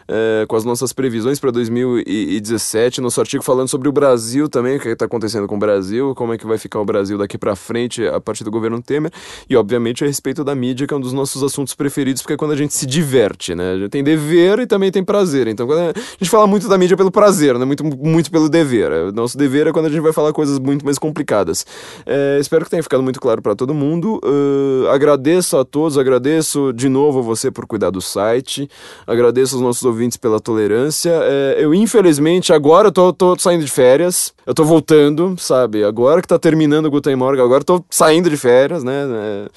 [0.08, 4.80] é, com as nossas previsões para 2017, nosso artigo falando sobre o Brasil também, o
[4.80, 7.54] que está acontecendo com o Brasil, como é que vai ficar o Brasil daqui para
[7.56, 9.10] frente a partir do governo Temer,
[9.48, 12.36] e obviamente a respeito da mídia, que é um dos nossos assuntos preferidos, porque é
[12.36, 13.72] quando a gente se diverte, né?
[13.72, 15.46] A gente tem dever e também tem prazer.
[15.46, 17.64] Então, a gente fala muito da mídia pelo prazer, né?
[17.64, 19.12] Muito, muito pelo dever.
[19.12, 21.66] Nosso dever é quando a gente vai falar coisas muito mais complicadas.
[22.40, 24.15] Espero que tenha ficado muito claro para todo mundo.
[24.24, 28.68] Uh, agradeço a todos, agradeço de novo a você por cuidar do site,
[29.06, 31.10] agradeço aos nossos ouvintes pela tolerância.
[31.22, 34.34] É, eu, infelizmente, agora tô, tô, saindo de férias.
[34.46, 35.84] Eu tô voltando, sabe?
[35.84, 39.04] Agora que tá terminando o Guten Morgen, agora tô saindo de férias, né?
[39.08, 39.48] É,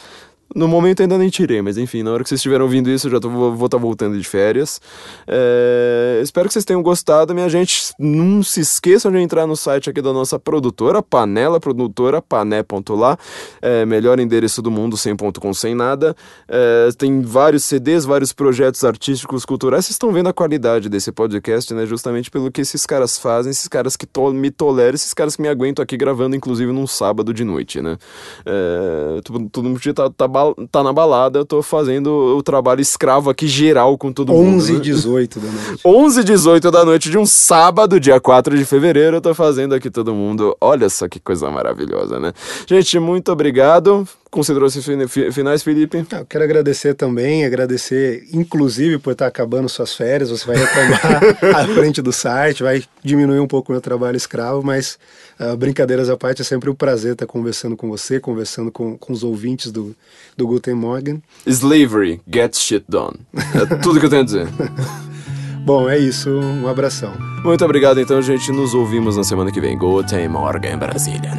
[0.56, 3.12] no momento ainda nem tirei, mas enfim, na hora que vocês estiverem ouvindo isso, eu
[3.12, 4.82] já tô, vou estar tá voltando de férias.
[5.28, 7.94] É, espero que vocês tenham gostado, minha gente.
[8.00, 13.18] Não se esqueçam de entrar no site aqui da nossa produtora, Panela Produtora, pané.lá.
[13.62, 16.16] É, melhor endereço do mundo, sem ponto com sem nada.
[16.48, 19.86] É, tem vários CDs, vários projetos artísticos, culturais.
[19.86, 21.86] Vocês estão vendo a qualidade desse podcast, né?
[21.86, 25.42] Justamente pelo que esses caras fazem, esses caras que to me toleram, esses caras que
[25.42, 27.98] me aguentam aqui gravando, inclusive num sábado de noite, né?
[28.46, 29.22] É,
[29.52, 30.28] todo, mundo tá, tá
[30.72, 34.62] tá na balada, eu tô fazendo o trabalho escravo aqui geral com todo 11 mundo.
[34.62, 35.82] 11 e 18 da noite.
[35.86, 39.74] 11 e 18 da noite de um sábado, dia 4 de fevereiro, eu tô fazendo
[39.74, 40.56] aqui todo mundo.
[40.60, 42.34] Olha só que coisa maravilhosa, né?
[42.68, 44.08] Gente, muito obrigado.
[44.32, 44.86] Considerações
[45.34, 45.98] finais, Felipe?
[45.98, 50.30] Eu quero agradecer também, agradecer inclusive por estar acabando suas férias.
[50.30, 51.22] Você vai retomar
[51.58, 55.00] à frente do site, vai diminuir um pouco o meu trabalho escravo, mas
[55.40, 59.14] uh, brincadeiras à parte, é sempre um prazer estar conversando com você, conversando com, com
[59.14, 59.96] os ouvintes do,
[60.38, 61.24] do Guten Morgen.
[61.48, 63.18] Slavery gets shit done.
[63.36, 64.48] É tudo que eu tenho a dizer.
[65.66, 66.30] Bom, é isso.
[66.30, 67.14] Um abração.
[67.44, 68.52] Muito obrigado, então, gente.
[68.52, 69.78] Nos ouvimos na semana que vem.
[69.78, 71.32] Guten Morgen, Brasília.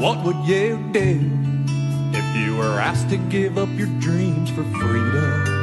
[0.00, 1.55] What would you do?
[2.36, 5.56] You were asked to give up your dreams for freedom,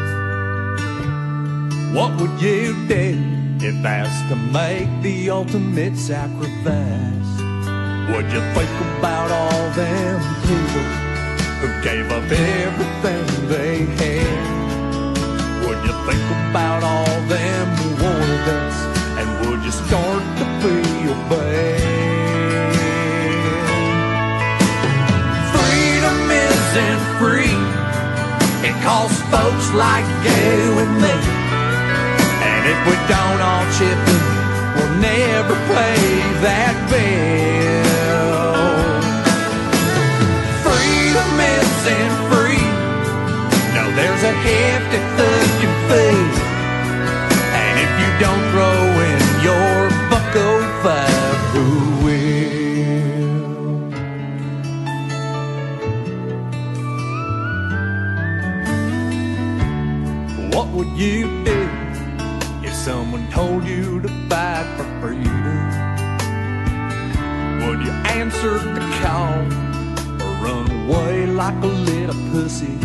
[1.94, 3.14] what would you do
[3.62, 7.32] if asked to make the ultimate sacrifice?
[8.10, 10.20] Would you think about all them
[10.50, 10.88] people
[11.62, 14.44] who gave up everything they had?
[15.66, 18.78] Would you think about all them who wanted us?
[19.20, 21.93] And would you start to feel bad.
[26.74, 27.54] Isn't free.
[28.66, 31.14] It costs folks like you and me.
[32.50, 34.24] And if we don't all chip in,
[34.74, 36.02] we'll never pay
[36.42, 38.58] that bill.
[40.66, 42.66] Freedom isn't free.
[43.78, 45.13] No, there's a hefty
[61.04, 61.70] you do
[62.64, 65.44] if someone told you to fight for freedom?
[67.62, 69.44] Would you answer the call
[70.24, 72.78] or run away like a little pussy?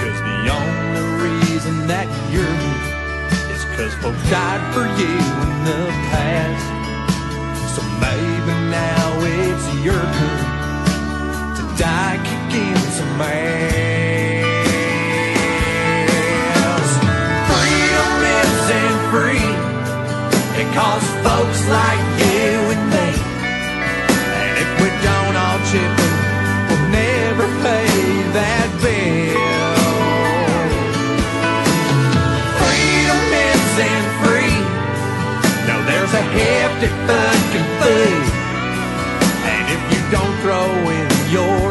[0.00, 5.84] Cause the only reason that you're here is cause folks died for you in the
[6.08, 6.64] past.
[7.74, 10.44] So maybe now it's your turn
[11.56, 14.09] to die kicking some ass.
[20.74, 23.08] Costs folks like you and me.
[24.40, 26.16] And if we don't all chip in,
[26.68, 27.90] we'll never pay
[28.38, 29.80] that bill.
[32.62, 34.58] Freedom isn't free.
[35.66, 38.22] No, there's a hefty fucking fee.
[39.52, 41.69] And if you don't throw in your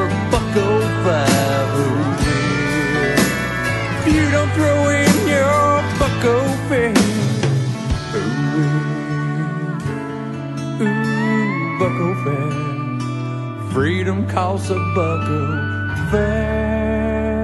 [12.00, 13.72] buckle.
[13.74, 15.70] Freedom costs a buckle
[16.12, 17.39] fair.